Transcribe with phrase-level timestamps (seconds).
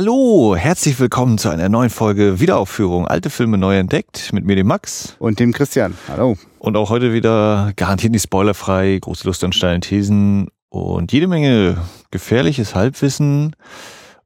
[0.00, 4.68] Hallo, herzlich willkommen zu einer neuen Folge Wiederaufführung Alte Filme neu entdeckt mit mir, dem
[4.68, 5.16] Max.
[5.18, 5.98] Und dem Christian.
[6.06, 6.36] Hallo.
[6.60, 11.78] Und auch heute wieder garantiert nicht spoilerfrei, große Lust an steilen Thesen und jede Menge
[12.12, 13.56] gefährliches Halbwissen.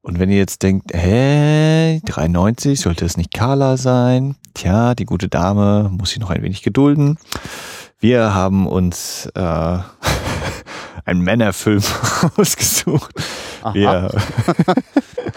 [0.03, 4.35] Und wenn ihr jetzt denkt, hä, 93, sollte es nicht Carla sein?
[4.53, 7.17] Tja, die gute Dame muss sich noch ein wenig gedulden.
[7.97, 9.39] Wir haben uns äh,
[11.05, 11.81] einen Männerfilm
[12.37, 13.15] ausgesucht.
[13.73, 14.09] Ja.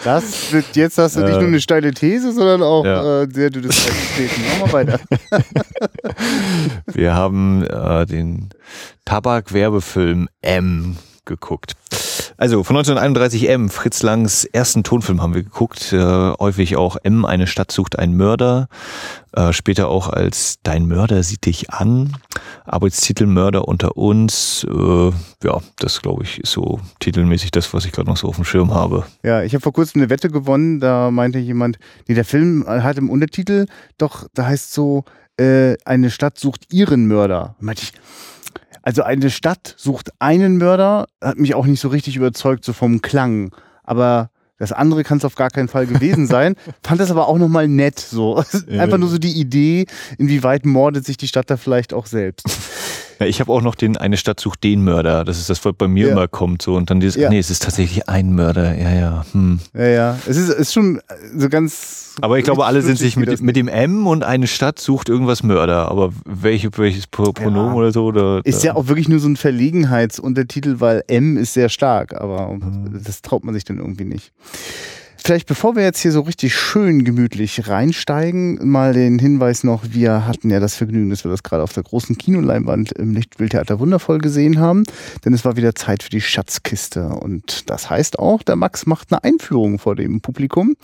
[0.03, 3.23] Das wird, jetzt hast du nicht nur eine steile These, sondern auch ja.
[3.23, 3.75] äh, sehr dünnes
[4.15, 4.41] Treten.
[4.59, 4.99] Machen wir weiter.
[6.85, 8.49] Wir haben äh, den
[9.05, 11.75] Tabakwerbefilm M geguckt.
[12.37, 15.91] Also von 1931 M, Fritz Langs ersten Tonfilm haben wir geguckt.
[15.91, 18.67] Äh, häufig auch M, eine Stadt sucht einen Mörder.
[19.33, 22.15] Äh, später auch als Dein Mörder sieht dich an.
[22.65, 24.65] Arbeitstitel Mörder unter uns.
[24.69, 25.11] Äh,
[25.43, 28.45] ja, das glaube ich ist so titelmäßig das, was ich gerade noch so auf dem
[28.45, 29.05] Schirm habe.
[29.23, 30.79] Ja, ich habe vor kurzem eine Wette gewonnen.
[30.79, 33.65] Da meinte jemand, nee, der Film hat im Untertitel
[33.97, 35.05] doch, da heißt so,
[35.37, 37.55] äh, eine Stadt sucht ihren Mörder.
[37.59, 37.93] Meinte ich,
[38.87, 43.01] also eine Stadt sucht einen Mörder, hat mich auch nicht so richtig überzeugt, so vom
[43.01, 43.53] Klang.
[43.83, 46.55] Aber das andere kann es auf gar keinen Fall gewesen sein.
[46.83, 48.41] Fand das aber auch nochmal nett, so.
[48.69, 52.47] Einfach nur so die Idee, inwieweit mordet sich die Stadt da vielleicht auch selbst.
[53.19, 55.23] Ja, ich habe auch noch den Eine Stadt sucht den Mörder.
[55.23, 56.11] Das ist das, was bei mir ja.
[56.11, 56.61] immer kommt.
[56.61, 56.75] So.
[56.75, 57.29] Und dann dieses, ja.
[57.29, 58.77] nee, es ist tatsächlich ein Mörder.
[58.77, 59.25] Ja, ja.
[59.31, 59.59] Hm.
[59.73, 60.19] Ja, ja.
[60.27, 61.01] Es ist, ist schon
[61.35, 62.15] so ganz.
[62.21, 65.43] Aber ich glaube, alle sind sich mit, mit dem M und eine Stadt sucht irgendwas
[65.43, 65.89] Mörder.
[65.89, 68.05] Aber welche, welches Pronomen oder so?
[68.05, 72.19] Oder, ist ja auch wirklich nur so ein Verlegenheitsuntertitel, weil M ist sehr stark.
[72.19, 73.01] Aber hm.
[73.03, 74.31] das traut man sich dann irgendwie nicht.
[75.17, 80.25] Vielleicht bevor wir jetzt hier so richtig schön gemütlich reinsteigen, mal den Hinweis noch, wir
[80.25, 84.19] hatten ja das Vergnügen, dass wir das gerade auf der großen Kinoleinwand im Lichtbildtheater wundervoll
[84.19, 84.83] gesehen haben,
[85.25, 87.09] denn es war wieder Zeit für die Schatzkiste.
[87.09, 90.75] Und das heißt auch, der Max macht eine Einführung vor dem Publikum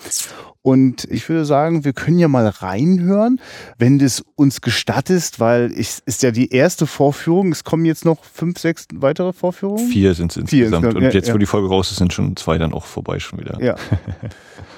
[0.64, 3.40] und ich würde sagen, wir können ja mal reinhören,
[3.78, 7.52] wenn das uns gestattet, weil es ist ja die erste Vorführung.
[7.52, 9.90] Es kommen jetzt noch fünf, sechs weitere Vorführungen.
[9.90, 10.96] Vier sind es insgesamt.
[10.96, 13.62] Und jetzt, wo die Folge raus ist, sind schon zwei dann auch vorbei schon wieder.
[13.62, 13.76] Ja.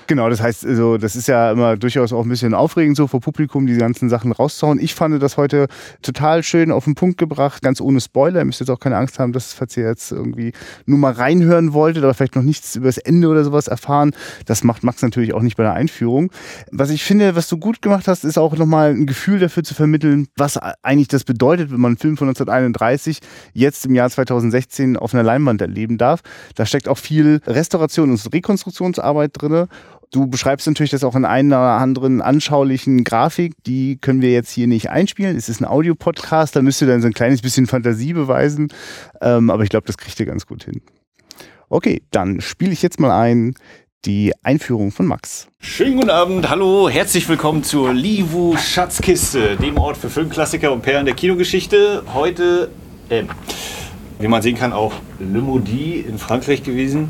[0.07, 3.21] Genau, das heißt, also, das ist ja immer durchaus auch ein bisschen aufregend, so vor
[3.21, 4.79] Publikum die ganzen Sachen rauszuhauen.
[4.79, 5.67] Ich fand das heute
[6.03, 8.39] total schön auf den Punkt gebracht, ganz ohne Spoiler.
[8.39, 10.53] Ihr müsst jetzt auch keine Angst haben, dass falls ihr jetzt irgendwie
[10.85, 14.13] nur mal reinhören wolltet oder vielleicht noch nichts über das Ende oder sowas erfahren.
[14.45, 16.31] Das macht Max natürlich auch nicht bei der Einführung.
[16.71, 19.73] Was ich finde, was du gut gemacht hast, ist auch nochmal ein Gefühl dafür zu
[19.73, 23.19] vermitteln, was eigentlich das bedeutet, wenn man einen Film von 1931
[23.53, 26.21] jetzt im Jahr 2016 auf einer Leinwand erleben darf.
[26.55, 29.67] Da steckt auch viel Restauration und Rekonstruktionsarbeit drinne.
[30.11, 33.53] Du beschreibst natürlich das auch in einer anderen anschaulichen Grafik.
[33.65, 35.35] Die können wir jetzt hier nicht einspielen.
[35.35, 38.69] Es ist ein Audiopodcast, da müsst ihr dann so ein kleines bisschen Fantasie beweisen.
[39.21, 40.81] Ähm, aber ich glaube, das kriegt ihr ganz gut hin.
[41.69, 43.55] Okay, dann spiele ich jetzt mal ein
[44.05, 45.47] die Einführung von Max.
[45.59, 51.05] Schönen guten Abend, hallo, herzlich willkommen zur Livu Schatzkiste, dem Ort für Filmklassiker und Perlen
[51.05, 52.03] der Kinogeschichte.
[52.13, 52.69] Heute,
[53.09, 53.23] äh,
[54.19, 57.09] wie man sehen kann, auch Le Maudit in Frankreich gewesen.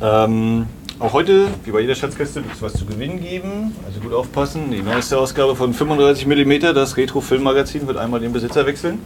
[0.00, 0.66] Ähm,
[0.98, 3.74] auch heute, wie bei jeder Schatzkiste, wird es was zu gewinnen geben.
[3.84, 4.70] Also gut aufpassen.
[4.70, 8.98] Die neueste Ausgabe von 35 mm, das Retro-Filmmagazin, wird einmal den Besitzer wechseln.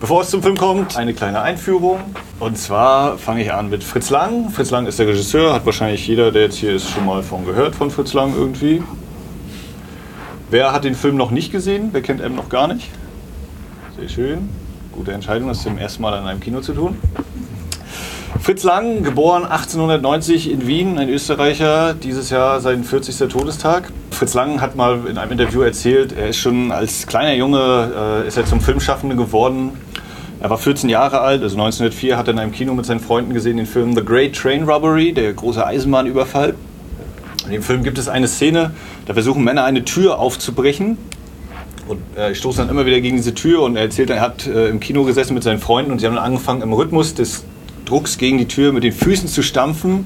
[0.00, 1.98] Bevor es zum Film kommt, eine kleine Einführung.
[2.38, 4.48] Und zwar fange ich an mit Fritz Lang.
[4.50, 7.44] Fritz Lang ist der Regisseur, hat wahrscheinlich jeder, der jetzt hier ist, schon mal von
[7.44, 8.80] gehört von Fritz Lang irgendwie.
[10.50, 11.88] Wer hat den Film noch nicht gesehen?
[11.90, 12.88] Wer kennt M noch gar nicht?
[13.98, 14.48] Sehr schön.
[14.92, 16.96] Gute Entscheidung, das zum ersten Mal in einem Kino zu tun.
[18.40, 23.28] Fritz Lang, geboren 1890 in Wien, ein Österreicher, dieses Jahr sein 40.
[23.28, 23.90] Todestag.
[24.10, 28.28] Fritz Lang hat mal in einem Interview erzählt, er ist schon als kleiner Junge äh,
[28.28, 29.72] ist er zum Filmschaffenden geworden.
[30.40, 33.34] Er war 14 Jahre alt, also 1904 hat er in einem Kino mit seinen Freunden
[33.34, 36.54] gesehen den Film The Great Train Robbery, der große Eisenbahnüberfall.
[37.46, 38.72] In dem Film gibt es eine Szene,
[39.06, 40.96] da versuchen Männer eine Tür aufzubrechen
[41.88, 44.46] und äh, ich stoße dann immer wieder gegen diese Tür und er erzählt, er hat
[44.46, 47.44] äh, im Kino gesessen mit seinen Freunden und sie haben dann angefangen im Rhythmus des
[47.88, 50.04] Drucks gegen die Tür mit den Füßen zu stampfen.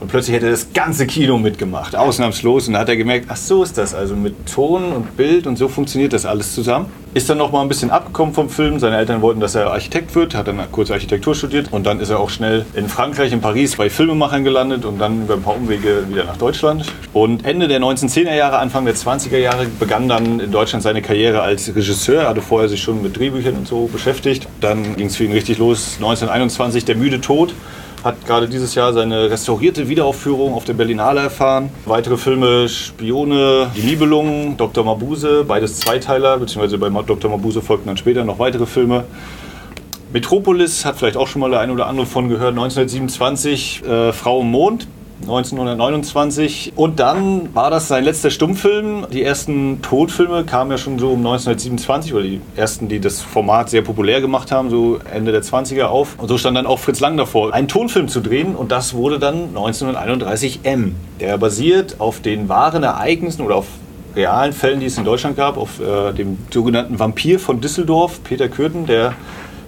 [0.00, 2.68] Und plötzlich hätte das ganze Kino mitgemacht, ausnahmslos.
[2.68, 5.58] Und da hat er gemerkt, ach so ist das, also mit Ton und Bild und
[5.58, 6.86] so funktioniert das alles zusammen.
[7.14, 8.78] Ist dann noch mal ein bisschen abgekommen vom Film.
[8.78, 11.72] Seine Eltern wollten, dass er Architekt wird, hat dann kurz Architektur studiert.
[11.72, 15.22] Und dann ist er auch schnell in Frankreich, in Paris bei Filmemachern gelandet und dann
[15.22, 16.84] über ein paar Umwege wieder nach Deutschland.
[17.12, 21.40] Und Ende der 1910er Jahre, Anfang der 20er Jahre begann dann in Deutschland seine Karriere
[21.40, 22.22] als Regisseur.
[22.22, 24.46] Er hatte vorher sich schon mit Drehbüchern und so beschäftigt.
[24.60, 25.94] Dann ging es für ihn richtig los.
[25.96, 27.52] 1921 Der müde Tod
[28.04, 31.70] hat gerade dieses Jahr seine restaurierte Wiederaufführung auf der Berlinale erfahren.
[31.84, 34.84] Weitere Filme Spione, Die Nibelungen, Dr.
[34.84, 37.30] Mabuse, beides Zweiteiler, beziehungsweise bei Dr.
[37.30, 39.04] Mabuse folgten dann später noch weitere Filme.
[40.12, 42.50] Metropolis hat vielleicht auch schon mal der eine oder andere von gehört.
[42.50, 44.86] 1927 äh, Frau im Mond.
[45.22, 46.72] 1929.
[46.76, 49.06] Und dann war das sein letzter Stummfilm.
[49.12, 53.70] Die ersten Todfilme kamen ja schon so um 1927, oder die ersten, die das Format
[53.70, 56.16] sehr populär gemacht haben, so Ende der 20er auf.
[56.18, 58.54] Und so stand dann auch Fritz Lang davor, einen Tonfilm zu drehen.
[58.54, 60.94] Und das wurde dann 1931 M.
[61.20, 63.66] Der basiert auf den wahren Ereignissen oder auf
[64.16, 68.48] realen Fällen, die es in Deutschland gab, auf äh, dem sogenannten Vampir von Düsseldorf, Peter
[68.48, 69.14] Kürten, der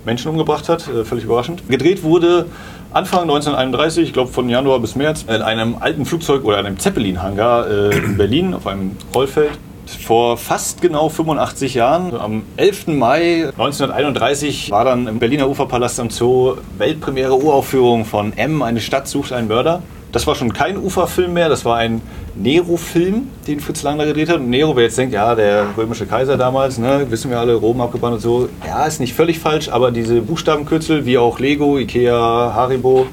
[0.04, 1.68] Menschen umgebracht hat, äh, völlig überraschend.
[1.68, 2.46] Gedreht wurde
[2.92, 7.70] Anfang 1931, ich glaube von Januar bis März, in einem alten Flugzeug oder einem Zeppelin-Hangar
[7.70, 9.52] äh, in Berlin auf einem Rollfeld.
[9.86, 12.88] Vor fast genau 85 Jahren, am 11.
[12.88, 19.06] Mai 1931, war dann im Berliner Uferpalast am Zoo Weltpremiere Uraufführung von M, eine Stadt
[19.06, 19.82] sucht einen Mörder.
[20.12, 22.02] Das war schon kein Uferfilm mehr, das war ein
[22.34, 24.38] Nero-Film, den Fritz Lang da gedreht hat.
[24.38, 27.80] Und Nero, wer jetzt denkt, ja, der römische Kaiser damals, ne, wissen wir alle, Rom
[27.80, 28.48] abgebrannt und so.
[28.66, 33.06] Ja, ist nicht völlig falsch, aber diese Buchstabenkürzel, wie auch Lego, Ikea, Haribo,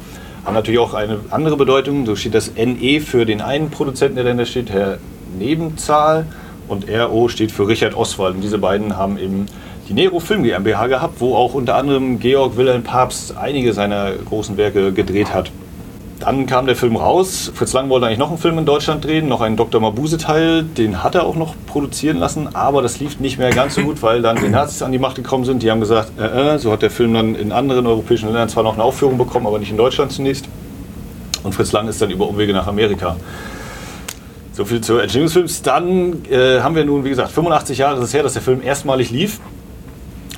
[0.44, 2.06] haben natürlich auch eine andere Bedeutung.
[2.08, 4.98] So steht das NE für den einen Produzenten, der dahinter steht, Herr
[5.38, 6.26] Nebenzahl.
[6.68, 8.36] Und RO steht für Richard Oswald.
[8.36, 9.46] Und diese beiden haben eben
[9.88, 14.58] die Nero Film GmbH gehabt, wo auch unter anderem Georg Wilhelm Papst einige seiner großen
[14.58, 15.52] Werke gedreht hat.
[16.20, 17.52] Dann kam der Film raus.
[17.54, 19.80] Fritz Lang wollte eigentlich noch einen Film in Deutschland drehen, noch einen Dr.
[19.80, 20.64] Mabuse-Teil.
[20.64, 24.02] Den hat er auch noch produzieren lassen, aber das lief nicht mehr ganz so gut,
[24.02, 25.62] weil dann die Nazis an die Macht gekommen sind.
[25.62, 28.64] Die haben gesagt, äh, äh, so hat der Film dann in anderen europäischen Ländern zwar
[28.64, 30.46] noch eine Aufführung bekommen, aber nicht in Deutschland zunächst.
[31.44, 33.16] Und Fritz Lang ist dann über Umwege nach Amerika.
[34.54, 35.62] So viel zu Entstehung des Films.
[35.62, 38.64] Dann äh, haben wir nun, wie gesagt, 85 Jahre ist es her, dass der Film
[38.64, 39.40] erstmalig lief.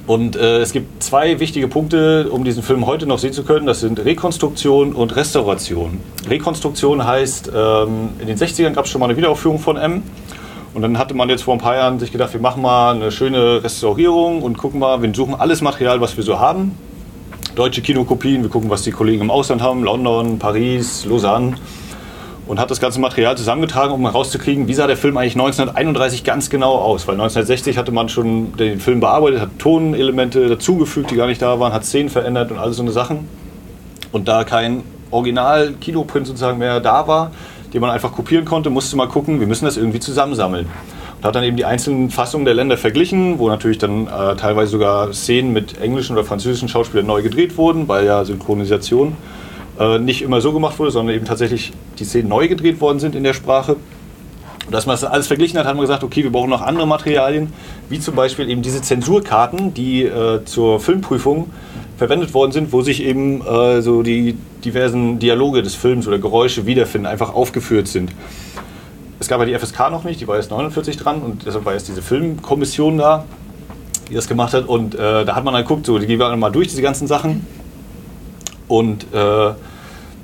[0.09, 3.67] Und äh, es gibt zwei wichtige Punkte, um diesen Film heute noch sehen zu können.
[3.67, 5.99] Das sind Rekonstruktion und Restauration.
[6.27, 10.01] Rekonstruktion heißt, ähm, in den 60ern gab es schon mal eine Wiederaufführung von M.
[10.73, 13.11] Und dann hatte man jetzt vor ein paar Jahren sich gedacht, wir machen mal eine
[13.11, 16.75] schöne Restaurierung und gucken mal, wir suchen alles Material, was wir so haben.
[17.53, 21.53] Deutsche Kinokopien, wir gucken, was die Kollegen im Ausland haben, London, Paris, Lausanne
[22.49, 26.49] und hat das ganze Material zusammengetragen, um herauszukriegen, wie sah der Film eigentlich 1931 ganz
[26.49, 27.07] genau aus.
[27.07, 31.59] Weil 1960 hatte man schon den Film bearbeitet, hat Tonelemente dazugefügt, die gar nicht da
[31.59, 33.29] waren, hat Szenen verändert und all so eine Sachen.
[34.11, 34.81] Und da kein
[35.11, 37.29] Original-Kinoprint sozusagen mehr da war,
[37.71, 40.65] den man einfach kopieren konnte, musste man gucken, wir müssen das irgendwie zusammensammeln.
[41.17, 44.71] Und hat dann eben die einzelnen Fassungen der Länder verglichen, wo natürlich dann äh, teilweise
[44.71, 49.15] sogar Szenen mit englischen oder französischen Schauspielern neu gedreht wurden, weil ja Synchronisation
[49.79, 53.15] äh, nicht immer so gemacht wurde, sondern eben tatsächlich die Szenen neu gedreht worden sind
[53.15, 53.77] in der Sprache.
[54.65, 56.85] Und dass man das alles verglichen hat, haben wir gesagt, okay, wir brauchen noch andere
[56.85, 57.51] Materialien,
[57.89, 61.49] wie zum Beispiel eben diese Zensurkarten, die äh, zur Filmprüfung
[61.97, 66.65] verwendet worden sind, wo sich eben äh, so die diversen Dialoge des Films oder Geräusche
[66.65, 68.11] wiederfinden, einfach aufgeführt sind.
[69.19, 71.73] Es gab ja die FSK noch nicht, die war erst 49 dran und deshalb war
[71.73, 73.25] erst diese Filmkommission da,
[74.09, 74.67] die das gemacht hat.
[74.67, 77.07] Und äh, da hat man dann geguckt, so, die gehen wir mal durch, diese ganzen
[77.07, 77.45] Sachen.
[78.69, 79.51] Und äh,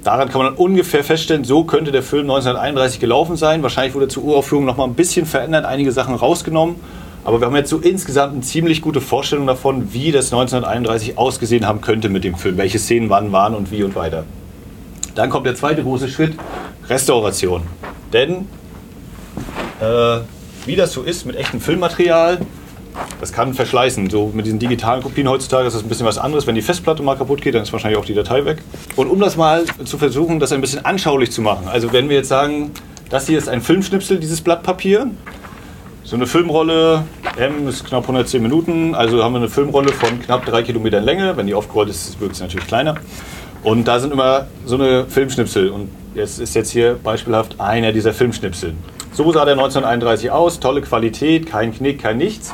[0.06, 3.64] Daran kann man dann ungefähr feststellen, so könnte der Film 1931 gelaufen sein.
[3.64, 6.76] Wahrscheinlich wurde zur Uraufführung noch mal ein bisschen verändert, einige Sachen rausgenommen.
[7.24, 11.66] Aber wir haben jetzt so insgesamt eine ziemlich gute Vorstellung davon, wie das 1931 ausgesehen
[11.66, 12.58] haben könnte mit dem Film.
[12.58, 14.26] Welche Szenen wann waren und wie und weiter.
[15.16, 16.36] Dann kommt der zweite große Schritt,
[16.88, 17.64] Restauration.
[18.14, 18.48] Denn
[19.82, 20.20] äh,
[20.68, 22.42] wie das so ist mit echtem Filmmaterial,
[23.20, 24.10] das kann verschleißen.
[24.10, 26.48] So mit diesen digitalen Kopien heutzutage ist das ein bisschen was anderes.
[26.48, 28.60] Wenn die Festplatte mal kaputt geht, dann ist wahrscheinlich auch die Datei weg.
[28.96, 31.68] Und um das mal zu versuchen, das ein bisschen anschaulich zu machen.
[31.68, 32.72] Also wenn wir jetzt sagen,
[33.10, 35.08] das hier ist ein Filmschnipsel, dieses Blatt Papier.
[36.04, 37.04] So eine Filmrolle,
[37.36, 41.36] M ist knapp 110 Minuten, also haben wir eine Filmrolle von knapp drei Kilometern Länge.
[41.36, 42.96] Wenn die aufgerollt ist, wird sie natürlich kleiner.
[43.64, 45.70] Und da sind immer so eine Filmschnipsel.
[45.70, 48.76] Und jetzt ist jetzt hier beispielhaft einer dieser Filmschnipsel.
[49.12, 52.54] So sah der 1931 aus, tolle Qualität, kein Knick, kein nichts.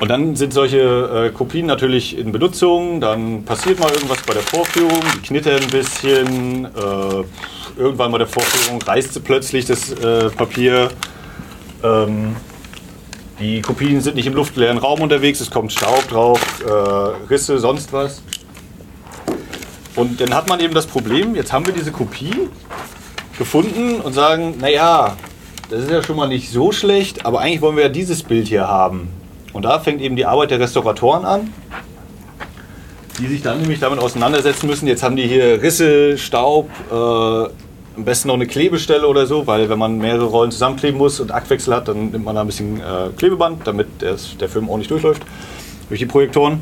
[0.00, 4.42] Und dann sind solche äh, Kopien natürlich in Benutzung, dann passiert mal irgendwas bei der
[4.42, 7.24] Vorführung, die knittern ein bisschen, äh,
[7.76, 10.90] irgendwann bei der Vorführung reißt sie plötzlich das äh, Papier.
[11.82, 12.36] Ähm,
[13.40, 16.70] die Kopien sind nicht im luftleeren Raum unterwegs, es kommt Staub drauf, äh,
[17.28, 18.22] Risse, sonst was.
[19.96, 22.48] Und dann hat man eben das Problem, jetzt haben wir diese Kopie
[23.36, 25.16] gefunden und sagen, naja,
[25.70, 28.46] das ist ja schon mal nicht so schlecht, aber eigentlich wollen wir ja dieses Bild
[28.46, 29.08] hier haben.
[29.52, 31.52] Und da fängt eben die Arbeit der Restauratoren an,
[33.18, 34.86] die sich dann nämlich damit auseinandersetzen müssen.
[34.86, 39.68] Jetzt haben die hier Risse, Staub, äh, am besten noch eine Klebestelle oder so, weil
[39.68, 42.80] wenn man mehrere Rollen zusammenkleben muss und Aktwechsel hat, dann nimmt man da ein bisschen
[42.80, 45.22] äh, Klebeband, damit der Film ordentlich durchläuft
[45.88, 46.60] durch die Projektoren.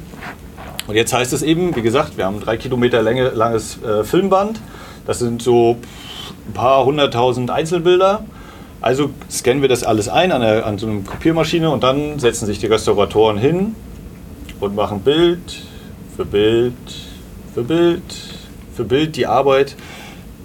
[0.86, 4.04] Und jetzt heißt es eben, wie gesagt, wir haben ein drei Kilometer Länge, langes äh,
[4.04, 4.60] Filmband.
[5.06, 5.76] Das sind so
[6.48, 8.24] ein paar hunderttausend Einzelbilder.
[8.86, 12.46] Also scannen wir das alles ein an, der, an so einer Kopiermaschine und dann setzen
[12.46, 13.74] sich die Restauratoren hin
[14.60, 15.40] und machen Bild
[16.16, 16.72] für Bild
[17.52, 18.00] für Bild
[18.76, 19.74] für Bild die Arbeit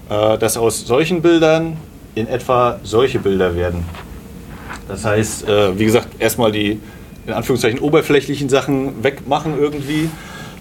[0.09, 1.77] äh, dass aus solchen Bildern
[2.15, 3.85] in etwa solche Bilder werden.
[4.87, 6.79] Das heißt, äh, wie gesagt, erstmal die
[7.27, 10.09] in Anführungszeichen oberflächlichen Sachen wegmachen irgendwie.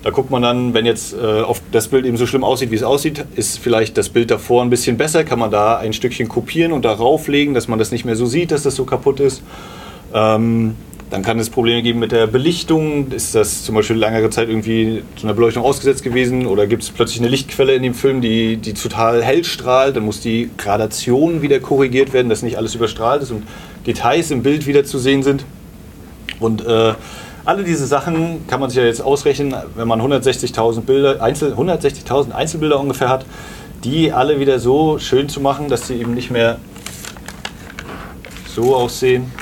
[0.03, 1.43] Da guckt man dann, wenn jetzt äh,
[1.73, 4.71] das Bild eben so schlimm aussieht, wie es aussieht, ist vielleicht das Bild davor ein
[4.71, 8.07] bisschen besser, kann man da ein Stückchen kopieren und darauf legen, dass man das nicht
[8.07, 9.43] mehr so sieht, dass das so kaputt ist.
[10.15, 10.75] Ähm,
[11.11, 13.11] dann kann es Probleme geben mit der Belichtung.
[13.11, 16.47] Ist das zum Beispiel längere Zeit irgendwie zu einer Beleuchtung ausgesetzt gewesen?
[16.47, 19.97] Oder gibt es plötzlich eine Lichtquelle in dem Film, die, die total hell strahlt?
[19.97, 23.43] Dann muss die Gradation wieder korrigiert werden, dass nicht alles überstrahlt ist und
[23.87, 25.45] Details im Bild wieder zu sehen sind.
[26.39, 26.95] Und äh,
[27.51, 32.31] alle diese Sachen kann man sich ja jetzt ausrechnen, wenn man 160.000 Bilder, Einzel, 160.000
[32.31, 33.27] Einzelbilder ungefähr hat,
[33.83, 36.59] die alle wieder so schön zu machen, dass sie eben nicht mehr
[38.55, 39.33] so aussehen,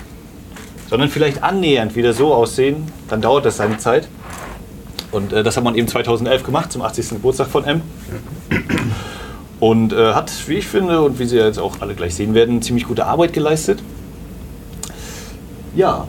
[0.88, 4.08] sondern vielleicht annähernd wieder so aussehen, dann dauert das seine Zeit.
[5.12, 7.10] Und äh, das hat man eben 2011 gemacht, zum 80.
[7.10, 7.82] Geburtstag von M.
[9.60, 12.62] Und äh, hat, wie ich finde, und wie Sie jetzt auch alle gleich sehen werden,
[12.62, 13.80] ziemlich gute Arbeit geleistet.
[15.76, 16.06] Ja,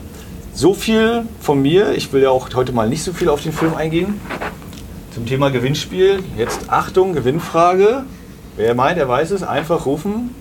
[0.60, 1.94] so viel von mir.
[1.94, 4.20] Ich will ja auch heute mal nicht so viel auf den Film eingehen.
[5.14, 6.22] Zum Thema Gewinnspiel.
[6.38, 8.04] Jetzt Achtung, Gewinnfrage.
[8.58, 10.36] Wer meint, er weiß es, einfach rufen.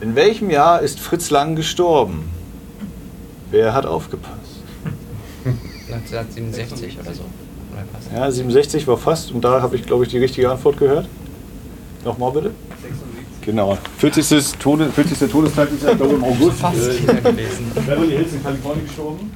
[0.00, 2.28] In welchem Jahr ist Fritz Lang gestorben?
[3.52, 4.64] Wer hat aufgepasst?
[5.44, 7.22] 1967 oder so.
[8.10, 8.18] Oder.
[8.18, 11.06] Ja, 67 war fast und da habe ich, glaube ich, die richtige Antwort gehört.
[12.04, 12.50] Nochmal bitte.
[13.42, 13.76] Genau.
[13.98, 14.58] 40.
[14.58, 15.30] Tode, 40.
[15.30, 16.58] Todestag ist ja, glaube im August.
[16.58, 17.02] Fast Äh.
[17.74, 19.32] Beverly Hills in Kalifornien gestorben.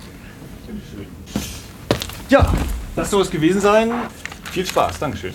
[2.29, 2.53] Ja,
[2.95, 3.91] das soll es gewesen sein.
[4.53, 5.35] Viel Spaß, Dankeschön.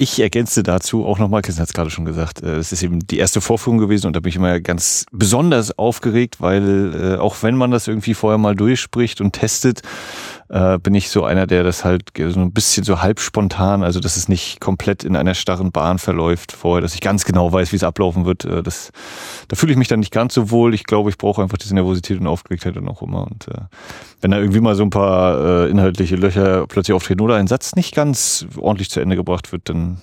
[0.00, 3.00] Ich ergänze dazu auch nochmal, Christian hat es gerade schon gesagt, äh, es ist eben
[3.00, 7.36] die erste Vorführung gewesen und da bin ich immer ganz besonders aufgeregt, weil äh, auch
[7.42, 9.82] wenn man das irgendwie vorher mal durchspricht und testet,
[10.48, 14.00] äh, bin ich so einer, der das halt so ein bisschen so halb spontan, also
[14.00, 17.72] dass es nicht komplett in einer starren Bahn verläuft vorher, dass ich ganz genau weiß,
[17.72, 18.44] wie es ablaufen wird.
[18.44, 18.90] Äh, das,
[19.48, 20.74] da fühle ich mich dann nicht ganz so wohl.
[20.74, 23.26] Ich glaube, ich brauche einfach diese Nervosität und Aufgeregtheit dann auch immer.
[23.26, 23.60] Und äh,
[24.20, 27.74] wenn da irgendwie mal so ein paar äh, inhaltliche Löcher plötzlich auftreten oder ein Satz
[27.74, 30.00] nicht ganz ordentlich zu Ende gebracht wird, dann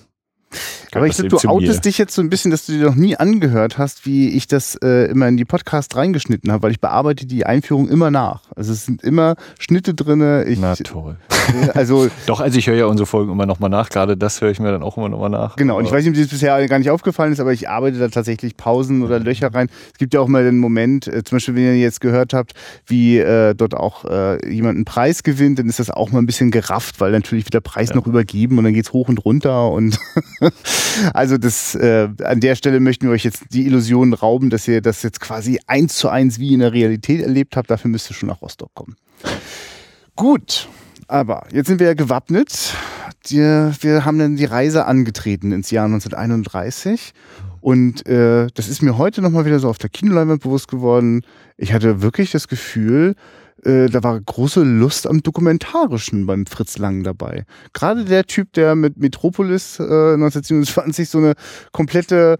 [0.92, 1.50] Aber ich glaube, du mir.
[1.50, 4.46] outest dich jetzt so ein bisschen, dass du dir noch nie angehört hast, wie ich
[4.46, 8.42] das äh, immer in die Podcast reingeschnitten habe, weil ich bearbeite die Einführung immer nach.
[8.54, 10.44] Also es sind immer Schnitte drinne.
[10.44, 11.16] Ich, Na toll.
[11.74, 13.90] also Doch, also ich höre ja unsere Folgen immer nochmal nach.
[13.90, 15.56] Gerade das höre ich mir dann auch immer nochmal nach.
[15.56, 17.68] Genau, und ich weiß nicht, ob dir das bisher gar nicht aufgefallen ist, aber ich
[17.68, 19.68] arbeite da tatsächlich Pausen oder Löcher rein.
[19.92, 22.54] Es gibt ja auch mal den Moment, äh, zum Beispiel, wenn ihr jetzt gehört habt,
[22.86, 26.26] wie äh, dort auch äh, jemand einen Preis gewinnt, dann ist das auch mal ein
[26.26, 29.70] bisschen gerafft, weil natürlich wird der Preis noch übergeben und dann geht's hoch und runter.
[29.70, 29.98] Und
[31.14, 34.80] also das äh, an der Stelle möchten wir euch jetzt die Illusion rauben, dass ihr
[34.80, 37.70] das jetzt quasi eins zu eins wie in der Realität erlebt habt.
[37.70, 38.96] Dafür müsst ihr schon nach Rostock kommen.
[40.14, 40.68] Gut.
[41.08, 42.74] Aber jetzt sind wir ja gewappnet.
[43.26, 47.12] Die, wir haben dann die Reise angetreten ins Jahr 1931.
[47.60, 51.22] Und äh, das ist mir heute nochmal wieder so auf der Kinoleinwand bewusst geworden.
[51.56, 53.14] Ich hatte wirklich das Gefühl,
[53.64, 57.44] äh, da war große Lust am Dokumentarischen beim Fritz Lang dabei.
[57.72, 61.34] Gerade der Typ, der mit Metropolis äh, 1927 so eine
[61.72, 62.36] komplette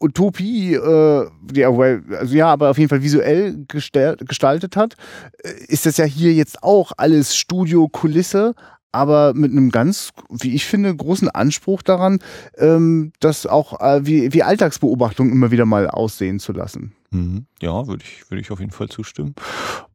[0.00, 4.94] Utopie, äh, ja, weil- also ja, aber auf jeden Fall visuell gestaltet hat,
[5.42, 8.54] äh, ist das ja hier jetzt auch alles Studio-Kulisse,
[8.92, 12.20] aber mit einem ganz, wie ich finde, großen Anspruch daran,
[12.58, 16.94] ähm, das auch äh, wie, wie Alltagsbeobachtung immer wieder mal aussehen zu lassen.
[17.14, 17.46] Mhm.
[17.62, 19.34] Ja, würde ich, würde ich auf jeden Fall zustimmen.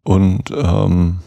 [0.04, 1.20] Und ähm,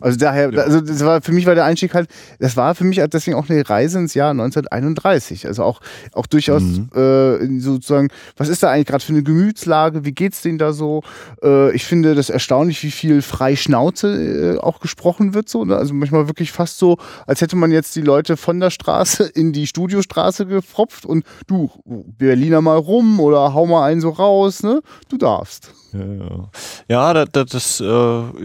[0.00, 0.62] Also daher, Ja.
[0.62, 3.48] also das war für mich war der Einstieg halt, das war für mich deswegen auch
[3.48, 5.46] eine Reise ins Jahr 1931.
[5.46, 5.80] Also auch,
[6.12, 6.90] auch durchaus Mhm.
[6.94, 10.04] äh, sozusagen, was ist da eigentlich gerade für eine Gemütslage?
[10.04, 11.02] Wie geht's denen da so?
[11.42, 15.48] Äh, ich finde das erstaunlich, wie viel frei Schnauze äh, auch gesprochen wird.
[15.48, 15.76] So, ne?
[15.76, 19.52] Also manchmal wirklich fast so, als hätte man jetzt die Leute von der Straße in
[19.52, 24.80] die Studiostraße gefropft und du, Berliner mal rum oder hau mal einen so raus, ne?
[25.08, 25.72] Du darfst.
[25.92, 26.50] Ja, ja.
[26.88, 27.84] ja das, das, das äh,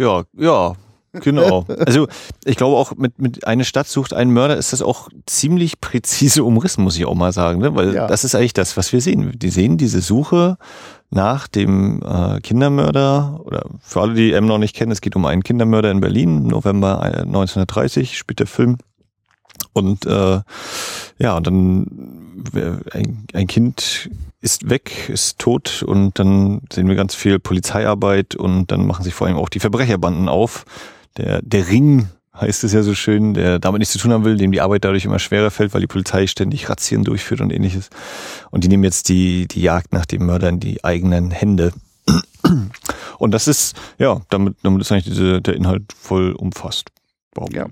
[0.01, 0.74] ja, ja,
[1.13, 1.65] genau.
[1.86, 2.08] Also
[2.46, 6.43] ich glaube auch mit, mit eine Stadt sucht einen Mörder ist das auch ziemlich präzise
[6.43, 7.75] umrissen, muss ich auch mal sagen, ne?
[7.75, 8.08] weil Ja.
[8.08, 9.32] das ist eigentlich das, was wir sehen.
[9.38, 10.58] Die sehen diese Suche
[11.10, 15.25] nach dem äh, Kindermörder oder für alle, die M noch nicht kennen, es geht um
[15.25, 18.77] einen Kindermörder in Berlin, November äh, 1930 spielt der Film.
[19.74, 20.41] Und äh,
[21.20, 22.43] ja, und dann
[22.93, 24.10] ein, ein Kind
[24.41, 29.13] ist weg, ist tot und dann sehen wir ganz viel Polizeiarbeit und dann machen sich
[29.13, 30.65] vor allem auch die Verbrecherbanden auf.
[31.17, 34.38] Der, der Ring heißt es ja so schön, der damit nichts zu tun haben will,
[34.38, 37.89] dem die Arbeit dadurch immer schwerer fällt, weil die Polizei ständig Razzien durchführt und ähnliches.
[38.50, 41.74] Und die nehmen jetzt die, die Jagd nach dem Mörder in die eigenen Hände.
[43.20, 46.89] Und das ist, ja, damit, damit ist eigentlich diese, der Inhalt voll umfasst.
[47.34, 47.55] behaupten.
[47.55, 47.67] Ja.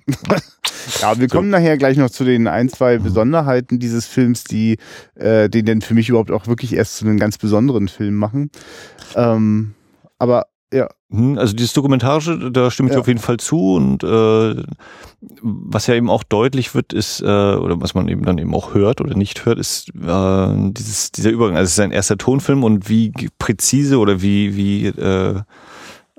[1.01, 4.77] ja, wir kommen nachher gleich noch zu den ein, zwei Besonderheiten dieses Films, die
[5.15, 8.51] äh, den denn für mich überhaupt auch wirklich erst zu einem ganz besonderen Film machen.
[9.15, 9.73] Ähm,
[10.19, 10.87] aber ja.
[11.09, 13.01] Hm, Also dieses Dokumentarische, da stimme ich Ja.
[13.01, 14.63] auf jeden Fall zu und äh,
[15.41, 18.73] was ja eben auch deutlich wird, ist, äh, oder was man eben dann eben auch
[18.73, 21.55] hört oder nicht hört, ist äh, dieses, dieser Übergang.
[21.57, 25.41] Also es ist sein erster Tonfilm und wie präzise oder wie, wie äh,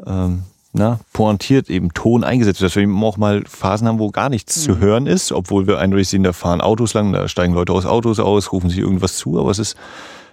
[0.07, 0.43] ähm,
[0.75, 4.31] na, pointiert eben Ton eingesetzt wird, dass wir eben auch mal Phasen haben, wo gar
[4.31, 7.73] nichts zu hören ist, obwohl wir eindeutig sehen, da fahren Autos lang, da steigen Leute
[7.75, 9.77] aus Autos aus, rufen sich irgendwas zu, aber es ist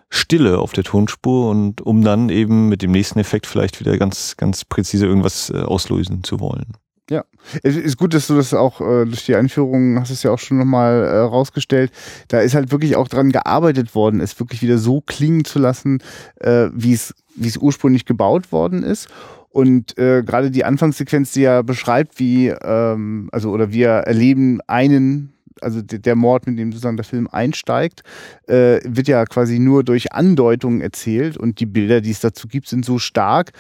[0.10, 4.38] Stille auf der Tonspur und um dann eben mit dem nächsten Effekt vielleicht wieder ganz,
[4.38, 6.74] ganz präzise irgendwas äh, auslösen zu wollen.
[7.10, 7.26] Ja,
[7.64, 10.38] es ist gut, dass du das auch äh, durch die Einführung hast es ja auch
[10.38, 11.92] schon nochmal äh, rausgestellt.
[12.28, 16.04] Da ist halt wirklich auch dran gearbeitet worden, es wirklich wieder so klingen zu lassen,
[16.40, 19.08] äh, wie es wie es ursprünglich gebaut worden ist.
[19.50, 25.34] Und äh, gerade die Anfangssequenz, die ja beschreibt, wie ähm, also oder wir erleben einen
[25.62, 28.02] also der, Mord, mit dem sozusagen der Film einsteigt,
[28.48, 32.68] äh, wird ja quasi nur durch Andeutungen erzählt und die Bilder, die es dazu gibt,
[32.68, 33.52] sind so stark.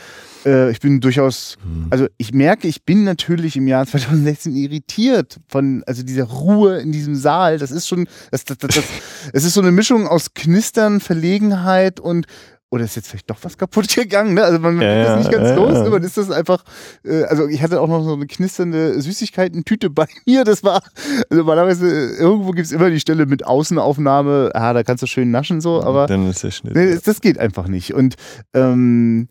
[0.45, 1.57] Äh, ich bin durchaus,
[1.89, 6.91] also ich merke, ich bin natürlich im Jahr 2016 irritiert von, also dieser Ruhe in
[6.91, 7.57] diesem Saal.
[7.57, 8.85] Das ist schon, das, das, das, das,
[9.33, 12.25] es ist so eine Mischung aus Knistern, Verlegenheit und
[12.71, 14.43] oder ist jetzt vielleicht doch was kaputt gegangen, ne?
[14.43, 15.83] Also man Ja, kriegt das nicht ganz ja, los, ja.
[15.83, 15.89] ne?
[15.89, 16.63] man ist das einfach,
[17.03, 20.81] äh, also ich hatte auch noch so eine knisternde Süßigkeiten-Tüte bei mir, das war,
[21.29, 25.31] also normalerweise, äh, irgendwo gibt's immer die Stelle mit Außenaufnahme, ah, da kannst du schön
[25.31, 26.75] naschen so, aber dann ist der Schnitt.
[26.75, 27.93] Nee, das, das geht einfach nicht.
[27.93, 28.15] Und
[28.53, 29.29] ähm,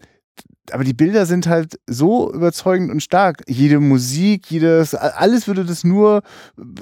[0.71, 3.43] aber die Bilder sind halt so überzeugend und stark.
[3.47, 6.23] Jede Musik, jedes, alles würde das nur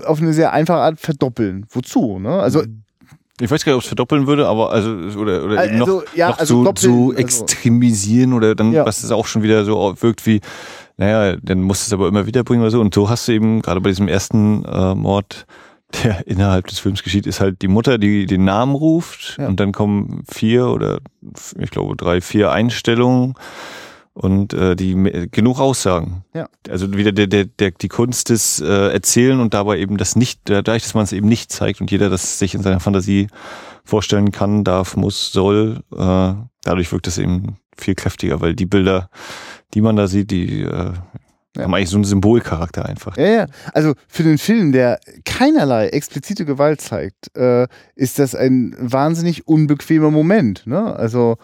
[0.04, 1.66] auf eine sehr einfache Art verdoppeln.
[1.70, 2.18] Wozu?
[2.18, 2.30] Ne?
[2.30, 2.64] Also,
[3.40, 6.02] Ich weiß gar nicht, ob es verdoppeln würde, aber also oder oder eben noch, also
[6.14, 8.86] ja, noch also so, doppeln, so also- extremisieren oder dann, Ja.
[8.86, 10.40] was es auch schon wieder so wirkt wie,
[10.96, 12.80] naja, dann musst du es aber immer wieder bringen oder so.
[12.80, 15.44] Und so hast du eben gerade bei diesem ersten äh, Mord,
[16.02, 19.48] der innerhalb des Films geschieht, ist halt die Mutter, die den Namen ruft Ja.
[19.48, 20.98] und dann kommen vier oder
[21.58, 23.34] ich glaube drei, vier Einstellungen
[24.16, 24.94] und äh, die
[25.30, 26.24] genug Aussagen.
[26.32, 26.48] Ja.
[26.70, 30.40] Also wieder der, der, der, die Kunst des äh, Erzählen und dabei eben das nicht,
[30.44, 33.28] dadurch, dass man es eben nicht zeigt und jeder das sich in seiner Fantasie
[33.84, 39.10] vorstellen kann, darf, muss, soll, äh, dadurch wirkt es eben viel kräftiger, weil die Bilder,
[39.74, 40.92] die man da sieht, die äh,
[41.58, 43.18] haben eigentlich so einen Symbolcharakter einfach.
[43.18, 43.46] ja, ja.
[43.74, 50.10] Also für den Film, der keinerlei explizite Gewalt zeigt, äh, ist das ein wahnsinnig unbequemer
[50.10, 50.66] Moment.
[50.66, 50.96] Ne?
[50.96, 51.36] Also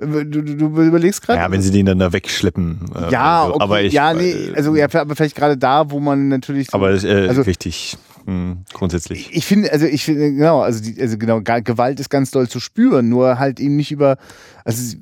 [0.00, 1.38] du, du, du überlegst gerade.
[1.40, 2.80] Ja, wenn sie den dann da wegschleppen.
[2.94, 6.00] äh, ja, also, okay, aber ich, ja, nee, also ja, aber vielleicht gerade da, wo
[6.00, 9.28] man natürlich so, aber äh, also- richtig, mh, grundsätzlich.
[9.32, 12.60] Ich, finde, also ich finde, genau, also, die, also genau, Gewalt ist ganz doll zu
[12.60, 14.16] spüren, nur halt eben nicht über,
[14.64, 14.96] also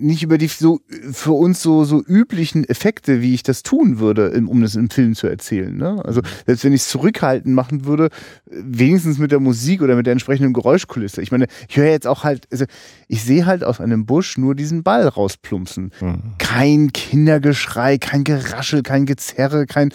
[0.00, 0.80] nicht über die so
[1.12, 5.14] für uns so, so üblichen Effekte, wie ich das tun würde, um das im Film
[5.14, 5.76] zu erzählen.
[5.76, 6.02] Ne?
[6.04, 8.10] Also selbst wenn ich es zurückhaltend machen würde,
[8.46, 11.22] wenigstens mit der Musik oder mit der entsprechenden Geräuschkulisse.
[11.22, 12.64] Ich meine, ich höre jetzt auch halt, also
[13.08, 15.92] ich sehe halt aus einem Busch nur diesen Ball rausplumpsen.
[16.00, 16.22] Mhm.
[16.38, 19.90] Kein Kindergeschrei, kein Geraschel, kein Gezerre, kein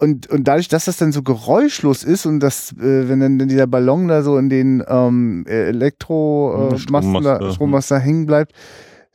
[0.00, 3.66] und, und dadurch, dass das dann so geräuschlos ist und dass, äh, wenn dann dieser
[3.66, 7.52] Ballon da so in den ähm, Elektromasten äh, Strommaster.
[7.52, 8.52] Strommaster hängen bleibt,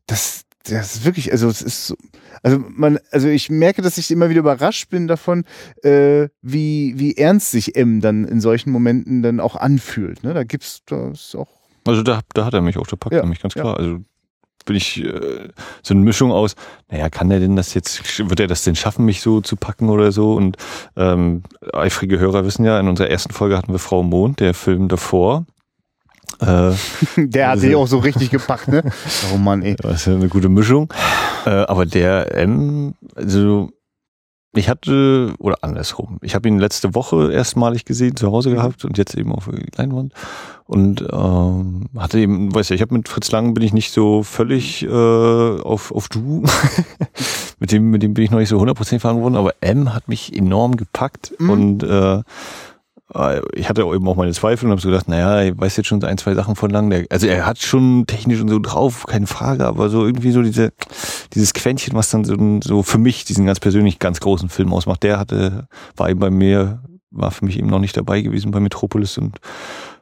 [0.06, 1.96] das, das ist wirklich, also es ist so,
[2.44, 5.44] also man, also ich merke, dass ich immer wieder überrascht bin davon,
[5.82, 10.24] äh, wie, wie ernst sich M dann in solchen Momenten dann auch anfühlt.
[10.24, 10.36] Ne?
[10.36, 11.50] Da gibt's das auch.
[11.88, 13.62] Also da, da hat er mich auch gepackt, Ja, nämlich ganz ja.
[13.64, 13.78] klar.
[13.78, 14.02] Also
[14.66, 15.50] bin ich äh,
[15.84, 16.56] so eine Mischung aus,
[16.90, 19.90] naja, kann er denn das jetzt, wird er das denn schaffen, mich so zu packen
[19.90, 20.34] oder so?
[20.34, 20.58] Und
[20.96, 24.88] ähm, eifrige Hörer wissen ja, in unserer ersten Folge hatten wir Frau Mond, der Film
[24.88, 25.46] davor.
[26.42, 26.72] Äh,
[27.18, 28.84] Der hat sich auch so richtig gepackt, ne?
[29.34, 29.76] Oh Mann, ey.
[29.78, 30.92] das ist ja eine gute Mischung.
[31.46, 33.70] Äh, aber der M, also
[34.58, 38.98] ich hatte, oder andersrum, ich habe ihn letzte Woche erstmalig gesehen, zu Hause gehabt und
[38.98, 40.14] jetzt eben auf der Leinwand.
[40.68, 44.24] Und ähm, hatte eben, weißt du, ich habe mit Fritz Lang bin ich nicht so
[44.24, 46.44] völlig äh, auf, auf Du.
[47.60, 50.08] mit, dem, mit dem bin ich noch nicht so 100% fahren geworden, aber M hat
[50.08, 51.50] mich enorm gepackt Mhm.
[51.50, 52.22] und äh,
[53.54, 56.04] ich hatte eben auch meine Zweifel und habe so gedacht, naja, ich weiß jetzt schon
[56.04, 56.90] ein, zwei Sachen von Lang.
[56.90, 60.42] Der, also er hat schon technisch und so drauf, keine Frage, aber so irgendwie so
[60.42, 60.74] diese,
[61.34, 65.04] dieses Quäntchen, was dann so, so für mich diesen ganz persönlich ganz großen Film ausmacht,
[65.04, 68.60] der hatte, war eben bei mir, war für mich eben noch nicht dabei gewesen bei
[68.60, 69.40] Metropolis und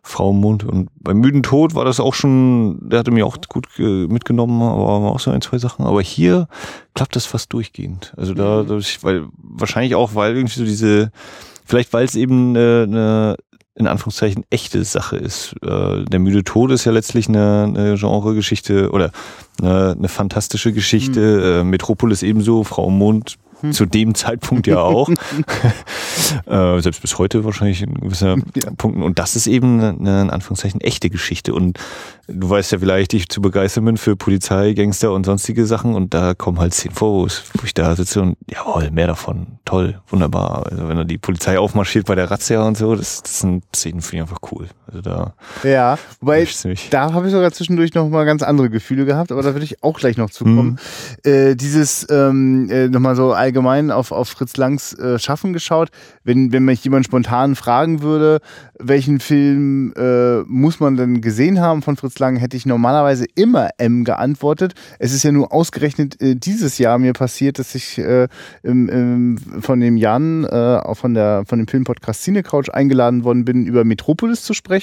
[0.01, 0.63] Frau im Mond.
[0.63, 4.61] Und beim Müden Tod war das auch schon, der hatte mich auch gut äh, mitgenommen,
[4.61, 5.85] aber auch so ein, zwei Sachen.
[5.85, 6.47] Aber hier
[6.93, 8.13] klappt das fast durchgehend.
[8.15, 11.11] Also da, dadurch, weil, wahrscheinlich auch, weil irgendwie so diese,
[11.65, 13.35] vielleicht weil es eben eine, eine
[13.75, 15.55] in Anführungszeichen echte Sache ist.
[15.63, 19.11] Äh, der müde Tod ist ja letztlich eine, eine Genregeschichte oder
[19.61, 21.61] eine, eine fantastische Geschichte.
[21.61, 23.37] Äh, Metropolis ebenso, Frau im Mond
[23.71, 25.09] zu dem Zeitpunkt ja auch.
[26.45, 28.71] äh, selbst bis heute wahrscheinlich in gewissen ja.
[28.77, 29.03] Punkten.
[29.03, 31.53] Und das ist eben eine, in Anführungszeichen, echte Geschichte.
[31.53, 31.79] Und
[32.27, 35.95] du weißt ja, wie leicht ich zu begeistern bin für Polizei, Gangster und sonstige Sachen.
[35.95, 37.27] Und da kommen halt zehn vor, wo
[37.63, 39.59] ich da sitze und jawohl, mehr davon.
[39.65, 40.67] Toll, wunderbar.
[40.69, 44.01] Also wenn da die Polizei aufmarschiert bei der Razzia und so, das, das sind Szenen,
[44.01, 44.67] finde ich einfach cool.
[44.93, 45.33] Also da.
[45.63, 46.47] Ja, wobei
[46.91, 49.83] da habe ich sogar zwischendurch noch mal ganz andere Gefühle gehabt, aber da würde ich
[49.83, 50.77] auch gleich noch zukommen.
[51.25, 51.31] Mhm.
[51.31, 55.89] Äh, dieses ähm, äh, nochmal so allgemein auf, auf Fritz Langs äh, Schaffen geschaut.
[56.23, 58.39] Wenn, wenn mich jemand spontan fragen würde,
[58.79, 63.69] welchen Film äh, muss man denn gesehen haben von Fritz Lang, hätte ich normalerweise immer
[63.77, 64.73] M geantwortet.
[64.99, 68.27] Es ist ja nur ausgerechnet äh, dieses Jahr mir passiert, dass ich äh,
[68.61, 73.43] im, im, von dem Jan, äh, von, der, von dem Filmpodcast Cine Couch eingeladen worden
[73.43, 74.82] bin, über Metropolis zu sprechen.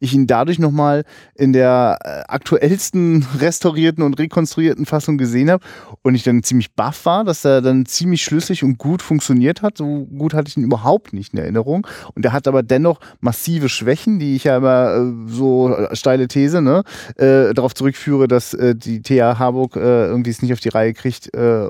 [0.00, 1.04] Ich ihn dadurch nochmal
[1.34, 5.64] in der äh, aktuellsten restaurierten und rekonstruierten Fassung gesehen habe
[6.02, 9.78] und ich dann ziemlich baff war, dass er dann ziemlich schlüssig und gut funktioniert hat.
[9.78, 11.86] So gut hatte ich ihn überhaupt nicht in Erinnerung.
[12.14, 16.28] Und er hat aber dennoch massive Schwächen, die ich ja immer äh, so äh, steile
[16.28, 16.82] These, ne,
[17.16, 20.92] äh, darauf zurückführe, dass äh, die TH Harburg äh, irgendwie es nicht auf die Reihe
[20.94, 21.68] kriegt, äh,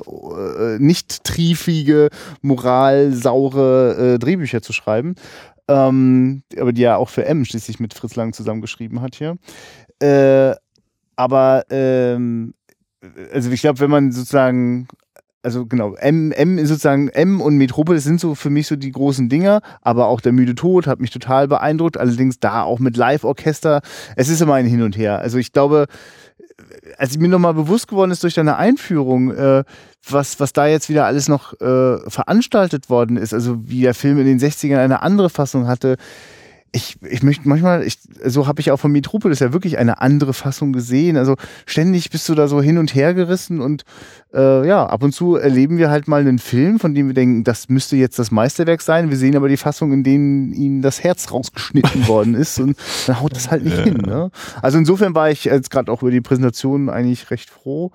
[0.78, 2.08] nicht triefige,
[2.42, 5.14] moralsaure äh, Drehbücher zu schreiben.
[5.68, 9.36] Ähm, aber die ja auch für M schließlich mit Fritz Lang zusammengeschrieben hat hier.
[10.00, 10.54] Äh,
[11.16, 12.54] aber ähm,
[13.32, 14.88] also ich glaube, wenn man sozusagen
[15.46, 18.90] also genau, M, M ist sozusagen, M und Metropolis sind so für mich so die
[18.90, 22.96] großen Dinger, aber auch der müde Tod hat mich total beeindruckt, allerdings da auch mit
[22.96, 23.80] Live-Orchester.
[24.16, 25.20] Es ist immer ein Hin und Her.
[25.20, 25.86] Also ich glaube,
[26.98, 29.64] als mir nochmal bewusst geworden ist durch deine Einführung, äh,
[30.08, 34.18] was, was da jetzt wieder alles noch äh, veranstaltet worden ist, also wie der Film
[34.18, 35.96] in den 60ern eine andere Fassung hatte,
[36.72, 40.34] ich, ich möchte manchmal, ich, so habe ich auch von Metropolis ja wirklich eine andere
[40.34, 41.16] Fassung gesehen.
[41.16, 43.84] Also ständig bist du da so hin und her gerissen und
[44.34, 47.44] äh, ja, ab und zu erleben wir halt mal einen Film, von dem wir denken,
[47.44, 49.10] das müsste jetzt das Meisterwerk sein.
[49.10, 52.76] Wir sehen aber die Fassung, in denen ihnen das Herz rausgeschnitten worden ist und
[53.06, 53.84] dann haut das halt nicht ja.
[53.84, 53.96] hin.
[53.96, 54.30] Ne?
[54.60, 57.92] Also insofern war ich jetzt gerade auch über die Präsentation eigentlich recht froh.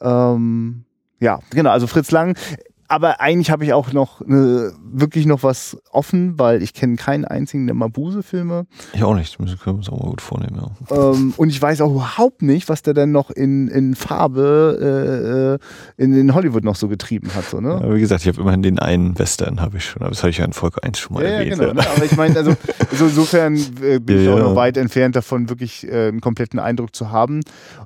[0.00, 0.84] Ähm,
[1.20, 2.36] ja, genau, also Fritz Lang
[2.88, 7.24] aber eigentlich habe ich auch noch eine, wirklich noch was offen, weil ich kenne keinen
[7.24, 8.66] einzigen der Mabuse-Filme.
[8.92, 11.10] Ich auch nicht, das können wir uns auch mal gut vornehmen, ja.
[11.12, 15.58] Ähm, und ich weiß auch überhaupt nicht, was der denn noch in, in Farbe
[15.98, 17.44] äh, in, in Hollywood noch so getrieben hat.
[17.44, 17.80] So, ne?
[17.82, 20.30] Ja, wie gesagt, ich habe immerhin den einen Western, habe ich schon, aber das habe
[20.30, 21.58] ich ja in Folge 1 schon mal ja, erwähnt.
[21.58, 21.88] Ja, genau, ne?
[21.88, 22.54] aber ich meine, also
[22.92, 26.94] so insofern äh, bin ich auch noch weit entfernt davon, wirklich äh, einen kompletten Eindruck
[26.94, 27.40] zu haben.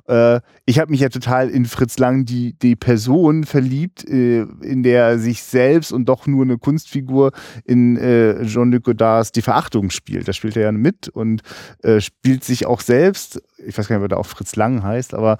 [0.07, 4.83] Äh, ich habe mich ja total in Fritz Lang, die, die Person, verliebt, äh, in
[4.83, 7.31] der der sich selbst und doch nur eine Kunstfigur
[7.63, 10.27] in äh, Jean-Luc Godards Die Verachtung spielt.
[10.27, 11.43] Da spielt er ja mit und
[11.83, 13.41] äh, spielt sich auch selbst.
[13.65, 15.37] Ich weiß gar nicht, ob er da auch Fritz Lang heißt, aber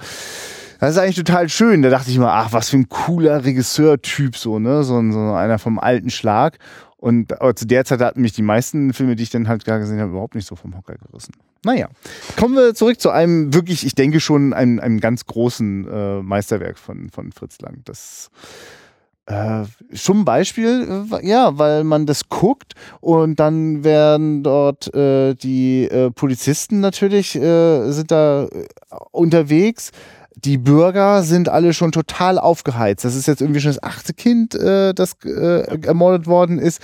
[0.80, 1.82] das ist eigentlich total schön.
[1.82, 4.84] Da dachte ich mal, ach, was für ein cooler Regisseur-Typ, so, ne?
[4.84, 6.60] So, so einer vom alten Schlag.
[6.96, 10.00] Und zu der Zeit hatten mich die meisten Filme, die ich dann halt gar gesehen
[10.00, 11.34] habe, überhaupt nicht so vom Hocker gerissen.
[11.64, 11.88] Naja,
[12.38, 16.78] kommen wir zurück zu einem wirklich, ich denke schon, einem, einem ganz großen äh, Meisterwerk
[16.78, 17.82] von, von Fritz Lang.
[17.86, 18.32] Das
[19.30, 19.64] äh,
[20.12, 26.10] ein Beispiel, äh, ja, weil man das guckt und dann werden dort äh, die äh,
[26.12, 28.68] Polizisten natürlich äh, sind da äh,
[29.12, 29.92] unterwegs.
[30.36, 33.04] Die Bürger sind alle schon total aufgeheizt.
[33.04, 36.82] Das ist jetzt irgendwie schon das achte Kind, äh, das äh, ermordet worden ist.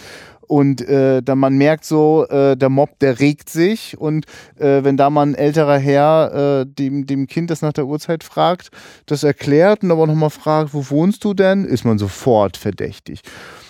[0.47, 4.25] Und äh, dann man merkt so, äh, der Mob, der regt sich und
[4.57, 8.23] äh, wenn da mal ein älterer Herr äh, dem, dem Kind, das nach der Uhrzeit
[8.23, 8.69] fragt,
[9.05, 13.21] das erklärt und aber nochmal fragt, wo wohnst du denn, ist man sofort verdächtig.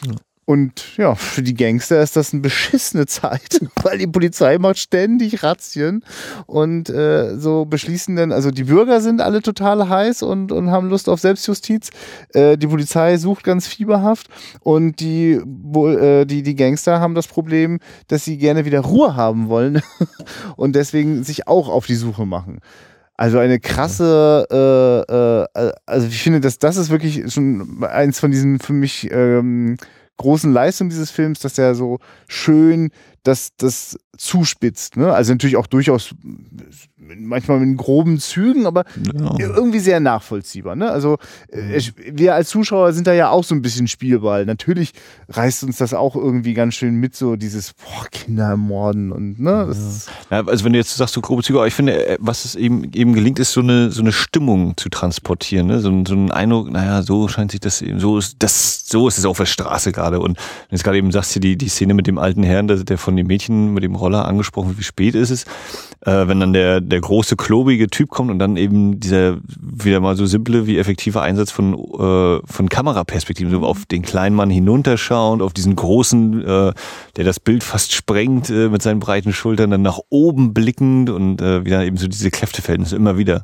[0.06, 0.14] Ja.
[0.46, 5.42] Und ja, für die Gangster ist das eine beschissene Zeit, weil die Polizei macht ständig
[5.42, 6.04] Razzien
[6.46, 10.90] und äh, so beschließen dann, also die Bürger sind alle total heiß und, und haben
[10.90, 11.90] Lust auf Selbstjustiz.
[12.34, 14.28] Äh, die Polizei sucht ganz fieberhaft
[14.60, 19.50] und die, äh, die, die Gangster haben das Problem, dass sie gerne wieder Ruhe haben
[19.50, 19.82] wollen
[20.58, 22.60] und deswegen sich auch auf die Suche machen.
[23.18, 28.30] Also eine krasse, äh, äh, also ich finde, dass das ist wirklich schon eins von
[28.30, 29.78] diesen für mich ähm,
[30.18, 32.92] großen Leistung dieses Films, dass er so schön
[33.24, 34.98] das, das zuspitzt.
[34.98, 35.12] Ne?
[35.12, 36.14] Also natürlich auch durchaus
[36.98, 39.36] manchmal mit groben Zügen, aber ja.
[39.40, 40.76] irgendwie sehr nachvollziehbar.
[40.76, 40.90] Ne?
[40.90, 41.18] Also
[41.50, 44.46] äh, wir als Zuschauer sind da ja auch so ein bisschen Spielball.
[44.46, 44.94] Natürlich
[45.30, 49.74] reißt uns das auch irgendwie ganz schön mit, so dieses boah, Kinder ermorden und ne.
[50.30, 50.38] Ja.
[50.38, 50.48] ja.
[50.48, 52.92] also wenn du jetzt sagst, so grobe Züge, aber ich finde, äh, was es eben
[52.94, 55.80] eben gelingt, ist so eine so eine Stimmung zu transportieren, ne?
[55.80, 59.18] so, so ein Eindruck, naja, so scheint sich das eben, so ist das, so ist
[59.18, 60.05] es auf der Straße gerade.
[60.14, 62.78] Und wenn du jetzt gerade eben sagst, die, die Szene mit dem alten Herrn, der,
[62.78, 65.44] der von dem Mädchen mit dem Roller angesprochen wird, wie spät ist es,
[66.02, 70.00] äh, wenn dann der, der der große, klobige Typ kommt und dann eben dieser wieder
[70.00, 74.50] mal so simple wie effektive Einsatz von, äh, von Kameraperspektiven, so auf den kleinen Mann
[74.50, 76.74] hinunterschauend, auf diesen großen, äh,
[77.18, 81.42] der das Bild fast sprengt äh, mit seinen breiten Schultern, dann nach oben blickend und
[81.42, 83.44] äh, wieder eben so diese Kräfteverhältnisse immer wieder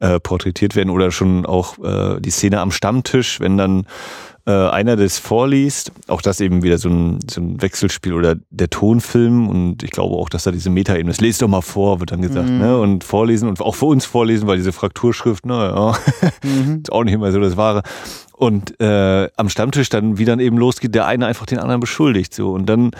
[0.00, 3.86] äh, porträtiert werden oder schon auch äh, die Szene am Stammtisch, wenn dann
[4.46, 8.70] äh, einer das vorliest, auch das eben wieder so ein, so ein Wechselspiel oder der
[8.70, 11.20] Tonfilm und ich glaube auch, dass da diese Meta-Ebene ist.
[11.20, 12.58] Lest doch mal vor, wird dann gesagt, mhm.
[12.58, 12.78] ne?
[12.78, 15.96] Und vorlesen und auch für uns vorlesen, weil diese Frakturschrift, naja,
[16.44, 16.82] mhm.
[16.82, 17.82] ist auch nicht immer so das Wahre.
[18.36, 22.34] Und äh, am Stammtisch dann, wie dann eben losgeht, der eine einfach den anderen beschuldigt.
[22.34, 22.52] So.
[22.52, 22.90] Und dann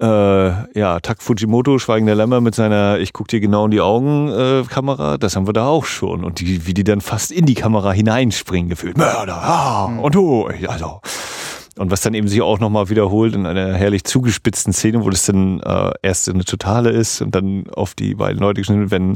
[0.00, 4.28] äh, ja, Tak Fujimoto, Schweigender Lämmer mit seiner Ich guck dir genau in die Augen
[4.28, 6.22] äh, Kamera, das haben wir da auch schon.
[6.22, 8.98] Und die, wie die dann fast in die Kamera hineinspringen, gefühlt.
[8.98, 11.00] Mörder, ah, und du, also.
[11.78, 15.26] Und was dann eben sich auch nochmal wiederholt in einer herrlich zugespitzten Szene, wo das
[15.26, 19.14] dann äh, erst eine totale ist und dann auf die beiden Leute geschnitten, wenn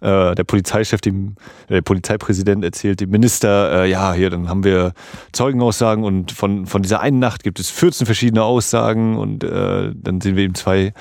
[0.00, 1.36] äh, der Polizeichef, dem,
[1.68, 4.92] der Polizeipräsident erzählt dem Minister, äh, ja, hier, dann haben wir
[5.32, 10.20] Zeugenaussagen und von, von dieser einen Nacht gibt es 14 verschiedene Aussagen und äh, dann
[10.20, 10.92] sehen wir eben zwei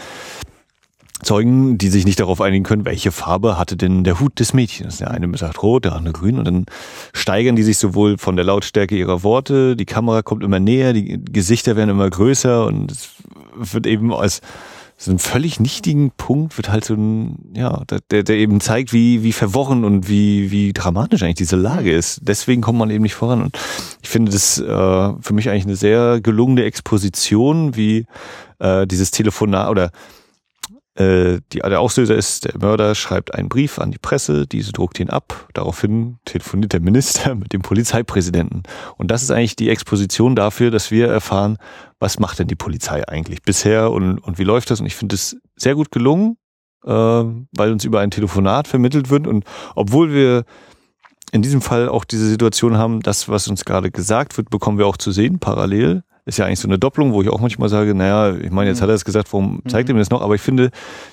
[1.21, 4.97] Zeugen, die sich nicht darauf einigen können, welche Farbe hatte denn der Hut des Mädchens.
[4.99, 6.65] Der eine sagt rot, der andere grün und dann
[7.11, 11.21] steigern die sich sowohl von der Lautstärke ihrer Worte, die Kamera kommt immer näher, die
[11.25, 13.09] Gesichter werden immer größer und es
[13.53, 14.39] wird eben als
[15.01, 19.23] so einen völlig nichtigen Punkt wird halt so ein, ja, der, der eben zeigt, wie,
[19.23, 22.19] wie verworren und wie, wie dramatisch eigentlich diese Lage ist.
[22.21, 23.41] Deswegen kommt man eben nicht voran.
[23.41, 23.57] Und
[24.01, 28.07] ich finde das äh, für mich eigentlich eine sehr gelungene Exposition, wie
[28.59, 29.91] äh, dieses Telefonat oder
[30.99, 34.99] äh, die, der Auslöser ist, der Mörder schreibt einen Brief an die Presse, diese druckt
[34.99, 35.47] ihn ab.
[35.53, 38.63] Daraufhin telefoniert der Minister mit dem Polizeipräsidenten.
[38.97, 41.57] Und das ist eigentlich die Exposition dafür, dass wir erfahren,
[41.99, 44.81] was macht denn die Polizei eigentlich bisher und, und wie läuft das.
[44.81, 46.37] Und ich finde es sehr gut gelungen,
[46.85, 49.25] äh, weil uns über ein Telefonat vermittelt wird.
[49.25, 50.43] Und obwohl wir
[51.31, 54.87] in diesem Fall auch diese Situation haben, das, was uns gerade gesagt wird, bekommen wir
[54.87, 57.93] auch zu sehen, parallel ist ja eigentlich so eine Doppelung, wo ich auch manchmal sage,
[57.93, 58.83] naja, ich meine, jetzt mhm.
[58.83, 60.21] hat er es gesagt, warum zeigt er mir das noch?
[60.21, 60.71] Aber ich finde,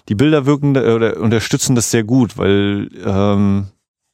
[0.09, 3.67] die Bilder wirken oder unterstützen das sehr gut, weil ähm,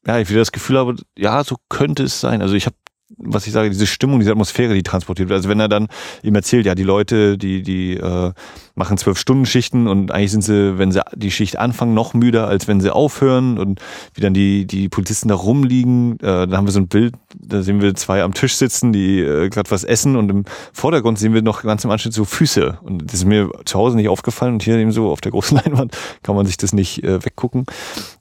[0.07, 2.43] ja, ich wieder das Gefühl habe, ja, so könnte es sein.
[2.43, 2.77] Also ich habe
[3.19, 5.37] was ich sage, diese Stimmung, diese Atmosphäre, die transportiert wird.
[5.37, 5.89] Also wenn er dann
[6.23, 8.33] ihm erzählt, ja, die Leute, die, die äh,
[8.75, 12.49] machen zwölf Stunden Schichten und eigentlich sind sie, wenn sie die Schicht anfangen, noch müder,
[12.49, 13.81] als wenn sie aufhören und
[14.15, 16.19] wie dann die, die Polizisten da rumliegen.
[16.21, 19.21] Äh, da haben wir so ein Bild, da sehen wir zwei am Tisch sitzen, die
[19.21, 22.79] äh, gerade was essen und im Vordergrund sehen wir noch ganz im Anschnitt so Füße.
[22.83, 25.57] Und das ist mir zu Hause nicht aufgefallen und hier eben so auf der großen
[25.65, 27.65] Leinwand kann man sich das nicht äh, weggucken.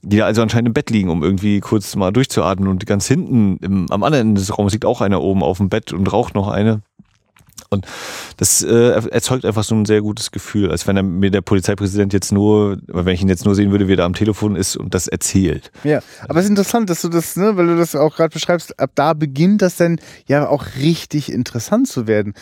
[0.02, 3.58] Die da also anscheinend im Bett liegen, um irgendwie kurz mal durchzuatmen und ganz hinten
[3.58, 6.36] im, am anderen Ende des Raums liegt auch einer oben auf dem Bett und raucht
[6.36, 6.82] noch eine.
[7.74, 7.86] Und
[8.36, 12.12] das äh, erzeugt einfach so ein sehr gutes Gefühl, als wenn er mir der Polizeipräsident
[12.12, 14.76] jetzt nur, wenn ich ihn jetzt nur sehen würde, wie er da am Telefon ist
[14.76, 15.72] und das erzählt.
[15.86, 18.78] Ja, aber es ist interessant, dass du das, ne, weil du das auch gerade beschreibst,
[18.78, 22.34] ab da beginnt das dann ja auch richtig interessant zu werden.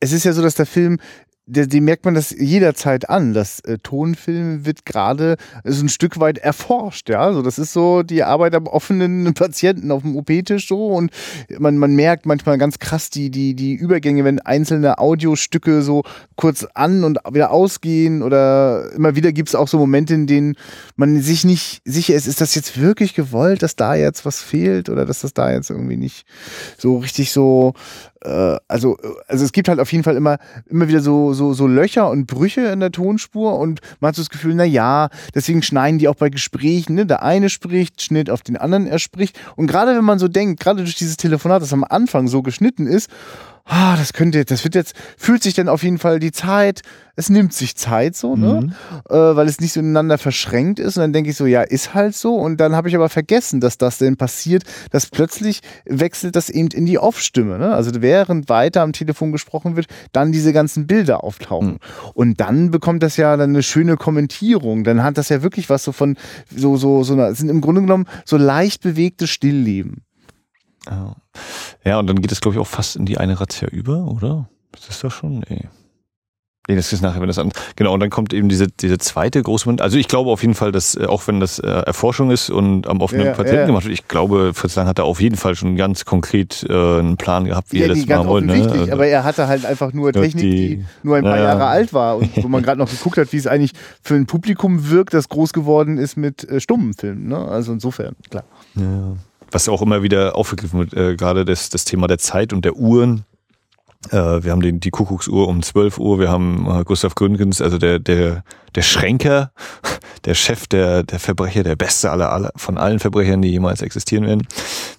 [0.00, 0.98] Es ist ja so, dass der Film
[1.46, 3.34] dem merkt man das jederzeit an.
[3.34, 7.20] Das äh, Tonfilm wird gerade so ein Stück weit erforscht, ja.
[7.20, 11.10] Also das ist so die Arbeit am offenen Patienten auf dem OP-Tisch so und
[11.58, 16.04] man, man merkt manchmal ganz krass die, die, die Übergänge, wenn einzelne Audiostücke so
[16.36, 20.54] kurz an und wieder ausgehen oder immer wieder gibt es auch so Momente, in denen
[20.96, 24.88] man sich nicht sicher ist, ist das jetzt wirklich gewollt, dass da jetzt was fehlt
[24.88, 26.24] oder dass das da jetzt irgendwie nicht
[26.78, 27.74] so richtig so
[28.68, 32.10] also, also es gibt halt auf jeden Fall immer, immer wieder so, so, so Löcher
[32.10, 35.98] und Brüche in der Tonspur und man hat so das Gefühl, na ja, deswegen schneiden
[35.98, 37.06] die auch bei Gesprächen, ne?
[37.06, 39.38] Der eine spricht, Schnitt auf den anderen, er spricht.
[39.56, 42.86] Und gerade wenn man so denkt, gerade durch dieses Telefonat, das am Anfang so geschnitten
[42.86, 43.10] ist,
[43.64, 46.82] ah, das könnte jetzt, das wird jetzt, fühlt sich dann auf jeden Fall die Zeit,
[47.14, 48.62] es nimmt sich Zeit so, ne?
[48.62, 48.72] Mhm.
[49.10, 50.96] Äh, weil es nicht so ineinander verschränkt ist.
[50.96, 52.34] Und dann denke ich so, ja, ist halt so.
[52.36, 56.68] Und dann habe ich aber vergessen, dass das denn passiert, dass plötzlich wechselt das eben
[56.68, 57.58] in die Off-Stimme.
[57.58, 57.74] Ne?
[57.74, 61.72] Also während weiter am Telefon gesprochen wird, dann diese ganzen Bilder auftauchen.
[61.72, 61.78] Mhm.
[62.14, 64.84] Und dann bekommt das ja dann eine schöne Kommentierung.
[64.84, 66.16] Dann hat das ja wirklich was so von,
[66.54, 70.02] so, so, so, sind im Grunde genommen so leicht bewegte Stillleben.
[70.90, 71.16] Ja.
[71.84, 74.48] ja, und dann geht es, glaube ich, auch fast in die eine Razzia über, oder?
[74.74, 75.44] Ist das doch schon?
[75.48, 75.68] Nee.
[76.68, 77.50] Nee, das ist nachher, wenn das an.
[77.74, 79.68] Genau, und dann kommt eben diese, diese zweite große.
[79.80, 82.86] Also ich glaube auf jeden Fall, dass, äh, auch wenn das äh, Erforschung ist und
[82.86, 83.66] am offenen ja, Patienten ja.
[83.66, 86.72] gemacht wird, ich glaube, Fritz Lang hat da auf jeden Fall schon ganz konkret äh,
[86.72, 88.46] einen Plan gehabt, wie ja, er das machen wollte.
[88.46, 88.70] Ne?
[88.70, 91.44] Also aber er hatte halt einfach nur Technik, die, die nur ein paar ja.
[91.44, 94.26] Jahre alt war und wo man gerade noch geguckt hat, wie es eigentlich für ein
[94.26, 97.26] Publikum wirkt, das groß geworden ist mit äh, stummen Filmen.
[97.26, 97.38] Ne?
[97.38, 98.44] Also insofern, klar.
[98.76, 99.16] Ja
[99.52, 102.76] was auch immer wieder aufgegriffen wird, äh, gerade das, das Thema der Zeit und der
[102.76, 103.24] Uhren.
[104.10, 107.78] Äh, wir haben den, die Kuckucksuhr um 12 Uhr, wir haben äh, Gustav Gründgens, also
[107.78, 109.52] der, der, der Schränker,
[110.24, 114.26] der Chef der, der Verbrecher, der beste aller, aller von allen Verbrechern, die jemals existieren
[114.26, 114.46] werden.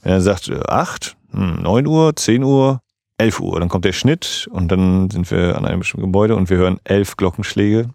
[0.04, 2.80] Wenn er sagt, äh, acht, hm, neun Uhr, zehn Uhr,
[3.18, 6.50] elf Uhr, dann kommt der Schnitt und dann sind wir an einem bestimmten Gebäude und
[6.50, 7.90] wir hören elf Glockenschläge.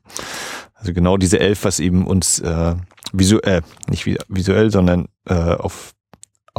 [0.74, 2.74] Also genau diese elf, was eben uns äh,
[3.12, 5.92] visuell, äh, nicht visuell, sondern äh, auf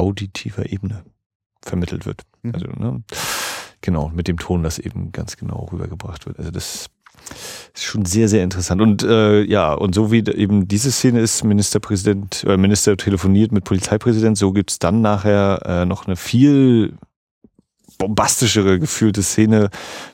[0.00, 1.04] auditiver Ebene
[1.62, 2.22] vermittelt wird.
[2.42, 2.54] Mhm.
[2.54, 3.02] Also ne,
[3.80, 6.38] genau mit dem Ton, das eben ganz genau rübergebracht wird.
[6.38, 6.90] Also das
[7.74, 8.80] ist schon sehr, sehr interessant.
[8.80, 13.64] Und äh, ja, und so wie eben diese Szene ist, Ministerpräsident, äh, Minister telefoniert mit
[13.64, 16.94] Polizeipräsident, so gibt's dann nachher äh, noch eine viel
[18.00, 19.68] bombastischere gefühlte Szene,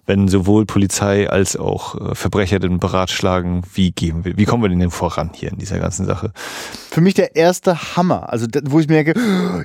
[0.06, 4.68] wenn sowohl Polizei als auch äh, Verbrecher den beratschlagen, wie gehen wir, wie kommen wir
[4.68, 6.32] denn voran hier in dieser ganzen Sache?
[6.90, 9.14] Für mich der erste Hammer, also wo ich merke,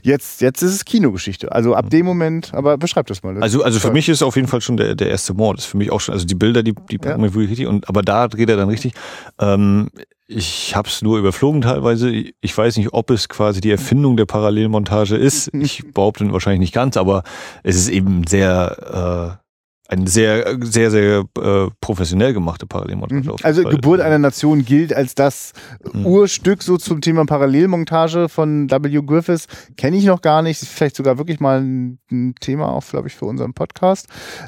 [0.03, 1.51] jetzt, jetzt ist es Kinogeschichte.
[1.51, 3.33] Also ab dem Moment, aber beschreib das mal.
[3.33, 5.57] Das also, also für mich ist auf jeden Fall schon der, der erste Mord.
[5.57, 7.27] Das ist für mich auch schon, also die Bilder, die, die packen ja.
[7.27, 8.93] mir wirklich richtig, und, aber da dreht er dann richtig.
[9.39, 9.89] Ähm,
[10.31, 12.09] ich habe es nur überflogen teilweise.
[12.09, 15.51] Ich weiß nicht, ob es quasi die Erfindung der Parallelmontage ist.
[15.61, 17.23] Ich behaupte wahrscheinlich nicht ganz, aber
[17.61, 23.29] es ist eben sehr äh, eine sehr, sehr, sehr äh, professionell gemachte Parallelmontage.
[23.29, 23.35] Mhm.
[23.43, 25.51] Also Geburt einer Nation gilt als das
[25.93, 26.05] mhm.
[26.05, 29.01] Urstück so zum Thema Parallelmontage von W.
[29.05, 29.47] Griffiths.
[29.75, 30.61] Kenne ich noch gar nicht.
[30.61, 34.07] Ist vielleicht sogar wirklich mal ein Thema auch, glaube ich, für unseren Podcast.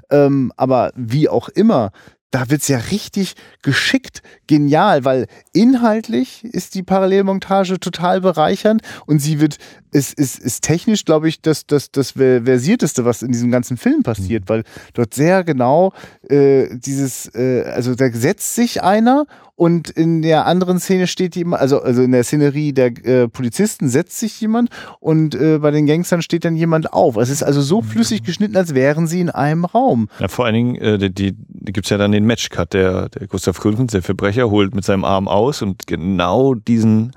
[0.10, 1.92] Ähm, aber wie auch immer,
[2.34, 9.40] da wird's ja richtig geschickt, genial, weil inhaltlich ist die Parallelmontage total bereichernd und sie
[9.40, 9.60] wird,
[9.92, 14.02] ist, ist, ist technisch, glaube ich, das, das, das versierteste, was in diesem ganzen Film
[14.02, 14.50] passiert, mhm.
[14.50, 14.64] weil
[14.96, 15.94] dort sehr genau
[16.28, 21.62] äh, dieses, äh, also da setzt sich einer und in der anderen Szene steht jemand,
[21.62, 25.86] also, also in der Szenerie der äh, Polizisten setzt sich jemand und äh, bei den
[25.86, 27.18] Gangstern steht dann jemand auf.
[27.18, 30.10] Es ist also so flüssig geschnitten, als wären sie in einem Raum.
[30.20, 33.60] Ja, vor allen Dingen, äh, die, die, gibt ja dann den Matchcut, der, der Gustav
[33.60, 37.12] Gründgens, der Verbrecher, holt mit seinem Arm aus und genau diesen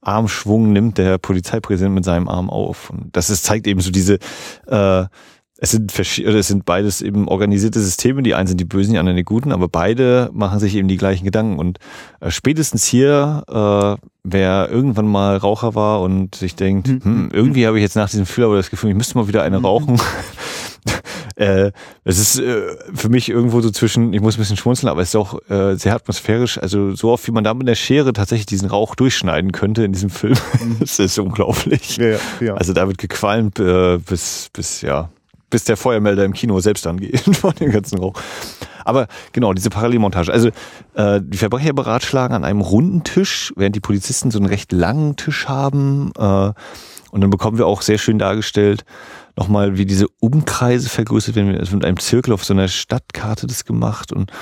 [0.00, 2.90] Armschwung nimmt der Polizeipräsident mit seinem Arm auf.
[2.90, 4.18] Und das ist, zeigt eben so diese
[4.66, 5.04] äh,
[5.64, 8.22] es sind verschiedene, es sind beides eben organisierte Systeme.
[8.22, 10.98] Die einen sind die Bösen, die anderen die Guten, aber beide machen sich eben die
[10.98, 11.58] gleichen Gedanken.
[11.58, 11.78] Und
[12.20, 17.66] äh, spätestens hier, äh, wer irgendwann mal Raucher war und sich denkt, hm, hm irgendwie
[17.66, 19.64] habe ich jetzt nach diesem Film aber das Gefühl, ich müsste mal wieder eine hm.
[19.64, 20.00] rauchen.
[21.36, 21.72] äh,
[22.04, 25.08] es ist äh, für mich irgendwo so zwischen, ich muss ein bisschen schmunzeln, aber es
[25.08, 26.58] ist auch äh, sehr atmosphärisch.
[26.58, 29.92] Also so oft wie man da mit der Schere tatsächlich diesen Rauch durchschneiden könnte in
[29.94, 30.76] diesem Film, mhm.
[30.80, 31.96] das ist unglaublich.
[31.96, 32.54] Ja, ja.
[32.54, 35.08] Also da wird gequalmt äh, bis, bis ja
[35.54, 38.14] bis der Feuermelder im Kino selbst angeht von dem ganzen Rauch.
[38.84, 40.32] Aber genau, diese Parallelmontage.
[40.32, 40.48] Also
[40.94, 45.14] äh, die Verbrecher beratschlagen an einem runden Tisch, während die Polizisten so einen recht langen
[45.14, 46.10] Tisch haben.
[46.18, 46.52] Äh,
[47.12, 48.84] und dann bekommen wir auch sehr schön dargestellt,
[49.36, 51.54] nochmal, wie diese Umkreise vergrößert werden.
[51.54, 54.32] Es wird mit einem Zirkel auf so einer Stadtkarte das gemacht und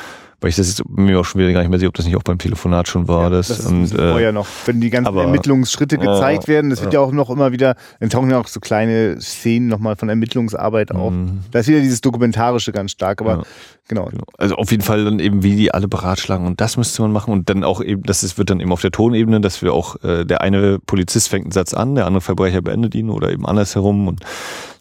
[0.43, 2.17] weil ich das jetzt mir auch schon wieder gar nicht mehr sehe, ob das nicht
[2.17, 3.25] auch beim Telefonat schon war.
[3.25, 6.71] Ja, das, das und, äh, vorher noch, wenn die ganzen aber, Ermittlungsschritte gezeigt äh, werden,
[6.71, 9.95] das wird ja auch noch immer wieder, dann tauchen ja auch so kleine Szenen nochmal
[9.97, 11.13] von Ermittlungsarbeit auf.
[11.13, 11.41] Mhm.
[11.53, 13.43] Da ist wieder dieses Dokumentarische ganz stark, aber ja.
[13.87, 14.07] genau.
[14.07, 14.25] genau.
[14.37, 17.33] Also auf jeden Fall dann eben, wie die alle beratschlagen und das müsste man machen
[17.33, 20.03] und dann auch eben, das ist, wird dann eben auf der Tonebene, dass wir auch,
[20.03, 23.47] äh, der eine Polizist fängt einen Satz an, der andere Verbrecher beendet ihn oder eben
[23.47, 24.21] andersherum und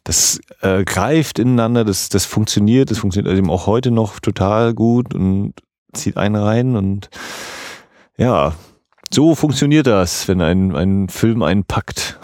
[0.04, 5.14] das äh, greift ineinander, das, das funktioniert, das funktioniert eben auch heute noch total gut
[5.14, 5.54] und
[5.94, 7.10] zieht einen rein und
[8.18, 8.54] ja,
[9.14, 12.20] so funktioniert das, wenn ein, ein Film einen packt.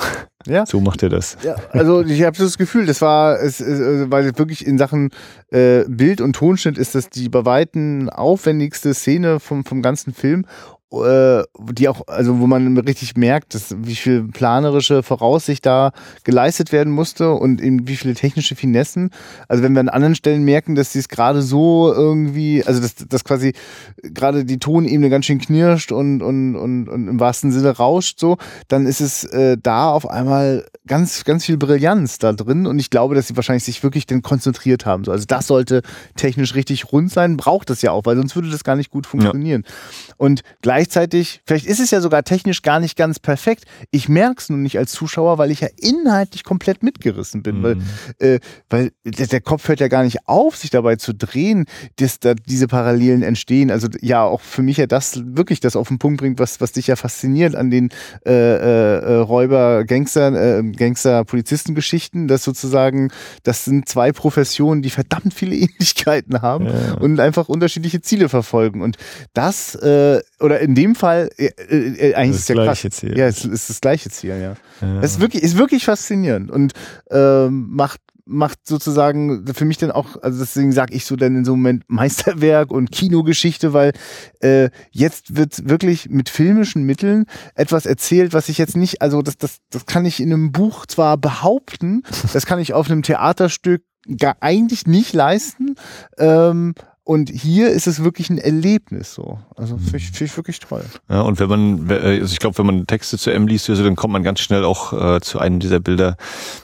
[0.46, 0.66] Ja.
[0.66, 1.38] So macht er das.
[1.44, 5.10] Ja, also ich habe das Gefühl, das war, es, es, weil wirklich in Sachen
[5.52, 10.46] äh, Bild und Tonschnitt ist das die bei Weitem aufwendigste Szene vom, vom ganzen Film
[10.92, 15.92] äh, die auch, also wo man richtig merkt, dass, wie viel planerische Voraussicht da
[16.24, 19.10] geleistet werden musste und eben wie viele technische Finessen.
[19.50, 22.96] Also wenn wir an anderen Stellen merken, dass sie es gerade so irgendwie, also dass,
[22.96, 23.54] dass quasi
[24.02, 28.38] gerade die Tonebene ganz schön knirscht und, und, und, und im wahrsten Sinne rauscht so,
[28.70, 32.90] dann ist es äh, da auf einmal ganz, ganz viel Brillanz da drin und ich
[32.90, 35.04] glaube, dass sie wahrscheinlich sich wirklich dann konzentriert haben.
[35.04, 35.82] So, also das sollte
[36.16, 39.06] technisch richtig rund sein, braucht das ja auch, weil sonst würde das gar nicht gut
[39.06, 39.64] funktionieren.
[39.66, 40.14] Ja.
[40.16, 43.64] Und gleich gleichzeitig, vielleicht ist es ja sogar technisch gar nicht ganz perfekt.
[43.90, 47.60] Ich merke es nun nicht als Zuschauer, weil ich ja inhaltlich komplett mitgerissen bin.
[47.60, 47.64] Mhm.
[47.64, 47.78] Weil,
[48.20, 52.36] äh, weil der, Kopf hört ja gar nicht auf, sich dabei zu drehen, dass da
[52.36, 53.72] diese Parallelen entstehen.
[53.72, 56.74] Also ja, auch für mich ja das wirklich das auf den Punkt bringt, was, was
[56.74, 57.90] dich ja fasziniert an den
[58.28, 65.34] äh, äh, äh Räuber, Gangster, äh, Gangster-Polizisten-Geschichten, dass sozusagen, das sind zwei Professionen, die verdammt
[65.34, 66.94] viele Ähnlichkeiten haben ja.
[67.00, 68.84] und einfach unterschiedliche Ziele verfolgen.
[68.84, 68.98] Und
[69.34, 72.86] das, äh, oder in dem Fall, äh, äh, eigentlich das ist ja krass.
[72.92, 73.18] Ziel.
[73.18, 74.38] Ja, es ist das gleiche Ziel, ja.
[74.38, 74.56] ja.
[75.02, 76.74] Das ist wirklich, ist wirklich faszinierend und
[77.10, 81.46] ähm, macht macht sozusagen für mich dann auch, also deswegen sage ich so dann in
[81.46, 83.94] so einem Moment Meisterwerk und Kinogeschichte, weil
[84.42, 89.38] äh, jetzt wird wirklich mit filmischen Mitteln etwas erzählt, was ich jetzt nicht, also das,
[89.38, 92.04] das, das kann ich in einem Buch zwar behaupten,
[92.34, 93.82] das kann ich auf einem Theaterstück
[94.18, 95.76] gar eigentlich nicht leisten.
[96.18, 96.76] Ähm,
[97.08, 99.40] und hier ist es wirklich ein Erlebnis so.
[99.56, 100.84] Also finde ich, find ich wirklich toll.
[101.08, 103.96] Ja, und wenn man, also ich glaube, wenn man Texte zu M liest, also dann
[103.96, 106.18] kommt man ganz schnell auch äh, zu einem dieser Bilder,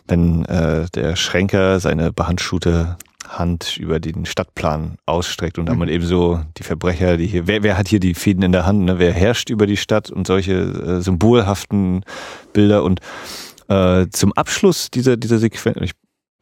[0.05, 6.05] wenn äh, der Schränker seine behandschuhte Hand über den Stadtplan ausstreckt und dann man eben
[6.05, 8.99] so die Verbrecher, die hier, wer, wer hat hier die Fäden in der Hand, ne?
[8.99, 12.03] wer herrscht über die Stadt und solche äh, symbolhaften
[12.51, 12.99] Bilder und
[13.69, 15.93] äh, zum Abschluss dieser, dieser Sequenz, ich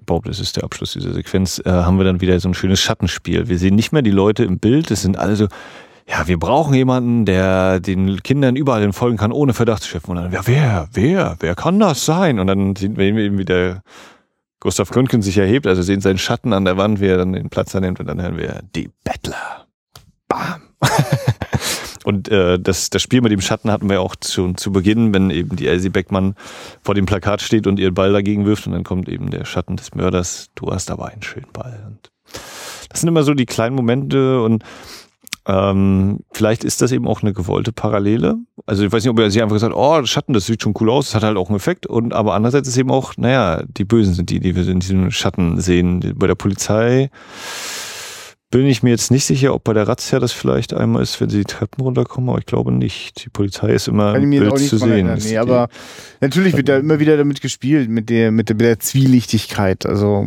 [0.05, 2.79] behaupte, das ist der Abschluss dieser Sequenz, äh, haben wir dann wieder so ein schönes
[2.79, 3.47] Schattenspiel.
[3.47, 5.47] Wir sehen nicht mehr die Leute im Bild, es sind alle so,
[6.07, 10.11] ja, wir brauchen jemanden, der den Kindern überall folgen kann, ohne Verdacht zu schöpfen.
[10.11, 12.39] Und dann, ja, wer, wer, wer kann das sein?
[12.39, 13.81] Und dann sehen wir eben, wie der
[14.59, 17.49] Gustav Gründgen sich erhebt, also sehen seinen Schatten an der Wand, wie er dann den
[17.49, 19.65] Platz annimmt und dann hören wir die Bettler.
[20.27, 20.61] Bam.
[22.03, 25.29] Und äh, das, das Spiel mit dem Schatten hatten wir auch schon zu Beginn, wenn
[25.29, 26.35] eben die Elsie Beckmann
[26.81, 29.77] vor dem Plakat steht und ihren Ball dagegen wirft und dann kommt eben der Schatten
[29.77, 30.49] des Mörders.
[30.55, 31.83] Du hast aber einen schönen Ball.
[31.87, 32.11] Und
[32.89, 34.63] das sind immer so die kleinen Momente und
[35.47, 38.35] ähm, vielleicht ist das eben auch eine gewollte Parallele.
[38.67, 40.89] Also ich weiß nicht, ob er sich einfach gesagt, oh, Schatten, das sieht schon cool
[40.91, 41.87] aus, das hat halt auch einen Effekt.
[41.87, 45.09] Und aber andererseits ist eben auch, naja, die Bösen sind die, die wir in diesem
[45.09, 46.13] Schatten sehen.
[46.15, 47.09] Bei der Polizei
[48.51, 51.29] bin ich mir jetzt nicht sicher, ob bei der Razzia das vielleicht einmal ist, wenn
[51.29, 53.23] sie die Treppen runterkommen, aber ich glaube nicht.
[53.25, 54.91] Die Polizei ist immer Kann ich mir auch nicht zu sehen.
[54.91, 55.69] Erinnern, nee, aber
[56.19, 59.85] natürlich wird da immer wieder damit gespielt, mit der, mit der, mit der Zwielichtigkeit.
[59.85, 60.25] Also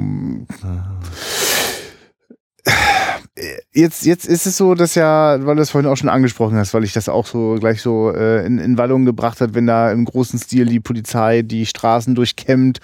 [3.73, 6.73] jetzt, jetzt ist es so, dass ja, weil du es vorhin auch schon angesprochen hast,
[6.73, 9.93] weil ich das auch so gleich so äh, in, in Wallung gebracht hat, wenn da
[9.93, 12.81] im großen Stil die Polizei die Straßen durchkämmt.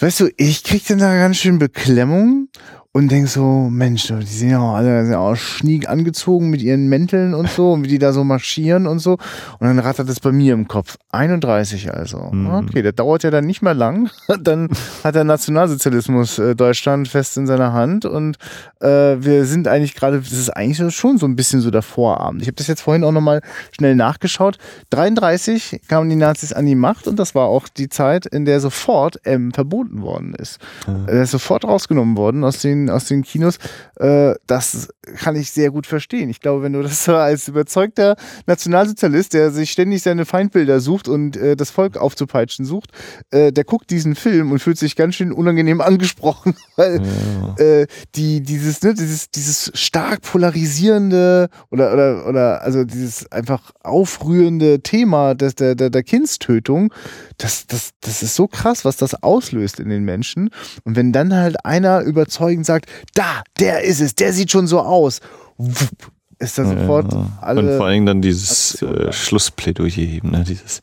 [0.00, 2.48] Weißt du, ich krieg dann da ganz schön Beklemmung
[2.94, 6.88] und denk so, Mensch, die sind ja auch alle sind auch schniek angezogen mit ihren
[6.88, 9.12] Mänteln und so und wie die da so marschieren und so.
[9.12, 10.96] Und dann rattert es bei mir im Kopf.
[11.12, 12.30] 31 also.
[12.32, 12.46] Mhm.
[12.54, 14.10] Okay, das dauert ja dann nicht mehr lang.
[14.40, 14.70] dann
[15.04, 18.38] hat der Nationalsozialismus äh, Deutschland fest in seiner Hand und
[18.80, 18.86] äh,
[19.20, 22.40] wir sind eigentlich gerade, das ist eigentlich schon so ein bisschen so der Vorabend.
[22.40, 24.56] Ich habe das jetzt vorhin auch nochmal schnell nachgeschaut.
[24.90, 28.60] 33 kamen die Nazis an die Macht und das war auch die Zeit, in der
[28.60, 30.58] sofort M verboten worden ist.
[30.86, 31.04] Mhm.
[31.06, 33.58] Er ist sofort rausgenommen worden aus den den, aus den Kinos,
[33.96, 36.28] äh, das kann ich sehr gut verstehen.
[36.30, 38.16] Ich glaube, wenn du das als überzeugter
[38.46, 42.90] Nationalsozialist, der sich ständig seine Feindbilder sucht und äh, das Volk aufzupeitschen sucht,
[43.30, 47.64] äh, der guckt diesen Film und fühlt sich ganz schön unangenehm angesprochen, weil ja.
[47.64, 54.80] äh, die, dieses, ne, dieses, dieses stark polarisierende oder, oder, oder also dieses einfach aufrührende
[54.80, 56.92] Thema des, der, der, der Kindstötung,
[57.38, 60.50] das, das, das ist so krass, was das auslöst in den Menschen.
[60.84, 64.80] Und wenn dann halt einer überzeugend sagt, da, der ist es, der sieht schon so
[64.80, 65.20] aus.
[65.56, 67.60] Wupp, ist da sofort ja, alle.
[67.60, 70.44] Und vor allem dann dieses äh, Schlussplädoyer, ne?
[70.46, 70.80] dieses,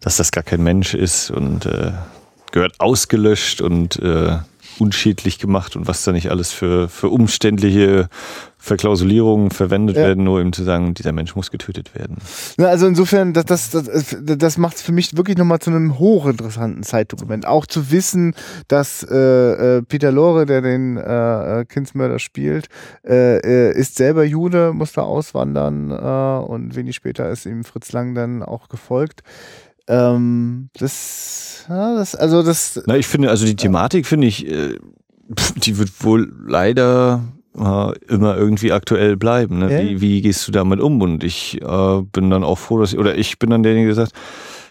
[0.00, 1.92] dass das gar kein Mensch ist und äh,
[2.52, 4.38] gehört ausgelöscht und äh,
[4.80, 8.08] unschädlich gemacht und was da nicht alles für, für umständliche
[8.62, 10.02] Verklausulierungen verwendet ja.
[10.02, 12.18] werden, nur um zu sagen, dieser Mensch muss getötet werden.
[12.58, 15.98] Ja, also insofern, das, das, das, das macht es für mich wirklich nochmal zu einem
[15.98, 17.46] hochinteressanten Zeitdokument.
[17.46, 18.34] Auch zu wissen,
[18.68, 22.68] dass äh, äh, Peter Lore, der den äh, äh Kindsmörder spielt,
[23.02, 28.14] äh, äh, ist selber Jude, musste auswandern äh, und wenig später ist ihm Fritz Lang
[28.14, 29.22] dann auch gefolgt.
[29.90, 32.80] Ähm, das, ja, das, also das.
[32.86, 34.78] Na, ich finde, also die Thematik finde ich, äh,
[35.56, 37.24] die wird wohl leider
[37.58, 39.58] äh, immer irgendwie aktuell bleiben.
[39.58, 39.72] Ne?
[39.72, 39.90] Ja.
[39.90, 41.02] Wie, wie gehst du damit um?
[41.02, 43.96] Und ich äh, bin dann auch froh, dass ich, oder ich bin dann derjenige, der
[43.96, 44.12] sagt,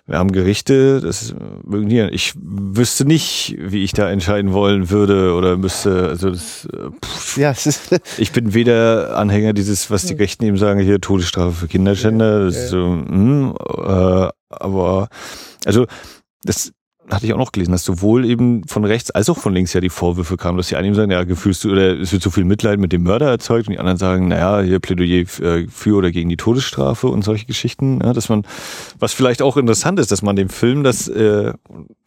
[0.10, 2.00] wir haben Gerichte, das mögen die.
[2.02, 6.08] Ich wüsste nicht, wie ich da entscheiden wollen würde oder müsste.
[6.08, 6.68] Also das,
[7.06, 7.54] pff, ja,
[8.18, 12.46] ich bin weder Anhänger dieses, was die Rechten eben sagen, hier Todesstrafe für Kinderschänder.
[12.46, 13.56] Das ist so, mh, hm,
[13.86, 15.10] äh, aber
[15.66, 15.86] also
[16.44, 16.72] das
[17.10, 19.82] hatte ich auch noch gelesen, dass sowohl eben von rechts als auch von links ja
[19.82, 22.46] die Vorwürfe kamen, dass die einen sagen, ja, gefühlst du, oder es wird so viel
[22.46, 26.12] Mitleid mit dem Mörder erzeugt und die anderen sagen, naja, hier Plädoyer äh, für oder
[26.12, 28.44] gegen die Todesstrafe und solche Geschichten, ja, dass man,
[29.00, 31.54] was vielleicht auch interessant ist, dass man dem Film das, äh,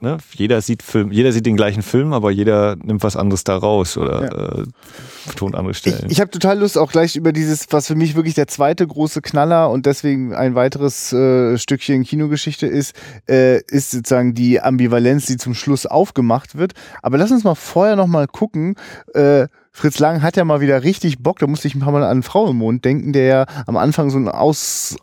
[0.00, 3.56] ne, jeder sieht Film, jeder sieht den gleichen Film, aber jeder nimmt was anderes da
[3.56, 4.60] raus oder ja.
[4.60, 4.64] äh,
[5.26, 6.06] betont andere Stellen.
[6.06, 8.86] Ich, ich habe total Lust auch gleich über dieses, was für mich wirklich der zweite
[8.86, 12.94] große Knaller und deswegen ein weiteres äh, Stückchen Kinogeschichte ist,
[13.28, 16.72] äh, ist sozusagen die Ambivalenz Ambivalenz, die zum Schluss aufgemacht wird.
[17.00, 18.76] Aber lass uns mal vorher noch mal gucken.
[19.14, 21.38] Äh, Fritz Lang hat ja mal wieder richtig Bock.
[21.38, 24.10] Da musste ich ein paar Mal an Frau im Mond denken, der ja am Anfang
[24.10, 24.96] so ein Aus,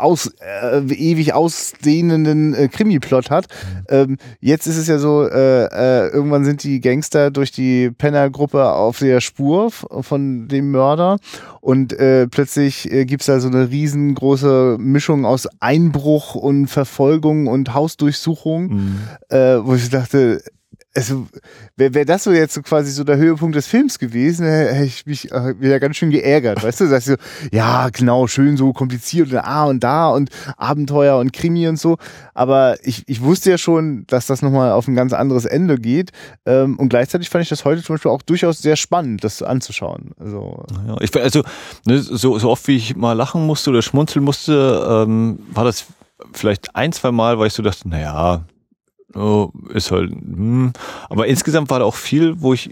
[0.00, 3.46] aus, äh, ewig ausdehnenden äh, Krimi-Plot hat.
[3.88, 8.72] Ähm, jetzt ist es ja so, äh, äh, irgendwann sind die Gangster durch die Penner-Gruppe
[8.72, 11.18] auf der Spur von dem Mörder.
[11.60, 17.74] Und äh, plötzlich äh, gibt's da so eine riesengroße Mischung aus Einbruch und Verfolgung und
[17.74, 18.98] Hausdurchsuchung,
[19.28, 20.42] äh, wo ich dachte,
[20.94, 21.28] also
[21.76, 25.06] wäre wär das so jetzt so quasi so der Höhepunkt des Films gewesen, hätte ich
[25.06, 26.88] mich äh, wieder ganz schön geärgert, weißt du?
[26.88, 27.16] Sagst du,
[27.52, 31.96] ja, genau, schön so kompliziert und da und da und Abenteuer und Krimi und so.
[32.34, 36.10] Aber ich, ich wusste ja schon, dass das nochmal auf ein ganz anderes Ende geht.
[36.44, 40.10] Ähm, und gleichzeitig fand ich das heute zum Beispiel auch durchaus sehr spannend, das anzuschauen.
[40.18, 41.44] Also, Ja, ich, also,
[41.86, 45.86] ne, so, so oft wie ich mal lachen musste oder schmunzeln musste, ähm, war das
[46.32, 48.44] vielleicht ein, zwei Mal, weil ich so dachte, naja,
[49.14, 50.72] oh, ist halt, hm.
[51.08, 52.70] aber insgesamt war da auch viel, wo ich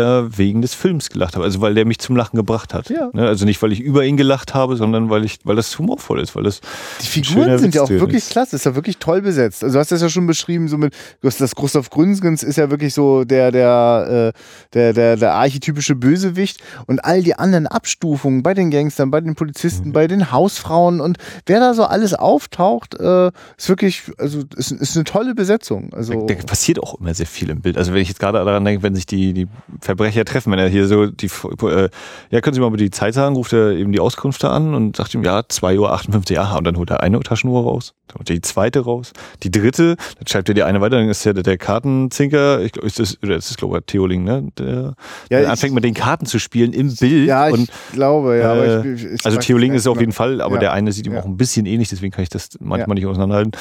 [0.00, 2.90] äh, wegen des Films gelacht habe, also weil der mich zum Lachen gebracht hat.
[2.90, 3.10] Ja.
[3.12, 3.26] Ne?
[3.26, 6.34] Also nicht, weil ich über ihn gelacht habe, sondern weil ich, weil das humorvoll ist,
[6.34, 6.60] weil das
[7.02, 8.30] Die Figuren sind Witz ja auch wirklich ist.
[8.30, 9.62] klasse, ist ja wirklich toll besetzt.
[9.64, 12.94] Also du hast das ja schon beschrieben, so mit das Gustav Grünsgens ist ja wirklich
[12.94, 14.38] so der, der, äh,
[14.74, 19.34] der, der, der archetypische Bösewicht und all die anderen Abstufungen bei den Gangstern, bei den
[19.34, 19.92] Polizisten, Mhm.
[19.92, 24.96] bei den Hausfrauen und wer da so alles auftaucht, äh, ist wirklich, also ist, ist
[24.96, 25.90] eine tolle Besetzung.
[25.94, 27.76] Also Da passiert auch immer sehr viel im Bild.
[27.78, 29.48] Also wenn ich jetzt gerade daran denke, wenn sich die, die
[29.90, 31.88] Verbrecher treffen, wenn er hier so die, äh,
[32.30, 34.74] ja, können Sie mal bitte die Zeit sagen, ruft er eben die Auskunft da an
[34.74, 38.18] und sagt ihm, ja, 2.58 Uhr, ja, und dann holt er eine Taschenuhr raus, dann
[38.18, 39.12] holt er die zweite raus,
[39.42, 42.72] die dritte, dann schreibt er die eine weiter, dann ist ja der, der Kartenzinker, ich
[42.72, 44.92] glaube, ist das, oder ist das, glaube ich, Theoling, ne, der, Ja,
[45.30, 48.52] der ich- anfängt mit den Karten zu spielen im Bild ja, ich und glaube, ja,
[48.52, 50.60] aber äh, ich, ich also Theoling ist es auf jeden Fall, aber Ja.
[50.60, 51.20] der eine sieht ihm Ja.
[51.20, 53.52] auch ein bisschen ähnlich, deswegen kann ich das manchmal nicht auseinanderhalten.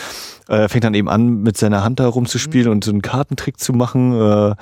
[0.48, 2.72] Äh, fängt dann eben an, mit seiner Hand da rumzuspielen Mhm.
[2.74, 4.14] und so einen Kartentrick zu machen.
[4.20, 4.56] Äh,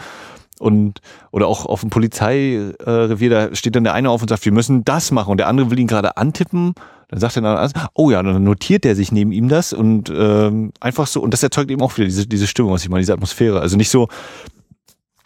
[0.60, 1.02] und
[1.32, 4.86] oder auch auf dem Polizeirevier, da steht dann der eine auf und sagt, wir müssen
[4.86, 6.74] das machen und der andere will ihn gerade antippen.
[7.10, 10.72] Dann sagt er dann, oh ja, dann notiert der sich neben ihm das und ähm,
[10.82, 13.14] einfach so, und das erzeugt eben auch wieder diese, diese Stimmung, was ich meine, diese
[13.14, 13.62] Atmosphäre.
[13.62, 14.10] Also nicht so,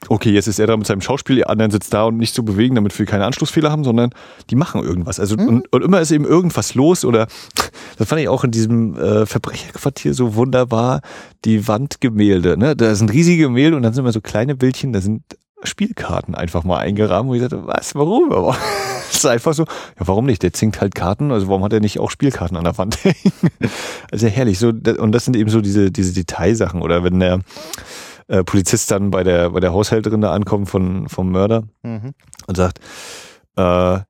[0.10, 2.44] okay, jetzt ist er da mit seinem Schauspiel, die anderen sitzt da und nicht so
[2.44, 4.12] bewegen, damit wir keine Anschlussfehler haben, sondern
[4.50, 5.20] die machen irgendwas.
[5.20, 7.28] Also und, und immer ist eben irgendwas los oder
[7.98, 11.02] das fand ich auch in diesem äh, Verbrecherquartier so wunderbar,
[11.46, 12.76] die Wandgemälde, ne?
[12.76, 15.24] Da sind riesige Gemälde und dann sind immer so kleine Bildchen, da sind
[15.64, 18.32] Spielkarten einfach mal eingerahmt, wo ich dachte, was, warum?
[18.32, 18.56] Aber
[19.10, 20.42] es ist einfach so, ja, warum nicht?
[20.44, 23.34] Der zinkt halt Karten, also warum hat er nicht auch Spielkarten an der Wand hängen?
[24.12, 27.42] Also herrlich, so, und das sind eben so diese, diese Detailsachen oder wenn der
[28.28, 32.14] äh, Polizist dann bei der, bei der Haushälterin da ankommt von, vom Mörder Mhm.
[32.48, 32.80] und sagt,
[33.58, 34.06] äh, ja,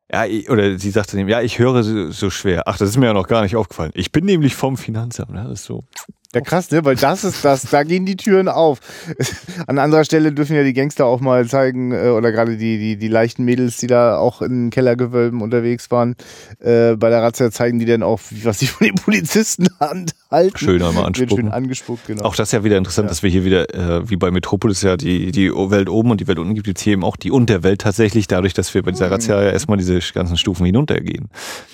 [0.49, 2.64] oder sie sagt zu ihm, ja, ich höre so, so schwer.
[2.68, 3.91] Ach, das ist mir ja noch gar nicht aufgefallen.
[3.95, 5.32] Ich bin nämlich vom Finanzamt.
[5.32, 5.43] Ne?
[5.49, 5.84] Das ist so.
[6.34, 6.86] Ja, krass, ne?
[6.86, 8.80] Weil das ist das, da gehen die Türen auf.
[9.68, 12.97] An anderer Stelle dürfen ja die Gangster auch mal zeigen, äh, oder gerade die, die,
[12.97, 16.16] die leichten Mädels, die da auch in Kellergewölben unterwegs waren,
[16.59, 19.68] äh, bei der Razzia zeigen die dann auch, was sie von den Polizisten
[20.32, 20.57] halten.
[20.57, 21.51] Schön einmal Wird schön anspucken.
[21.51, 22.23] angespuckt, genau.
[22.23, 24.97] Auch das ist ja wieder interessant, dass wir hier wieder, äh, wie bei Metropolis ja
[24.97, 27.82] die, die Welt oben und die Welt unten gibt, jetzt hier eben auch die Unterwelt
[27.82, 31.27] tatsächlich, dadurch, dass wir bei dieser Razzia ja erstmal diese ganzen Stufen hinuntergehen.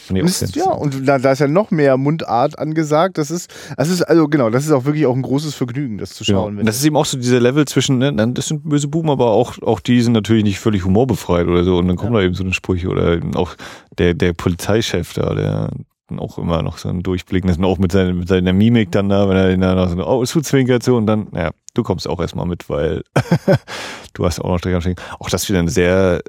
[0.10, 3.18] Ist, ja, und da, da ist ja noch mehr Mundart angesagt.
[3.18, 6.12] Das ist, das ist, also genau, das ist auch wirklich auch ein großes Vergnügen, das
[6.12, 6.36] zu Ja.
[6.36, 6.58] schauen.
[6.60, 9.28] Und das ist eben auch so dieser Level zwischen, ne, das sind böse Buben, aber
[9.32, 11.78] auch, auch die sind natürlich nicht völlig humorbefreit oder so.
[11.78, 13.56] Und dann kommen da eben so eine Sprüche oder eben auch
[13.98, 15.70] der, der Polizeichef da, der
[16.18, 19.10] auch immer noch so ein Durchblicken ist und auch mit, seiner mit seiner Mimik dann
[19.10, 22.20] da, wenn er dann noch so, oh, zuzwinkert so und dann, ja, du kommst auch
[22.20, 23.04] erstmal mit, weil
[24.14, 25.02] du hast auch noch direkt am Stecken.
[25.20, 26.22] Auch das wieder eine sehr,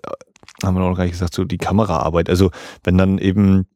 [0.62, 2.28] haben wir noch gar nicht gesagt, so die Kameraarbeit.
[2.28, 2.50] Also
[2.84, 3.66] wenn dann eben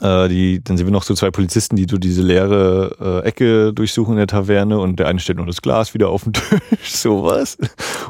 [0.00, 3.72] äh, die, dann sehen wir noch so zwei Polizisten, die so diese leere äh, Ecke
[3.72, 6.92] durchsuchen in der Taverne und der eine stellt noch das Glas wieder auf den Tisch,
[6.92, 7.56] sowas.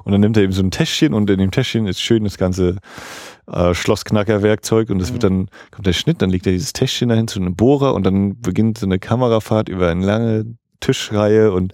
[0.04, 2.38] Und dann nimmt er eben so ein Täschchen und in dem Täschchen ist schön das
[2.38, 2.76] ganze
[3.50, 7.28] äh, Schlossknackerwerkzeug und das wird dann, kommt der Schnitt, dann legt er dieses Täschchen dahin
[7.28, 11.72] zu einem Bohrer und dann beginnt so eine Kamerafahrt über eine lange Tischreihe und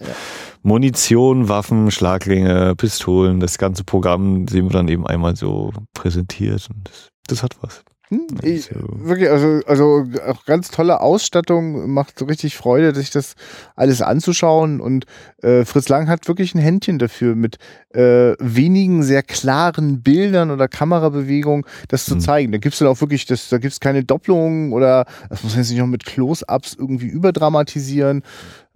[0.61, 6.87] Munition, Waffen, Schlaglinge, Pistolen, das ganze Programm sehen wir dann eben einmal so präsentiert und
[6.87, 7.83] das, das hat was.
[8.13, 13.35] Hm, ich, wirklich, also, also auch ganz tolle Ausstattung, macht so richtig Freude, sich das
[13.75, 14.79] alles anzuschauen.
[14.79, 15.05] Und
[15.41, 17.57] äh, Fritz Lang hat wirklich ein Händchen dafür, mit
[17.93, 22.19] äh, wenigen sehr klaren Bildern oder Kamerabewegungen das zu Mhm.
[22.19, 22.51] zeigen.
[22.51, 25.69] Da gibt's dann auch wirklich, das, da gibt's keine Doppelungen oder das muss man jetzt
[25.71, 28.21] nicht noch mit Close-Ups irgendwie überdramatisieren.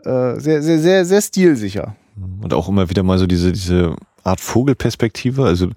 [0.03, 1.95] Äh, sehr, sehr, sehr, sehr stilsicher.
[2.41, 3.95] Und auch immer wieder mal so diese, diese
[4.27, 5.43] Art Vogelperspektive.
[5.45, 5.67] Also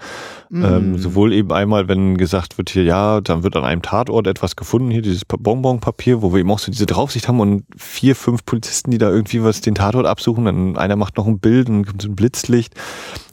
[0.52, 0.98] ähm, Mhm.
[0.98, 4.90] sowohl eben einmal, wenn gesagt wird, hier, ja, dann wird an einem Tatort etwas gefunden,
[4.90, 8.44] hier dieses Pa- Bonbonpapier, wo wir eben auch so diese Draufsicht haben und vier, fünf
[8.44, 11.86] Polizisten, die da irgendwie was den Tatort absuchen, dann einer macht noch ein Bild und
[11.86, 12.74] kommt so ein Blitzlicht.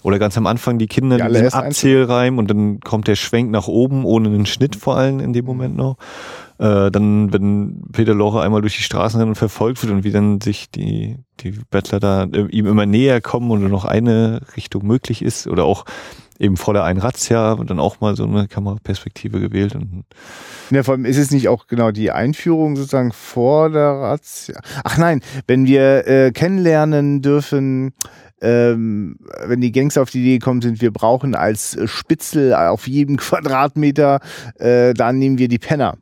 [0.04, 3.50] Oder ganz am Anfang die Kinder Die in diesem Abzählreim und dann kommt der Schwenk
[3.52, 5.98] nach oben ohne einen Schnitt vor allem in dem Moment noch.
[6.60, 10.12] Äh, dann, wenn Peter Lorre einmal durch die Straßen rennt und verfolgt wird und wie
[10.12, 14.42] dann sich die, die Bettler da äh, ihm immer näher kommen und nur noch eine
[14.56, 15.86] Richtung möglich ist oder auch
[16.40, 19.76] eben vor der einen Razzia und dann auch mal so eine Kameraperspektive gewählt.
[19.76, 20.06] Und
[20.70, 24.60] ja, vor allem ist es nicht auch genau die Einführung sozusagen vor der Razzia.
[24.84, 27.94] Ach nein, wenn wir äh, kennenlernen dürfen,
[28.42, 33.18] ähm, wenn die Gangster auf die Idee gekommen sind, wir brauchen als Spitzel auf jedem
[33.18, 34.20] Quadratmeter,
[34.60, 35.98] äh, dann nehmen wir die Penner.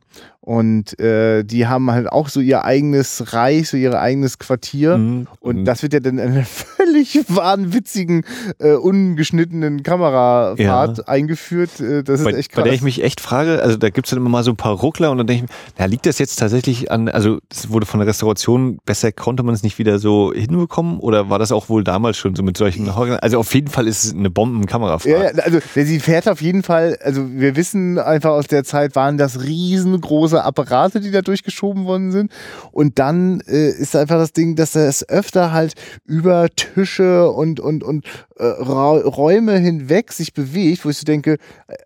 [0.46, 4.96] Und äh, die haben halt auch so ihr eigenes Reich, so ihr eigenes Quartier.
[4.96, 5.26] Mhm.
[5.40, 6.44] Und das wird ja dann in einer
[6.86, 8.22] völlig wahnwitzigen,
[8.60, 11.04] äh, ungeschnittenen Kamerafahrt ja.
[11.08, 11.80] eingeführt.
[11.80, 12.62] Äh, das ist bei, echt krass.
[12.62, 14.74] Bei der ich mich echt frage, also da gibt's dann immer mal so ein paar
[14.74, 17.98] Ruckler und dann denke ich, na, liegt das jetzt tatsächlich an, also es wurde von
[17.98, 21.82] der Restauration besser, konnte man es nicht wieder so hinbekommen oder war das auch wohl
[21.82, 25.36] damals schon so mit solchen Also auf jeden Fall ist es eine Bombenkamerafahrt.
[25.36, 29.18] Ja, also sie fährt auf jeden Fall, also wir wissen einfach aus der Zeit, waren
[29.18, 32.30] das riesengroße große Apparate, die da durchgeschoben worden sind.
[32.72, 35.74] Und dann äh, ist einfach das Ding, dass es öfter halt
[36.04, 38.04] über Tische und, und, und
[38.38, 41.38] Räume hinweg sich bewegt, wo ich so denke,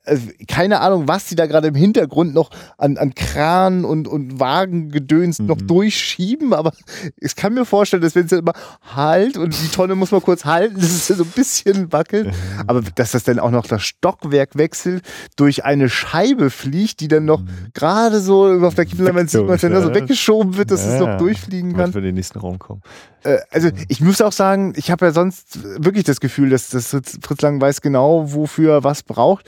[0.05, 0.17] äh,
[0.49, 5.39] keine Ahnung, was die da gerade im Hintergrund noch an, an Kran und, und Wagengedöns
[5.39, 5.47] mhm.
[5.47, 6.73] noch durchschieben, aber
[7.21, 8.55] ich kann mir vorstellen, dass wenn es immer
[8.95, 12.33] halt und die Tonne muss man kurz halten, dass es so ein bisschen wackelt, mhm.
[12.67, 15.05] aber dass das dann auch noch das Stockwerk wechselt,
[15.37, 17.49] durch eine Scheibe fliegt, die dann noch mhm.
[17.75, 21.01] gerade so auf der Kippeleinwand sieht man, wenn da so weggeschoben wird, dass ja, es
[21.01, 21.93] noch durchfliegen kann.
[21.93, 22.83] Für den nächsten Raum kommen.
[23.25, 26.97] Äh, also ich muss auch sagen, ich habe ja sonst wirklich das Gefühl, dass, dass
[27.23, 29.47] Fritz Lang weiß genau, wofür was braucht.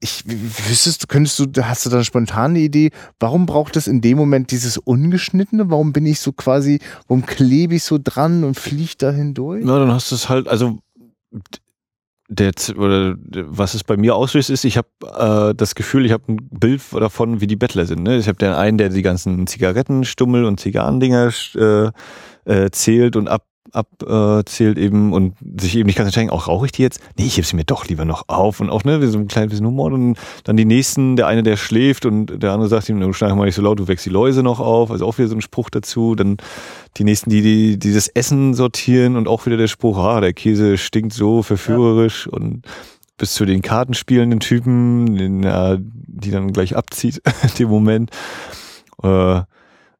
[0.00, 4.18] Ich wüsstest könntest du, hast du da eine spontane Idee, warum braucht es in dem
[4.18, 5.70] Moment dieses Ungeschnittene?
[5.70, 9.62] Warum bin ich so quasi, warum klebe ich so dran und fliege da hindurch?
[9.64, 10.78] Na, dann hast du es halt, also
[12.28, 14.88] der, oder was es bei mir auslöst, ist, ich habe
[15.50, 18.02] äh, das Gefühl, ich habe ein Bild davon, wie die Bettler sind.
[18.02, 18.16] Ne?
[18.16, 21.90] Ich habe den einen, der die ganzen Zigarettenstummel und Zigarrendinger äh,
[22.44, 26.66] äh, zählt und ab abzählt äh, eben und sich eben nicht ganz entscheiden, auch rauche
[26.66, 27.00] ich die jetzt?
[27.18, 29.50] Nee, ich heb sie mir doch lieber noch auf und auch, ne, so ein kleines
[29.50, 33.00] bisschen Humor und dann die nächsten, der eine, der schläft und der andere sagt ihm,
[33.00, 35.28] du schnarch mal nicht so laut, du wächst die Läuse noch auf, also auch wieder
[35.28, 36.36] so ein Spruch dazu, dann
[36.96, 40.78] die nächsten, die, die dieses Essen sortieren und auch wieder der Spruch, ah, der Käse
[40.78, 42.32] stinkt so verführerisch ja.
[42.38, 42.62] und
[43.16, 47.22] bis zu den Kartenspielenden Typen, den, ja, die dann gleich abzieht,
[47.58, 48.10] dem Moment.
[49.02, 49.42] Äh,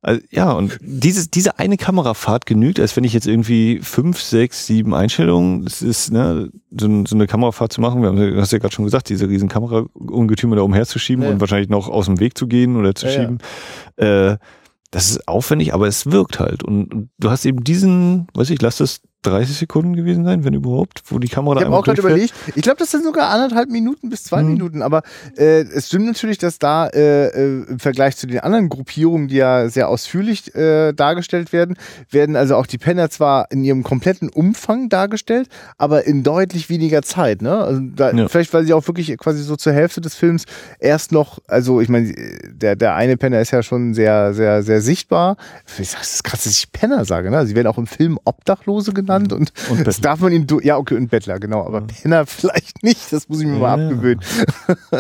[0.05, 4.67] also, ja, und dieses, diese eine Kamerafahrt genügt, als wenn ich jetzt irgendwie fünf, sechs,
[4.67, 8.03] sieben Einstellungen, das ist, ne, so, so eine Kamerafahrt zu machen.
[8.03, 11.31] Wir haben, du hast ja gerade schon gesagt, diese riesen Kameraungetüme da umherzuschieben ja.
[11.31, 13.39] und wahrscheinlich noch aus dem Weg zu gehen oder zu ja, schieben.
[13.99, 14.33] Ja.
[14.33, 14.39] Äh,
[14.91, 16.63] das ist aufwendig, aber es wirkt halt.
[16.63, 20.55] Und, und du hast eben diesen, weiß ich, lass das 30 Sekunden gewesen sein, wenn
[20.55, 23.31] überhaupt, wo die Kamera da Ich habe auch gerade überlegt, ich glaube, das sind sogar
[23.31, 24.53] anderthalb Minuten bis zwei mhm.
[24.53, 25.03] Minuten, aber
[25.37, 29.37] äh, es stimmt natürlich, dass da äh, äh, im Vergleich zu den anderen Gruppierungen, die
[29.37, 31.77] ja sehr ausführlich äh, dargestellt werden,
[32.11, 35.49] werden also auch die Penner zwar in ihrem kompletten Umfang dargestellt,
[35.79, 37.41] aber in deutlich weniger Zeit.
[37.41, 37.57] Ne?
[37.57, 38.29] Also da, ja.
[38.29, 40.45] Vielleicht, weil sie auch wirklich quasi so zur Hälfte des Films
[40.79, 42.15] erst noch, also ich meine,
[42.49, 45.37] der, der eine Penner ist ja schon sehr, sehr, sehr sichtbar.
[45.79, 47.31] Ich sag, es ist krass, dass ich Penner sage.
[47.31, 47.47] Ne?
[47.47, 50.77] Sie werden auch im Film Obdachlose genannt genannt und, und das darf man ihn, ja
[50.77, 51.87] okay, und Bettler, genau, aber ja.
[51.87, 53.59] Penner vielleicht nicht, das muss ich mir ja.
[53.61, 54.21] mal abgewöhnen.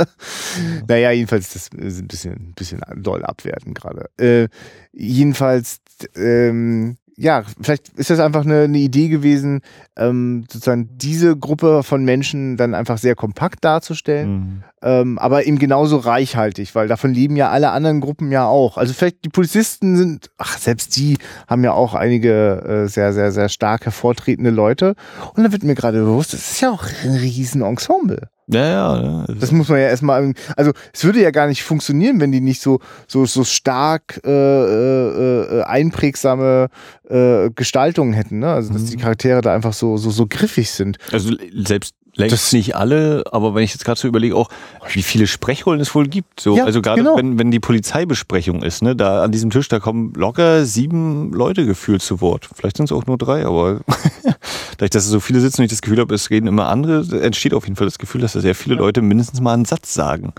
[0.89, 4.09] naja, jedenfalls, das ist ein bisschen, ein bisschen doll abwerten gerade.
[4.19, 4.49] Äh,
[4.93, 5.81] jedenfalls,
[6.17, 9.61] ähm, ja, vielleicht ist das einfach eine, eine Idee gewesen,
[9.97, 14.65] ähm, sozusagen diese Gruppe von Menschen dann einfach sehr kompakt darzustellen, mhm.
[14.85, 18.77] Ähm, aber eben genauso reichhaltig, weil davon leben ja alle anderen Gruppen ja auch.
[18.77, 21.17] Also vielleicht die Polizisten sind, ach, selbst die
[21.49, 24.95] haben ja auch einige äh, sehr, sehr, sehr stark hervortretende Leute.
[25.35, 28.29] Und dann wird mir gerade bewusst, das ist ja auch ein riesen Ensemble.
[28.47, 29.03] Ja, ja.
[29.03, 29.35] ja.
[29.41, 32.61] Das muss man ja erstmal, also es würde ja gar nicht funktionieren, wenn die nicht
[32.61, 36.69] so, so, so stark äh, äh, äh einprägsame
[37.09, 38.53] äh, Gestaltungen hätten, ne?
[38.53, 38.87] Also dass mhm.
[38.89, 40.99] die Charaktere da einfach so, so, so griffig sind.
[41.11, 44.49] Also selbst Längst das nicht alle, aber wenn ich jetzt gerade so überlege, auch
[44.93, 46.39] wie viele Sprechrollen es wohl gibt.
[46.39, 47.17] So, ja, also gerade genau.
[47.17, 51.67] wenn, wenn die Polizeibesprechung ist, ne, da an diesem Tisch, da kommen locker sieben Leute
[51.67, 52.49] gefühlt zu Wort.
[52.55, 53.81] Vielleicht sind es auch nur drei, aber
[54.73, 57.53] dadurch, dass so viele sitzen und ich das Gefühl habe, es reden immer andere, entsteht
[57.53, 60.33] auf jeden Fall das Gefühl, dass da sehr viele Leute mindestens mal einen Satz sagen.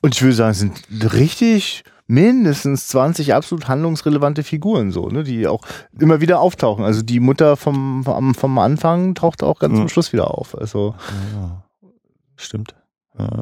[0.00, 5.46] Und ich würde sagen, es sind richtig mindestens 20 absolut handlungsrelevante Figuren so, ne, die
[5.46, 5.62] auch
[5.98, 6.84] immer wieder auftauchen.
[6.84, 9.80] Also die Mutter vom, vom, vom Anfang taucht auch ganz ja.
[9.80, 10.58] zum Schluss wieder auf.
[10.58, 10.94] Also
[11.34, 11.62] ja,
[12.36, 12.74] stimmt.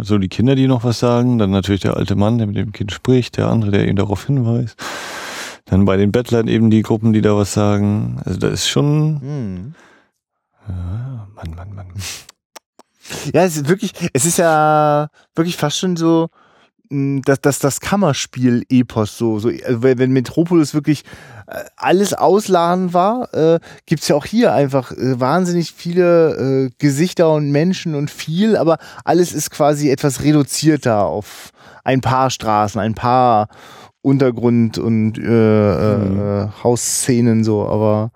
[0.02, 2.72] So die Kinder, die noch was sagen, dann natürlich der alte Mann, der mit dem
[2.72, 4.76] Kind spricht, der andere, der ihn darauf hinweist.
[5.66, 8.20] Dann bei den Bettlern eben die Gruppen, die da was sagen.
[8.24, 9.20] Also da ist schon.
[9.20, 9.74] Hm.
[10.68, 11.86] Ja, Mann, Mann, Mann.
[13.32, 16.28] Ja, es ist wirklich, es ist ja wirklich fast schon so,
[16.90, 21.04] mh, dass, dass das Kammerspiel-Epos so, so also wenn Metropolis wirklich
[21.46, 27.32] äh, alles ausladen war, äh, gibt's ja auch hier einfach äh, wahnsinnig viele äh, Gesichter
[27.32, 31.50] und Menschen und viel, aber alles ist quasi etwas reduzierter auf
[31.84, 33.48] ein paar Straßen, ein paar
[34.02, 36.20] Untergrund- und äh, Mhm.
[36.20, 38.10] äh, äh, Hausszenen so, aber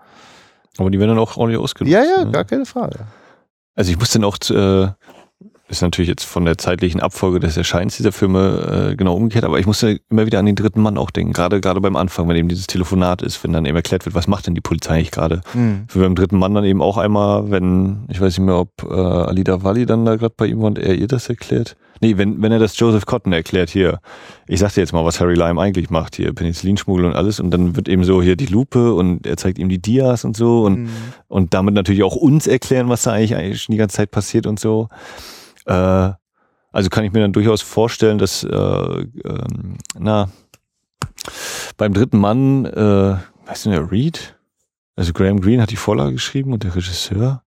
[0.78, 1.92] Aber die werden dann auch ordentlich ausgenutzt.
[1.92, 2.30] ja, ja, ne?
[2.30, 3.00] gar keine Frage.
[3.74, 4.88] Also ich muss dann auch, äh,
[5.72, 9.58] ist natürlich jetzt von der zeitlichen Abfolge des Erscheinens dieser Filme äh, genau umgekehrt, aber
[9.58, 12.36] ich musste immer wieder an den dritten Mann auch denken, gerade gerade beim Anfang, wenn
[12.36, 15.10] eben dieses Telefonat ist, wenn dann eben erklärt wird, was macht denn die Polizei eigentlich
[15.10, 15.40] gerade.
[15.52, 15.84] Hm.
[15.88, 18.92] Für beim dritten Mann dann eben auch einmal, wenn, ich weiß nicht mehr, ob äh,
[18.92, 21.76] Alida Walli dann da gerade bei ihm war und er ihr das erklärt.
[22.02, 24.00] Nee, wenn, wenn er das Joseph Cotton erklärt, hier,
[24.48, 27.52] ich sag dir jetzt mal, was Harry Lime eigentlich macht, hier, Penicillinschmuggel und alles, und
[27.52, 30.64] dann wird eben so hier die Lupe und er zeigt ihm die Dias und so
[30.64, 30.88] und Hm.
[31.28, 34.46] und damit natürlich auch uns erklären, was da eigentlich, eigentlich schon die ganze Zeit passiert
[34.46, 34.88] und so.
[35.66, 36.12] Äh,
[36.72, 40.28] also kann ich mir dann durchaus vorstellen, dass äh, ähm, na
[41.76, 44.36] beim dritten Mann, äh, weißt du der Reed?
[44.96, 47.42] Also Graham Greene hat die Vorlage geschrieben und der Regisseur.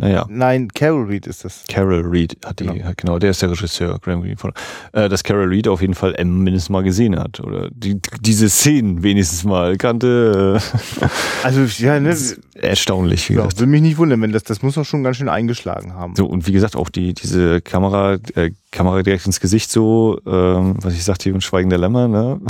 [0.00, 1.64] Naja, Nein, Carol Reed ist das.
[1.68, 2.84] Carol Reed hat die, Genau.
[2.84, 4.38] hat, genau, der ist der Regisseur, Graham Greene.
[4.38, 4.52] Von,
[4.92, 8.48] äh, dass Carol Reed auf jeden Fall M mindestens mal gesehen hat oder die, diese
[8.48, 10.58] Szenen wenigstens mal kannte.
[11.00, 11.06] Äh,
[11.44, 12.16] Also ja, ne,
[12.54, 13.60] erstaunlich, wie ja, gesagt.
[13.60, 16.14] würde mich nicht wundern, wenn das, das muss doch schon ganz schön eingeschlagen haben.
[16.16, 20.76] So, und wie gesagt, auch die, diese Kamera, äh, Kamera direkt ins Gesicht so, ähm,
[20.80, 22.40] was ich sagte, und Schweigen der Lämmer, ne?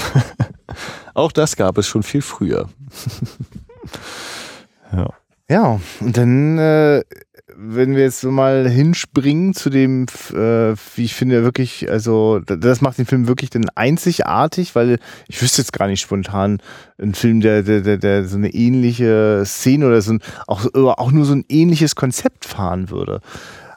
[1.14, 2.68] auch das gab es schon viel früher.
[4.92, 5.08] ja.
[5.48, 7.02] Ja, und dann, äh,
[7.62, 12.80] wenn wir jetzt so mal hinspringen zu dem, äh, wie ich finde, wirklich, also das
[12.80, 14.98] macht den Film wirklich dann einzigartig, weil
[15.28, 16.60] ich wüsste jetzt gar nicht spontan
[16.98, 21.12] einen Film, der, der, der, der so eine ähnliche Szene oder so ein, auch, auch
[21.12, 23.20] nur so ein ähnliches Konzept fahren würde.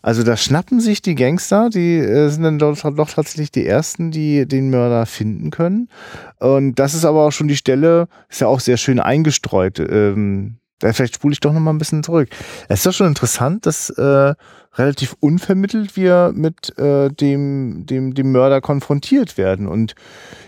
[0.01, 4.11] Also da schnappen sich die Gangster, die äh, sind dann doch, doch tatsächlich die ersten,
[4.11, 5.89] die den Mörder finden können.
[6.39, 9.79] Und das ist aber auch schon die Stelle, ist ja auch sehr schön eingestreut.
[9.79, 12.29] Ähm, vielleicht spule ich doch noch mal ein bisschen zurück.
[12.67, 14.33] Es ist doch schon interessant, dass äh,
[14.75, 19.67] relativ unvermittelt wir mit äh, dem, dem, dem Mörder konfrontiert werden.
[19.67, 19.95] Und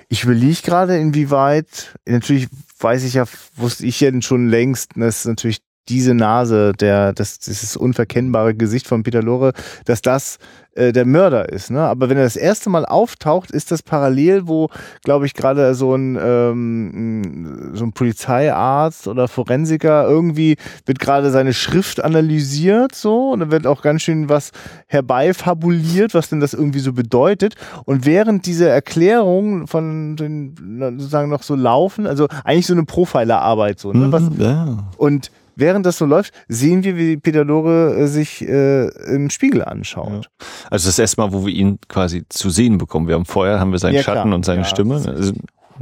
[0.10, 2.48] ich überlege gerade, inwieweit, natürlich
[2.80, 7.78] weiß ich ja, wusste ich ja schon längst, dass natürlich diese Nase, der, das, dieses
[7.78, 9.54] unverkennbare Gesicht von Peter Lorre,
[9.86, 10.38] dass das
[10.76, 11.72] äh, der Mörder ist.
[11.72, 11.82] Ne?
[11.82, 14.70] Aber wenn er das erste Mal auftaucht, ist das parallel, wo,
[15.04, 21.54] glaube ich, gerade so ein, ähm, so ein Polizeiarzt oder Forensiker irgendwie wird gerade seine
[21.54, 24.52] Schrift analysiert so und da wird auch ganz schön was
[24.88, 27.56] herbeifabuliert, was denn das irgendwie so bedeutet.
[27.86, 30.56] Und während diese Erklärungen von den
[30.98, 34.12] sozusagen noch so laufen, also eigentlich so eine Profilerarbeit so, ne?
[34.12, 34.78] was, Mhm, ja.
[34.98, 39.64] und während das so läuft, sehen wir, wie Peter Lorre äh, sich äh, im Spiegel
[39.64, 40.30] anschaut.
[40.70, 43.08] Also das erste Mal, wo wir ihn quasi zu sehen bekommen.
[43.08, 44.36] Wir haben vorher haben wir seinen Ja, Schatten klar.
[44.36, 44.96] und seine Ja, Stimme.
[44.98, 45.34] ist Also,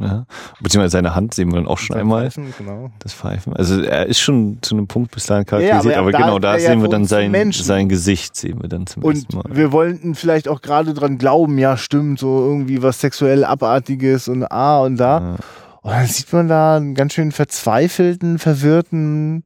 [0.01, 0.26] ja.
[0.59, 2.24] Beziehungsweise seine Hand sehen wir dann auch schon einmal.
[2.32, 2.89] Pfeifen, Genau.
[2.97, 3.53] Das Pfeifen.
[3.55, 6.36] Also er ist schon zu einem Punkt bis dahin Ja, aber charakterisiert, aber, da genau,
[6.38, 7.63] ist da ja sehen wir dann sein, Menschen.
[7.63, 9.43] sein Gesicht, sehen wir dann zum Und ersten Mal.
[9.51, 14.43] wir wollten vielleicht auch gerade dran glauben, ja, stimmt, so irgendwie was sexuell Abartiges und
[14.51, 15.19] A und da.
[15.19, 15.36] Ja.
[15.84, 19.43] Und dann sieht man da einen ganz schön verzweifelten, verwirrten,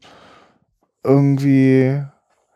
[1.03, 2.03] irgendwie,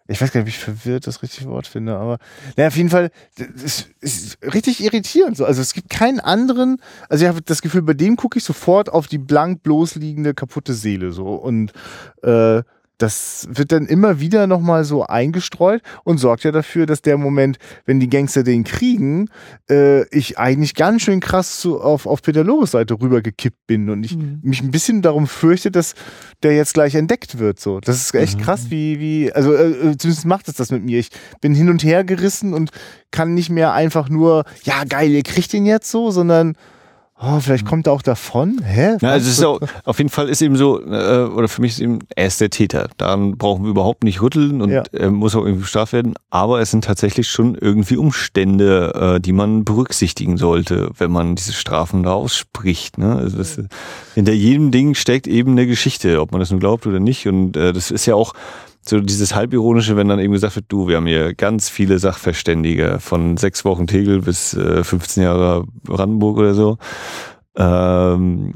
[0.08, 2.18] ich weiß gar nicht, ob ich verwirrt das richtige Wort finde, aber
[2.58, 5.38] naja, auf jeden Fall, es ist richtig irritierend.
[5.38, 5.46] So.
[5.46, 6.78] Also es gibt keinen anderen,
[7.10, 10.74] also ich habe das Gefühl, bei dem gucke ich sofort auf die blank bloßliegende, kaputte
[10.74, 11.36] Seele so.
[11.36, 11.72] Und
[12.24, 12.62] äh,
[13.02, 17.58] das wird dann immer wieder nochmal so eingestreut und sorgt ja dafür, dass der Moment,
[17.86, 19.30] wenn die Gangster den kriegen,
[19.70, 24.04] äh, ich eigentlich ganz schön krass zu, auf, auf Peter Lores Seite rübergekippt bin und
[24.04, 25.96] ich mich ein bisschen darum fürchte, dass
[26.44, 27.60] der jetzt gleich entdeckt wird.
[27.60, 30.84] So, das ist echt krass, wie wie also äh, äh, zumindest macht es das mit
[30.84, 31.00] mir.
[31.00, 31.10] Ich
[31.42, 32.72] bin hin und her gerissen und
[33.12, 36.56] kann nicht mehr einfach nur ja geil, ihr kriegt ihn jetzt so, sondern
[37.24, 38.60] oh, vielleicht kommt er auch davon.
[38.64, 38.98] Hä?
[39.02, 41.74] Ja, also es ist auch, auf jeden Fall ist eben so, äh, oder für mich
[41.74, 42.90] ist eben, er ist der Täter.
[42.98, 44.84] Daran brauchen wir überhaupt nicht rütteln und Ja.
[44.92, 46.14] er muss auch irgendwie bestraft werden.
[46.30, 51.54] Aber es sind tatsächlich schon irgendwie Umstände, äh, die man berücksichtigen sollte, wenn man diese
[51.54, 52.98] Strafen da ausspricht.
[52.98, 53.16] Ne?
[53.16, 53.60] Also das,
[54.16, 57.28] hinter jedem Ding steckt eben eine Geschichte, ob man das nun glaubt oder nicht.
[57.28, 58.34] Und äh, das ist ja auch
[58.84, 62.98] so dieses halbironische, wenn dann eben gesagt wird, du, wir haben hier ganz viele Sachverständige
[63.00, 66.78] von sechs Wochen Tegel bis äh, 15 Jahre Brandenburg oder so.
[67.56, 68.54] Ähm,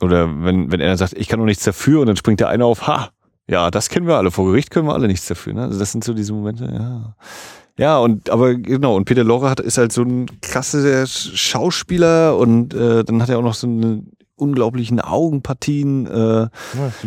[0.00, 2.64] oder wenn, wenn er sagt, ich kann doch nichts dafür und dann springt der eine
[2.64, 3.10] auf, ha,
[3.48, 5.54] ja, das kennen wir alle, vor Gericht können wir alle nichts dafür.
[5.54, 5.62] Ne?
[5.62, 7.16] Also das sind so diese Momente, ja.
[7.78, 12.72] Ja, und aber genau, und Peter Lorre hat, ist halt so ein klasse Schauspieler und
[12.72, 14.02] äh, dann hat er auch noch so eine
[14.36, 16.06] unglaublichen Augenpartien.
[16.06, 16.48] Äh,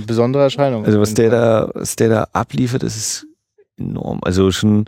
[0.06, 0.86] besondere Erscheinung.
[0.86, 3.28] also was der da, was der da abliefert, das ist
[3.78, 4.20] enorm.
[4.24, 4.86] Also schon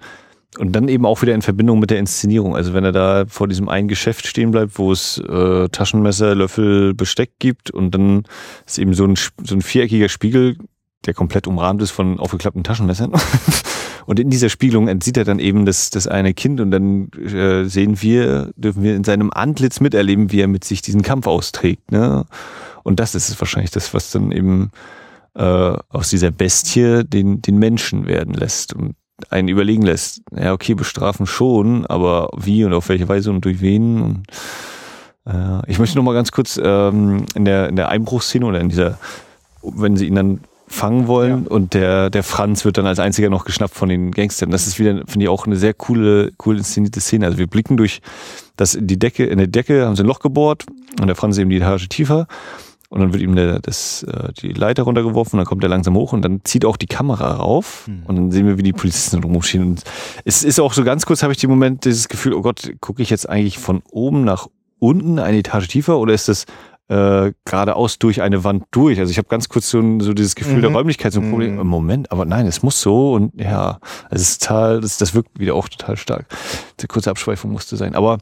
[0.57, 2.55] und dann eben auch wieder in Verbindung mit der Inszenierung.
[2.55, 6.93] Also wenn er da vor diesem einen Geschäft stehen bleibt, wo es äh, Taschenmesser, Löffel,
[6.93, 8.23] Besteck gibt und dann
[8.65, 10.57] ist eben so ein, so ein viereckiger Spiegel,
[11.05, 13.13] der komplett umrahmt ist von aufgeklappten Taschenmessern.
[14.05, 17.65] Und in dieser Spiegelung sieht er dann eben das, das eine Kind und dann äh,
[17.65, 21.91] sehen wir, dürfen wir in seinem Antlitz miterleben, wie er mit sich diesen Kampf austrägt.
[21.91, 22.25] Ne?
[22.83, 24.71] Und das ist wahrscheinlich das, was dann eben
[25.35, 25.43] äh,
[25.89, 28.95] aus dieser Bestie den, den Menschen werden lässt und
[29.29, 30.21] einen überlegen lässt.
[30.35, 34.23] Ja, okay, bestrafen schon, aber wie und auf welche Weise und durch wen und
[35.25, 38.69] äh, ich möchte noch mal ganz kurz ähm, in der in der Einbruchsszene oder in
[38.69, 38.97] dieser,
[39.61, 40.39] wenn sie ihn dann
[40.71, 41.51] fangen wollen ja.
[41.51, 44.51] und der, der Franz wird dann als einziger noch geschnappt von den Gangstern.
[44.51, 47.25] Das ist wieder, finde ich, auch eine sehr coole, cool inszenierte Szene.
[47.25, 48.01] Also wir blicken durch
[48.55, 50.65] das in die Decke, in der Decke haben sie ein Loch gebohrt
[50.99, 52.27] und der Franz eben die Etage tiefer.
[52.89, 56.11] Und dann wird ihm der, das, äh, die Leiter runtergeworfen, dann kommt er langsam hoch
[56.11, 58.03] und dann zieht auch die Kamera rauf mhm.
[58.05, 59.63] und dann sehen wir, wie die Polizisten rumstehen.
[59.63, 59.83] Und
[60.25, 63.01] es ist auch so ganz kurz, habe ich den Moment, dieses Gefühl, oh Gott, gucke
[63.01, 64.47] ich jetzt eigentlich von oben nach
[64.79, 66.45] unten eine Etage tiefer oder ist das
[66.91, 68.99] äh, geradeaus durch eine Wand durch.
[68.99, 70.61] Also ich habe ganz kurz so, so dieses Gefühl mhm.
[70.61, 71.55] der Räumlichkeit, so ein Problem.
[71.55, 71.67] Mhm.
[71.67, 73.79] Moment, aber nein, es muss so und ja,
[74.09, 76.25] es ist total, das, das wirkt wieder auch total stark.
[76.81, 77.95] Die kurze Abschweifung musste sein.
[77.95, 78.17] Aber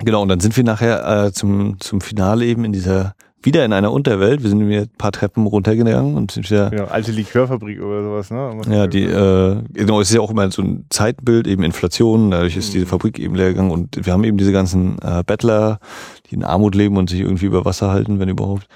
[0.00, 3.14] genau, und dann sind wir nachher äh, zum, zum Finale eben in dieser
[3.44, 4.42] wieder in einer Unterwelt.
[4.42, 6.70] Wir sind wieder ein paar Treppen runtergegangen und sind wieder.
[6.70, 8.60] Genau, alte Likörfabrik oder sowas, ne?
[8.68, 12.56] Ja, die, äh, genau, es ist ja auch immer so ein Zeitbild, eben Inflation, dadurch
[12.56, 12.86] ist diese.
[12.86, 15.78] Fabrik eben leer gegangen und wir haben eben diese ganzen äh, Bettler,
[16.30, 18.66] die in Armut leben und sich irgendwie über Wasser halten, wenn überhaupt.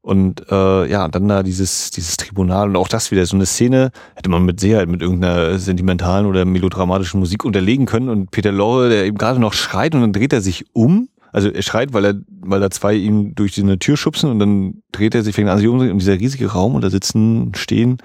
[0.00, 3.92] Und äh, ja, dann da dieses, dieses Tribunal und auch das wieder so eine Szene,
[4.16, 8.08] hätte man mit Sicherheit mit irgendeiner sentimentalen oder melodramatischen Musik unterlegen können.
[8.08, 11.48] Und Peter Lorre, der eben gerade noch schreit und dann dreht er sich um also
[11.48, 15.14] er schreit, weil er, weil da zwei ihm durch eine Tür schubsen und dann dreht
[15.14, 17.98] er sich, fängt an sich um und dieser riesige Raum und da sitzen, stehen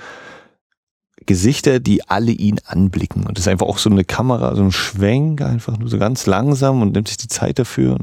[1.26, 3.26] Gesichter, die alle ihn anblicken.
[3.26, 6.26] Und das ist einfach auch so eine Kamera, so ein Schwenk, einfach nur so ganz
[6.26, 7.98] langsam und nimmt sich die Zeit dafür.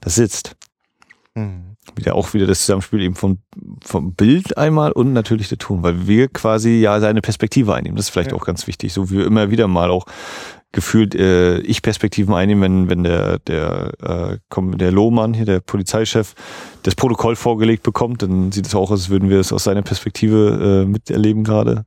[0.00, 0.56] Das sitzt.
[1.34, 1.76] Mhm.
[1.94, 3.38] Wieder auch wieder das Zusammenspiel eben vom,
[3.84, 7.96] vom Bild einmal und natürlich der Ton, weil wir quasi ja seine Perspektive einnehmen.
[7.96, 8.36] Das ist vielleicht ja.
[8.36, 10.06] auch ganz wichtig, so wie wir immer wieder mal auch
[10.76, 16.34] gefühlt äh, ich Perspektiven einnehmen, wenn, wenn der, der, äh, der Lohmann hier, der Polizeichef,
[16.82, 19.80] das Protokoll vorgelegt bekommt, dann sieht es auch aus, als würden wir es aus seiner
[19.80, 21.86] Perspektive äh, miterleben gerade.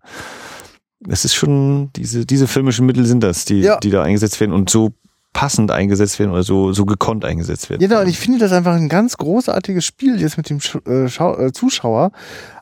[1.07, 3.77] Es ist schon, diese, diese filmischen Mittel sind das, die, ja.
[3.77, 4.91] die da eingesetzt werden und so
[5.33, 7.79] passend eingesetzt werden oder so, so gekonnt eingesetzt werden.
[7.79, 11.51] Genau, und ich finde das einfach ein ganz großartiges Spiel jetzt mit dem äh, äh,
[11.51, 12.11] Zuschauer.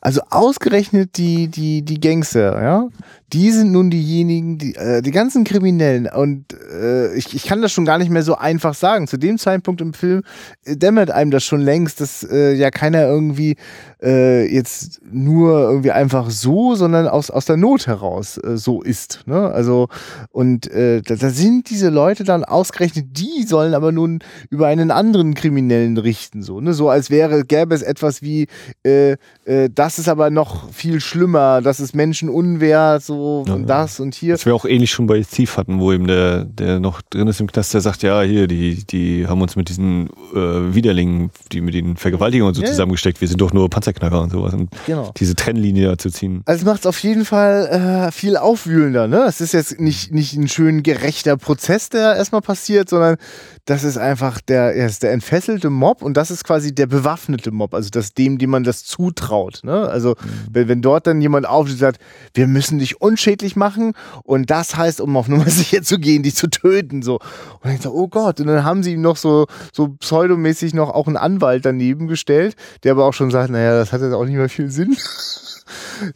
[0.08, 2.88] Also ausgerechnet die, die, die Gangster, ja,
[3.34, 6.08] die sind nun diejenigen, die, äh, die ganzen Kriminellen.
[6.08, 9.10] Und äh, ich, ich kann das schon gar nicht mehr so einfach sagen.
[9.10, 10.22] Zu dem Zeitpunkt im Film
[10.64, 13.58] äh, dämmert einem das schon längst, dass äh, ja keiner irgendwie
[14.02, 19.24] äh, jetzt nur irgendwie einfach so, sondern aus, aus der Not heraus äh, so ist.
[19.26, 19.52] Ne?
[19.52, 19.90] Also,
[20.30, 24.90] und äh, da, da sind diese Leute dann ausgerechnet, die sollen aber nun über einen
[24.90, 26.44] anderen Kriminellen richten.
[26.44, 26.74] So, ne?
[26.74, 28.48] so als wäre, gäbe es etwas wie
[28.86, 34.00] äh, äh, das ist aber noch viel schlimmer, das ist menschenunwert, so ja, und das
[34.00, 34.34] und hier.
[34.34, 37.40] Das wir auch ähnlich schon bei Thief hatten, wo eben der, der noch drin ist
[37.40, 41.62] im Knast, der sagt, ja, hier, die, die haben uns mit diesen äh, Widerlingen, die
[41.62, 42.68] mit den Vergewaltigungen und so ja.
[42.68, 44.54] zusammengesteckt, wir sind doch nur Panzerknacker und sowas.
[44.54, 45.12] Und genau.
[45.18, 46.42] diese Trennlinie da zu ziehen.
[46.46, 49.26] Also es macht es auf jeden Fall äh, viel aufwühlender, ne?
[49.28, 53.18] Es ist jetzt nicht, nicht ein schön gerechter Prozess, der erstmal passiert, sondern
[53.66, 57.74] das ist einfach der, ist der entfesselte Mob und das ist quasi der bewaffnete Mob,
[57.74, 59.62] also das dem, dem man das zutraut.
[59.64, 59.87] Ne?
[59.88, 60.48] Also mhm.
[60.52, 62.02] wenn, wenn dort dann jemand aufsteht und sagt,
[62.34, 66.36] wir müssen dich unschädlich machen und das heißt, um auf Nummer sicher zu gehen, dich
[66.36, 67.02] zu töten.
[67.02, 67.20] So.
[67.62, 68.40] Und ich so, oh Gott.
[68.40, 72.56] Und dann haben sie ihm noch so, so pseudomäßig noch auch einen Anwalt daneben gestellt,
[72.84, 74.96] der aber auch schon sagt, naja, das hat jetzt auch nicht mehr viel Sinn.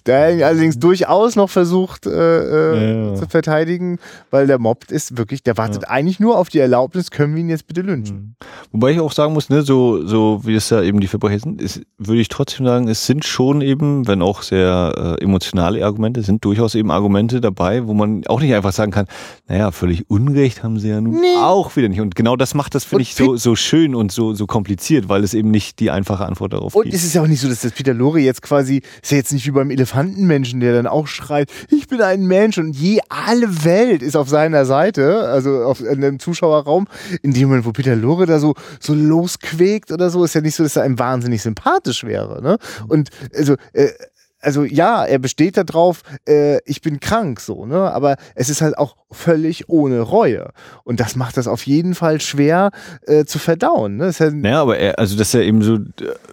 [0.06, 4.00] der allerdings durchaus noch versucht äh, äh, ja, zu verteidigen,
[4.30, 5.90] weil der Mob ist wirklich, der wartet ja.
[5.90, 8.16] eigentlich nur auf die Erlaubnis, können wir ihn jetzt bitte lynchen.
[8.16, 8.36] Mhm.
[8.72, 11.62] Wobei ich auch sagen muss, ne, so, so wie es ja eben die Verbrecher sind,
[11.62, 16.22] ist, würde ich trotzdem sagen, es sind schon eben, wenn auch sehr äh, emotionale Argumente,
[16.24, 19.08] sind durchaus eben Argumente dabei, wo man auch nicht einfach sagen kann,
[19.48, 21.38] naja, völlig Unrecht haben sie ja nun nee.
[21.42, 22.02] auch wieder nicht.
[22.02, 25.24] Und genau das macht das, finde ich, so, so schön und so, so kompliziert, weil
[25.24, 26.94] es eben nicht die einfache Antwort darauf und gibt.
[26.94, 29.18] Und es ist ja auch nicht so, dass das Peter Lore jetzt quasi, ist ja
[29.18, 33.00] jetzt nicht wie beim Elefantenmenschen, der dann auch schreit, ich bin ein Mensch und je
[33.10, 36.88] alle Welt ist auf seiner Seite, also auf, in dem Zuschauerraum,
[37.22, 40.56] in dem Moment, wo Peter Lore da so, so losquäkt oder so, ist ja nicht
[40.56, 42.42] so, dass er einem wahnsinnig sympathisch wäre.
[42.42, 42.58] Ne?
[42.88, 43.90] Und also, äh,
[44.42, 47.92] also ja, er besteht darauf, äh, ich bin krank, so, ne?
[47.92, 50.52] Aber es ist halt auch völlig ohne Reue.
[50.84, 52.72] Und das macht das auf jeden Fall schwer
[53.06, 53.98] äh, zu verdauen.
[53.98, 54.12] Ne?
[54.18, 55.80] Ja, naja, aber er, also das ist ja eben so,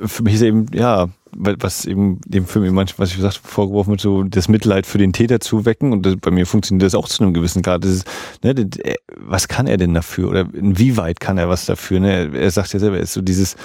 [0.05, 3.37] für mich ist er eben, ja, was eben dem Film eben manchmal, was ich gesagt
[3.37, 5.93] vorgeworfen wird, so das Mitleid für den Täter zu wecken.
[5.93, 7.85] Und das, bei mir funktioniert das auch zu einem gewissen Grad.
[7.85, 8.09] Das ist,
[8.43, 8.81] ne, das,
[9.17, 10.29] was kann er denn dafür?
[10.31, 12.01] Oder inwieweit kann er was dafür?
[12.01, 12.31] Ne?
[12.35, 13.57] Er sagt ja selber, er ist so dieses,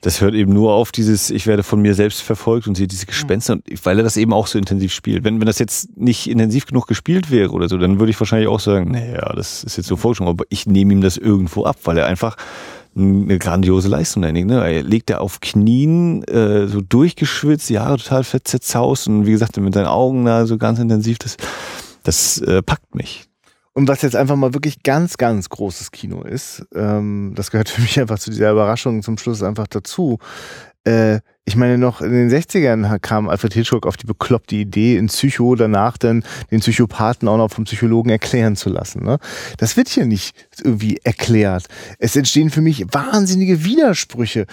[0.00, 3.04] das hört eben nur auf dieses, ich werde von mir selbst verfolgt und sehe diese
[3.04, 5.24] Gespenster, und weil er das eben auch so intensiv spielt.
[5.24, 8.48] Wenn, wenn das jetzt nicht intensiv genug gespielt wäre oder so, dann würde ich wahrscheinlich
[8.48, 11.76] auch sagen, naja, das ist jetzt so Forschung, aber ich nehme ihm das irgendwo ab,
[11.84, 12.36] weil er einfach
[12.96, 14.48] eine grandiose Leistung einlegt.
[14.48, 14.64] Ne?
[14.64, 19.56] Er legt er auf Knien, äh, so durchgeschwitzt, die Haare total zerzaust und wie gesagt,
[19.58, 21.36] mit seinen Augen da so ganz intensiv, das,
[22.02, 23.29] das äh, packt mich.
[23.72, 27.82] Und was jetzt einfach mal wirklich ganz, ganz großes Kino ist, ähm, das gehört für
[27.82, 30.18] mich einfach zu dieser Überraschung zum Schluss einfach dazu.
[30.84, 35.08] Äh, ich meine, noch in den 60ern kam Alfred Hitchcock auf die bekloppte Idee, in
[35.08, 39.02] Psycho danach dann den Psychopathen auch noch vom Psychologen erklären zu lassen.
[39.02, 39.18] Ne?
[39.58, 41.66] Das wird hier nicht irgendwie erklärt.
[41.98, 44.46] Es entstehen für mich wahnsinnige Widersprüche.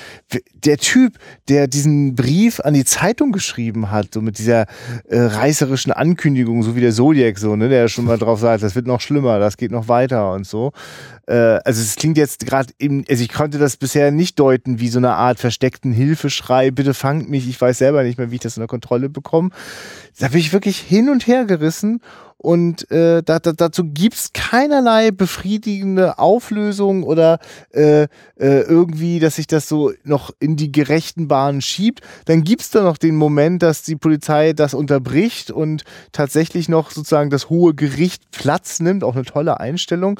[0.53, 1.13] Der Typ,
[1.49, 4.65] der diesen Brief an die Zeitung geschrieben hat, so mit dieser
[5.07, 8.75] äh, reißerischen Ankündigung, so wie der Zodiac, so, ne, der schon mal drauf sagt, das
[8.75, 10.71] wird noch schlimmer, das geht noch weiter und so.
[11.27, 14.89] Äh, also es klingt jetzt gerade eben, also ich konnte das bisher nicht deuten wie
[14.89, 18.41] so eine Art versteckten Hilfeschrei, bitte fangt mich, ich weiß selber nicht mehr, wie ich
[18.41, 19.49] das unter Kontrolle bekomme.
[20.19, 22.01] Da bin ich wirklich hin und her gerissen
[22.37, 27.39] und äh, da, da, dazu gibt's keinerlei befriedigende Auflösung oder
[27.71, 28.07] äh, äh,
[28.37, 32.01] irgendwie, dass sich das so noch in die gerechten Bahnen schiebt.
[32.25, 37.31] Dann gibt's da noch den Moment, dass die Polizei das unterbricht und tatsächlich noch sozusagen
[37.31, 39.03] das hohe Gericht Platz nimmt.
[39.03, 40.19] Auch eine tolle Einstellung.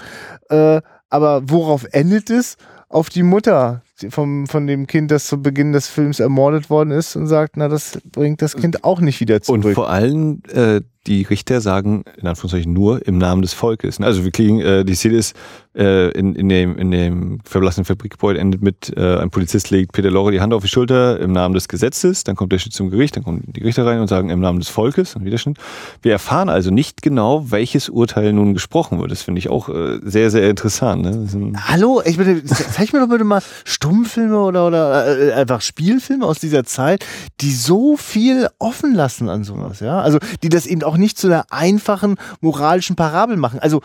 [0.50, 2.58] Äh, aber worauf endet es?
[2.90, 7.16] Auf die Mutter vom, von dem Kind, das zu Beginn des Films ermordet worden ist
[7.16, 9.66] und sagt, na, das bringt das Kind auch nicht wieder zurück.
[9.66, 14.00] Und vor allem, äh, die Richter sagen, in Anführungszeichen, nur im Namen des Volkes.
[14.00, 15.36] Also wir kriegen, äh, die Szene ist,
[15.76, 20.10] äh, in, in, dem, in dem verblassenen Fabrikgebäude endet mit, äh, ein Polizist legt Peter
[20.10, 22.90] Lorre die Hand auf die Schulter im Namen des Gesetzes, dann kommt der Schritt zum
[22.90, 25.60] Gericht, dann kommen die Richter rein und sagen im Namen des Volkes, ein Widerstand.
[26.02, 29.12] Wir erfahren also nicht genau, welches Urteil nun gesprochen wird.
[29.12, 31.04] Das finde ich auch äh, sehr, sehr interessant.
[31.04, 31.54] Ne?
[31.68, 33.42] Hallo, ich bitte, zeig mir doch bitte mal
[33.88, 37.06] Stummfilme oder, oder äh, einfach Spielfilme aus dieser Zeit,
[37.42, 40.02] die so viel offen lassen an sowas, ja.
[40.02, 43.60] Also die das eben auch nicht zu einer einfachen moralischen Parabel machen.
[43.60, 43.82] Also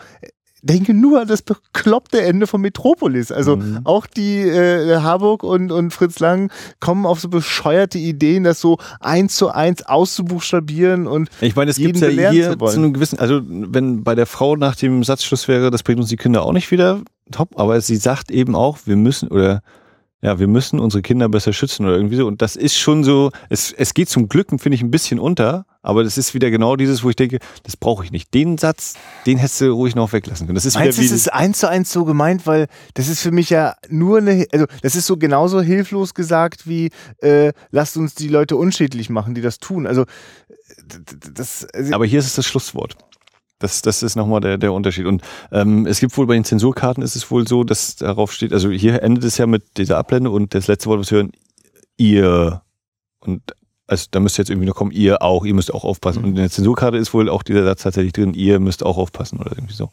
[0.61, 3.31] denke nur an das bekloppte Ende von Metropolis.
[3.31, 3.81] Also mhm.
[3.83, 8.77] auch die äh, Harburg und, und Fritz Lang kommen auf so bescheuerte Ideen, das so
[8.99, 13.19] eins zu eins auszubuchstabieren und ich meine, es gibt ja hier zu, zu einem gewissen,
[13.19, 16.53] also wenn bei der Frau nach dem Satzschluss wäre, das bringt uns die Kinder auch
[16.53, 17.01] nicht wieder
[17.31, 19.61] top, aber sie sagt eben auch, wir müssen oder
[20.23, 22.25] ja, wir müssen unsere Kinder besser schützen oder irgendwie so.
[22.25, 25.65] Und das ist schon so, es, es geht zum Glück, finde ich, ein bisschen unter,
[25.81, 28.33] aber das ist wieder genau dieses, wo ich denke, das brauche ich nicht.
[28.33, 28.93] Den Satz,
[29.25, 30.55] den hättest du ruhig noch weglassen können.
[30.55, 31.11] Das ist Meinst wieder wie.
[31.11, 34.47] Das ist eins zu eins so gemeint, weil das ist für mich ja nur eine,
[34.53, 39.35] also das ist so genauso hilflos gesagt wie, äh, lasst uns die Leute unschädlich machen,
[39.35, 39.85] die das tun.
[39.85, 40.05] Also,
[41.33, 41.67] das.
[41.73, 42.95] Also aber hier ist es das Schlusswort.
[43.63, 45.05] Das, das ist nochmal der, der Unterschied.
[45.05, 48.51] Und ähm, es gibt wohl bei den Zensurkarten ist es wohl so, dass darauf steht,
[48.51, 51.31] also hier endet es ja mit dieser Ablende und das letzte Wort, was wir hören,
[51.95, 52.61] ihr.
[53.21, 53.41] Und
[53.87, 56.19] also da müsste jetzt irgendwie noch kommen, ihr auch, ihr müsst auch aufpassen.
[56.19, 56.25] Mhm.
[56.25, 59.39] Und in der Zensurkarte ist wohl auch dieser Satz tatsächlich drin, ihr müsst auch aufpassen
[59.39, 59.89] oder irgendwie so.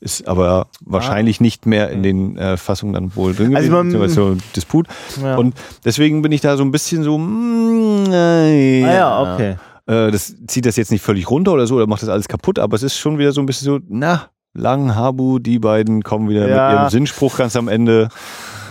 [0.00, 1.42] Ist aber wahrscheinlich ah.
[1.44, 4.88] nicht mehr in den äh, Fassungen dann wohl drin also gewesen, man, so Disput.
[5.22, 5.36] Ja.
[5.36, 5.54] Und
[5.84, 9.56] deswegen bin ich da so ein bisschen so, mm, äh, ja, ah ja, okay.
[9.86, 12.58] Äh, das zieht das jetzt nicht völlig runter oder so, oder macht das alles kaputt,
[12.58, 16.28] aber es ist schon wieder so ein bisschen so, na, Lang, Habu, die beiden kommen
[16.28, 16.68] wieder ja.
[16.68, 18.08] mit ihrem Sinnspruch ganz am Ende.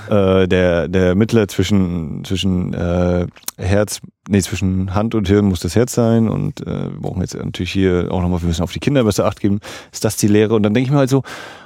[0.09, 3.25] Äh, der, der Mittler zwischen, zwischen äh,
[3.57, 7.35] Herz, nee, zwischen Hand und Hirn muss das Herz sein und äh, wir brauchen jetzt
[7.35, 9.61] natürlich hier auch nochmal, wir müssen auf die Kinder besser Acht geben.
[9.93, 10.55] Ist das die Lehre?
[10.55, 11.23] Und dann denke ich mir halt so,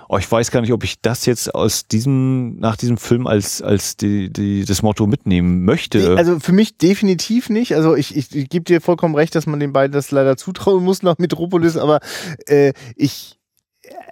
[0.10, 3.62] oh, ich weiß gar nicht, ob ich das jetzt aus diesem, nach diesem Film als,
[3.62, 6.16] als die, die, das Motto mitnehmen möchte.
[6.18, 7.76] Also für mich definitiv nicht.
[7.76, 10.84] Also ich, ich, ich gebe dir vollkommen recht, dass man den beiden das leider zutrauen
[10.84, 12.00] muss nach Metropolis, aber
[12.48, 13.38] äh, ich,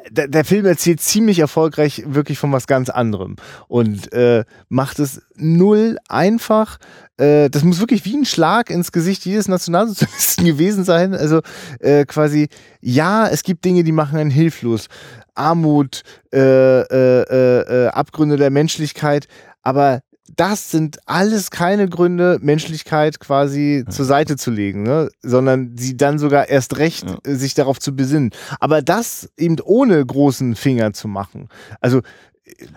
[0.09, 3.35] der, der Film erzählt ziemlich erfolgreich wirklich von was ganz anderem
[3.67, 6.77] und äh, macht es null einfach.
[7.17, 11.13] Äh, das muss wirklich wie ein Schlag ins Gesicht jedes Nationalsozialisten gewesen sein.
[11.13, 11.41] Also
[11.79, 12.49] äh, quasi,
[12.81, 14.87] ja, es gibt Dinge, die machen einen hilflos.
[15.35, 16.01] Armut,
[16.33, 19.27] äh, äh, äh, äh Abgründe der Menschlichkeit,
[19.61, 20.01] aber
[20.35, 23.91] das sind alles keine Gründe, Menschlichkeit quasi ja.
[23.91, 25.09] zur Seite zu legen, ne?
[25.21, 27.17] sondern sie dann sogar erst recht ja.
[27.23, 28.31] Äh, sich darauf zu besinnen.
[28.59, 31.49] Aber das eben ohne großen Finger zu machen.
[31.79, 32.01] Also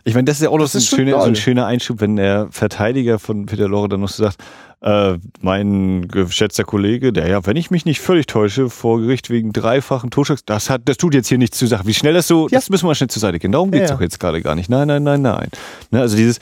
[0.05, 2.17] ich meine, das ist ja auch noch so ein, schöner, so ein, schöner, Einschub, wenn
[2.17, 4.39] der Verteidiger von Peter Lorre dann noch so sagt,
[4.81, 9.53] Äh, mein geschätzter Kollege, der ja, wenn ich mich nicht völlig täusche, vor Gericht wegen
[9.53, 11.85] dreifachen Totschlags, das hat, das tut jetzt hier nichts zur Sache.
[11.87, 12.59] Wie schnell das so, Ja.
[12.59, 13.51] das müssen wir schnell zur Seite gehen.
[13.51, 13.95] Darum geht's Ja, ja.
[13.95, 14.71] doch jetzt gerade gar nicht.
[14.71, 15.49] Nein, nein, nein, nein.
[15.91, 16.39] Ne, also dieses,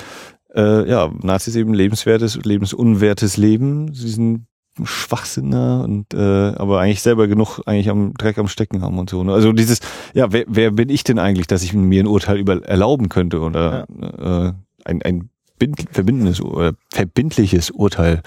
[0.55, 4.47] äh, ja, Nazis eben lebenswertes, lebensunwertes Leben, diesen
[4.85, 9.09] Schwachsinn da und äh, aber eigentlich selber genug eigentlich am Dreck am Stecken haben und
[9.09, 9.25] so.
[9.25, 9.33] Ne?
[9.33, 9.81] Also dieses,
[10.13, 13.41] ja, wer, wer bin ich denn eigentlich, dass ich mir ein Urteil über erlauben könnte
[13.41, 14.53] oder äh,
[14.85, 18.23] ein, ein verbindendes oder verbindliches Urteil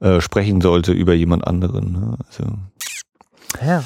[0.00, 1.92] äh, sprechen sollte über jemand anderen.
[1.92, 2.18] Ne?
[2.28, 2.44] Also,
[3.64, 3.82] Ja.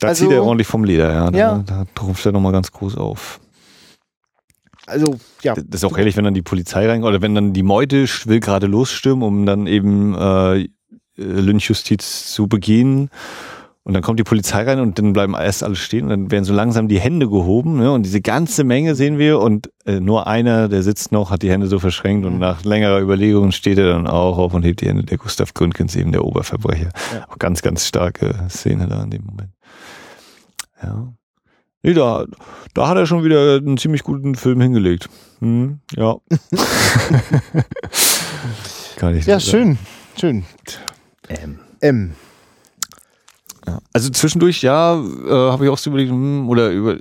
[0.00, 1.30] da Also- zieht er ordentlich vom Leder, ja.
[1.30, 1.64] Da, Ja.
[1.66, 3.40] da ruft er nochmal ganz groß auf.
[4.86, 5.54] Also, ja.
[5.54, 8.38] Das ist auch ehrlich, wenn dann die Polizei reinkommt oder wenn dann die Meute will
[8.40, 10.68] gerade losstürmen, um dann eben äh,
[11.16, 13.10] Lynchjustiz zu begehen.
[13.86, 16.42] Und dann kommt die Polizei rein und dann bleiben erst alle stehen und dann werden
[16.42, 17.76] so langsam die Hände gehoben.
[17.76, 17.92] Ne?
[17.92, 21.52] Und diese ganze Menge sehen wir und äh, nur einer, der sitzt noch, hat die
[21.52, 24.88] Hände so verschränkt und nach längerer Überlegung steht er dann auch auf und hebt die
[24.88, 25.04] Hände.
[25.04, 26.88] Der Gustav Gründgens, eben der Oberverbrecher.
[27.14, 27.28] Ja.
[27.28, 29.50] Auch ganz, ganz starke Szene da in dem Moment.
[30.82, 31.12] Ja.
[31.84, 32.24] Nee, da,
[32.74, 35.08] da hat er schon wieder einen ziemlich guten Film hingelegt.
[35.38, 36.16] Hm, ja.
[38.96, 39.78] Kann ich Ja, so sagen.
[40.18, 40.20] schön.
[40.20, 40.44] Schön.
[41.28, 42.14] Ähm, M.
[43.66, 43.80] Ja.
[43.92, 46.98] Also zwischendurch, ja, äh, habe ich auch so überlegt, hm, oder über,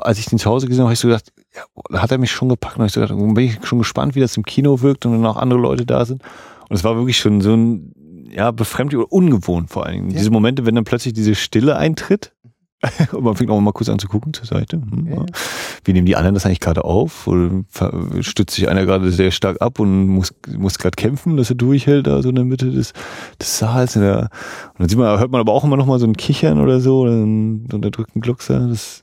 [0.00, 2.18] als ich den zu Hause gesehen habe, habe ich so gedacht, ja, da hat er
[2.18, 2.78] mich schon gepackt.
[2.78, 5.26] Und ich so gedacht, bin ich schon gespannt, wie das im Kino wirkt und dann
[5.26, 6.22] auch andere Leute da sind.
[6.68, 7.92] Und es war wirklich schon so ein,
[8.30, 10.10] ja, befremdlich oder ungewohnt vor allen Dingen.
[10.10, 10.18] Ja.
[10.18, 12.32] Diese Momente, wenn dann plötzlich diese Stille eintritt.
[13.12, 14.76] Und man fängt auch mal kurz an zu gucken zur Seite.
[14.76, 15.26] Hm, Ja.
[15.84, 17.26] Wie nehmen die anderen das eigentlich gerade auf?
[17.26, 17.50] Oder
[18.20, 22.06] stützt sich einer gerade sehr stark ab und muss, muss gerade kämpfen, dass er durchhält,
[22.06, 22.92] da so in der Mitte des,
[23.40, 23.96] des Saals.
[23.96, 24.28] Und, dann
[24.88, 27.12] sieht man, hört man aber auch immer noch mal so ein Kichern oder so, oder
[27.12, 28.68] einen unterdrückten Gluckser.
[28.68, 29.02] Das,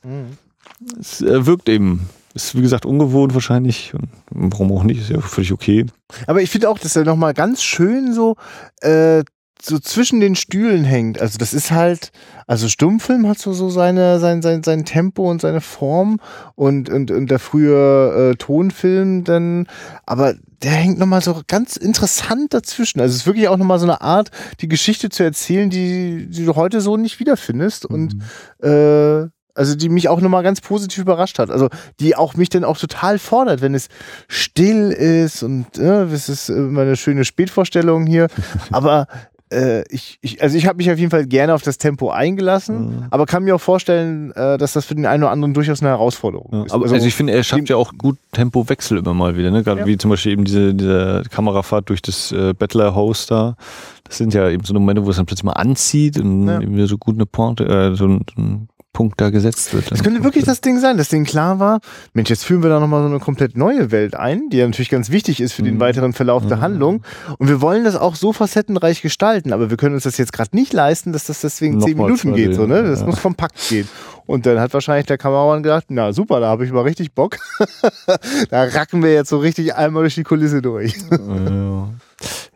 [0.98, 2.10] das äh, wirkt eben.
[2.36, 3.94] Ist wie gesagt ungewohnt wahrscheinlich.
[3.96, 5.02] Und warum auch nicht?
[5.02, 5.88] Ist ja völlig okay.
[6.28, 8.36] Aber ich finde auch, dass er nochmal ganz schön so,
[8.82, 9.24] äh,
[9.62, 11.20] so zwischen den Stühlen hängt.
[11.22, 12.12] Also das ist halt,
[12.48, 16.20] also Stummfilm hat so, so seine, sein, sein, sein Tempo und seine Form
[16.56, 19.68] und, und, und der frühe äh, Tonfilm dann,
[20.06, 23.02] aber der hängt nochmal so ganz interessant dazwischen.
[23.02, 24.32] Also es ist wirklich auch nochmal so eine Art,
[24.62, 28.16] die Geschichte zu erzählen, die, die du heute so nicht wiederfindest und
[28.62, 31.50] äh, also die mich auch nochmal ganz positiv überrascht hat.
[31.50, 31.68] Also
[32.00, 33.90] die auch mich dann auch total fordert, wenn es
[34.30, 38.28] still ist und äh, es ist immer eine schöne Spätvorstellung hier.
[38.72, 39.08] Aber
[39.52, 42.80] äh, ich, ich, also ich habe mich auf jeden Fall gerne auf das Tempo eingelassen,
[43.00, 43.06] Mhm.
[43.10, 45.90] aber kann mir auch vorstellen, äh, dass das für den einen oder anderen durchaus eine
[45.90, 46.72] Herausforderung Ja, ist.
[46.72, 49.64] aber also, ich finde, er schafft ja auch gut Tempowechsel immer mal wieder, ne?
[49.64, 49.86] Gerade Ja.
[49.88, 53.56] wie zum Beispiel eben diese, diese Kamerafahrt durch das äh, Battler-Haus da.
[54.04, 56.62] Das sind ja eben so Momente, wo es dann plötzlich mal anzieht und Ja.
[56.62, 59.92] eben so gut eine Pointe, äh, so, ein, so ein Punkt da gesetzt wird.
[59.92, 61.80] Es könnte wirklich das Ding sein, dass denen klar war,
[62.14, 64.90] Mensch, jetzt führen wir da nochmal so eine komplett neue Welt ein, die ja natürlich
[64.90, 65.80] ganz wichtig ist für den Mhm.
[65.80, 66.62] weiteren Verlauf der Mhm.
[66.62, 67.04] Handlung.
[67.38, 70.56] Und wir wollen das auch so facettenreich gestalten, aber wir können uns das jetzt gerade
[70.56, 72.56] nicht leisten, dass das deswegen zehn Minuten geht.
[72.56, 72.82] So, ne?
[72.84, 73.06] Das ja.
[73.06, 73.88] muss kompakt gehen.
[74.26, 77.38] Und dann hat wahrscheinlich der Kameramann gedacht, na super, da habe ich mal richtig Bock.
[78.50, 80.96] da racken wir jetzt so richtig einmal durch die Kulisse durch.
[81.12, 81.90] ja.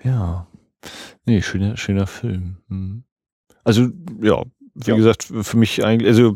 [0.03, 0.47] ja.
[1.25, 2.57] Nee, schöner, schöner Film.
[2.67, 3.03] Mhm.
[3.63, 3.87] Also,
[4.21, 4.43] ja,
[4.75, 4.95] wie Ja.
[4.97, 6.35] gesagt, für mich eigentlich, also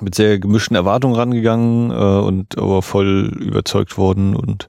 [0.00, 4.68] mit sehr gemischten Erwartungen rangegangen äh, und aber voll überzeugt worden und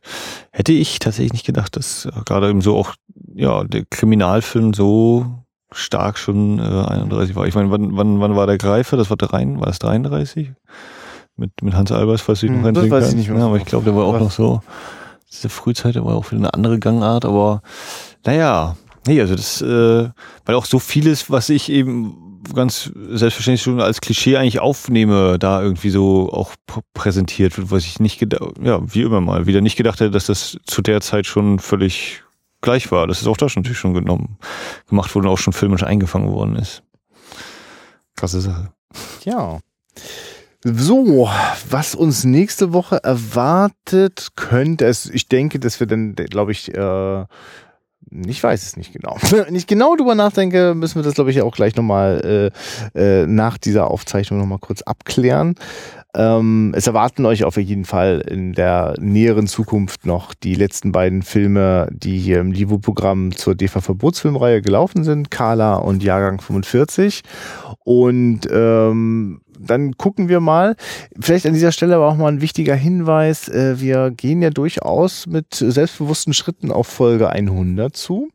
[0.52, 2.94] hätte ich tatsächlich nicht gedacht, dass äh, gerade eben so auch
[3.34, 5.26] ja der Kriminalfilm so
[5.72, 7.46] stark schon äh, 31 war.
[7.46, 8.96] Ich meine, wann, wann, wann war der Greifer?
[8.96, 10.52] Das war rein, war es 33?
[11.36, 13.16] Mit, mit Hans Albers, falls du dich Hm, noch das weiß ich kannst.
[13.18, 13.40] nicht mehr.
[13.40, 14.62] Ja, aber ich glaube, der war auch noch so,
[15.32, 17.62] diese Frühzeit, der war auch wieder eine andere Gangart, aber
[18.26, 18.76] naja,
[19.06, 20.10] nee, also das, äh,
[20.46, 22.16] weil auch so vieles, was ich eben
[22.54, 27.84] ganz selbstverständlich schon als Klischee eigentlich aufnehme, da irgendwie so auch pr- präsentiert wird, was
[27.86, 31.02] ich nicht gedacht, ja, wie immer mal, wieder nicht gedacht hätte, dass das zu der
[31.02, 32.24] Zeit schon völlig
[32.62, 33.08] gleich war.
[33.08, 34.38] Das ist auch da schon natürlich schon genommen,
[34.88, 36.84] gemacht wurde und auch schon filmisch eingefangen worden ist.
[38.16, 38.72] Krasse Sache.
[39.24, 39.60] Ja.
[40.64, 41.30] So,
[41.70, 47.26] was uns nächste Woche erwartet, könnte es, ich denke, dass wir dann, glaube ich, äh,
[48.12, 49.18] ich weiß es nicht genau.
[49.30, 52.52] Wenn ich genau drüber nachdenke, müssen wir das, glaube ich, auch gleich nochmal
[52.96, 55.56] äh, äh, nach dieser Aufzeichnung nochmal kurz abklären.
[56.16, 61.22] Ähm, es erwarten euch auf jeden Fall in der näheren Zukunft noch die letzten beiden
[61.22, 67.22] Filme, die hier im Livo-Programm zur DEFA-Verbotsfilmreihe gelaufen sind, Carla und Jahrgang 45.
[67.84, 70.76] Und ähm, dann gucken wir mal.
[71.20, 73.48] Vielleicht an dieser Stelle aber auch mal ein wichtiger Hinweis.
[73.50, 78.30] Äh, wir gehen ja durchaus mit selbstbewussten Schritten auf Folge 100 zu.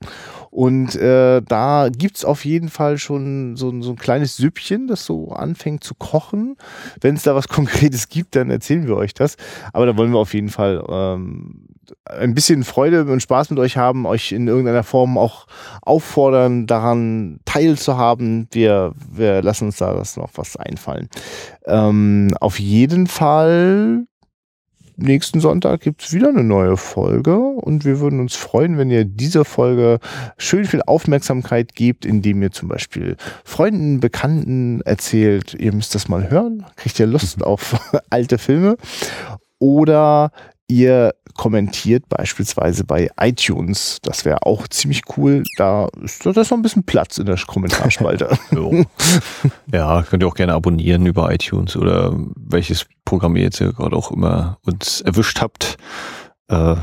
[0.51, 5.05] Und äh, da gibt's auf jeden Fall schon so, ein- so ein kleines Süppchen, das
[5.07, 6.57] so anfängt zu kochen.
[7.01, 9.37] Wenn es da was Konkretes gibt, dann erzählen wir euch das.
[9.73, 11.69] Aber da wollen wir auf jeden Fall ähm,
[12.05, 15.47] ein bisschen Freude und Spaß mit euch haben, euch in irgendeiner Form auch
[15.83, 18.49] auffordern, daran teilzuhaben.
[18.53, 21.09] Wir, wir lassen uns da das noch was einfallen.
[21.67, 24.07] Ähm, auf jeden Fall
[24.97, 29.05] nächsten Sonntag gibt es wieder eine neue Folge und wir würden uns freuen, wenn ihr
[29.05, 29.99] dieser Folge
[30.37, 36.31] schön viel Aufmerksamkeit gebt, indem ihr zum Beispiel Freunden, Bekannten erzählt, ihr müsst das mal
[36.31, 37.77] hören, kriegt ihr Lust auf
[38.11, 38.77] alte Filme
[39.59, 40.31] oder
[40.69, 43.99] ihr kommentiert beispielsweise bei iTunes.
[44.03, 45.43] Das wäre auch ziemlich cool.
[45.57, 48.39] Da ist, noch ein bisschen Platz in der Kommentarspalte.
[49.73, 54.11] ja, könnt ihr auch gerne abonnieren über iTunes oder welches Programm ihr jetzt gerade auch
[54.11, 55.77] immer uns erwischt habt.
[56.49, 56.77] Äh.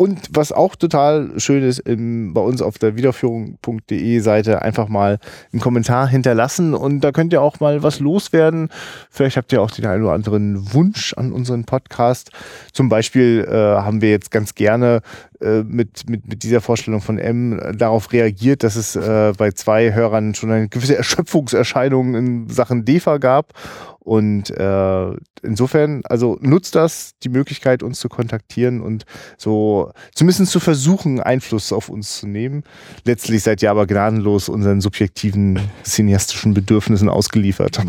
[0.00, 5.18] Und was auch total schön ist, im, bei uns auf der wiederführung.de Seite einfach mal
[5.52, 8.70] einen Kommentar hinterlassen und da könnt ihr auch mal was loswerden.
[9.10, 12.30] Vielleicht habt ihr auch den einen oder anderen Wunsch an unseren Podcast.
[12.72, 15.02] Zum Beispiel äh, haben wir jetzt ganz gerne
[15.40, 20.34] mit, mit, mit dieser Vorstellung von M darauf reagiert, dass es äh, bei zwei Hörern
[20.34, 23.54] schon eine gewisse Erschöpfungserscheinung in Sachen DEFA gab
[24.00, 25.10] und äh,
[25.42, 29.04] insofern, also nutzt das, die Möglichkeit, uns zu kontaktieren und
[29.36, 32.64] so zumindest zu versuchen, Einfluss auf uns zu nehmen.
[33.04, 37.80] Letztlich seid ihr aber gnadenlos unseren subjektiven cineastischen Bedürfnissen ausgeliefert.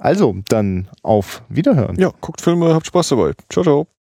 [0.00, 1.96] Also, dann auf Wiederhören.
[1.98, 3.32] Ja, guckt Filme, habt Spaß dabei.
[3.50, 3.97] Ciao, ciao.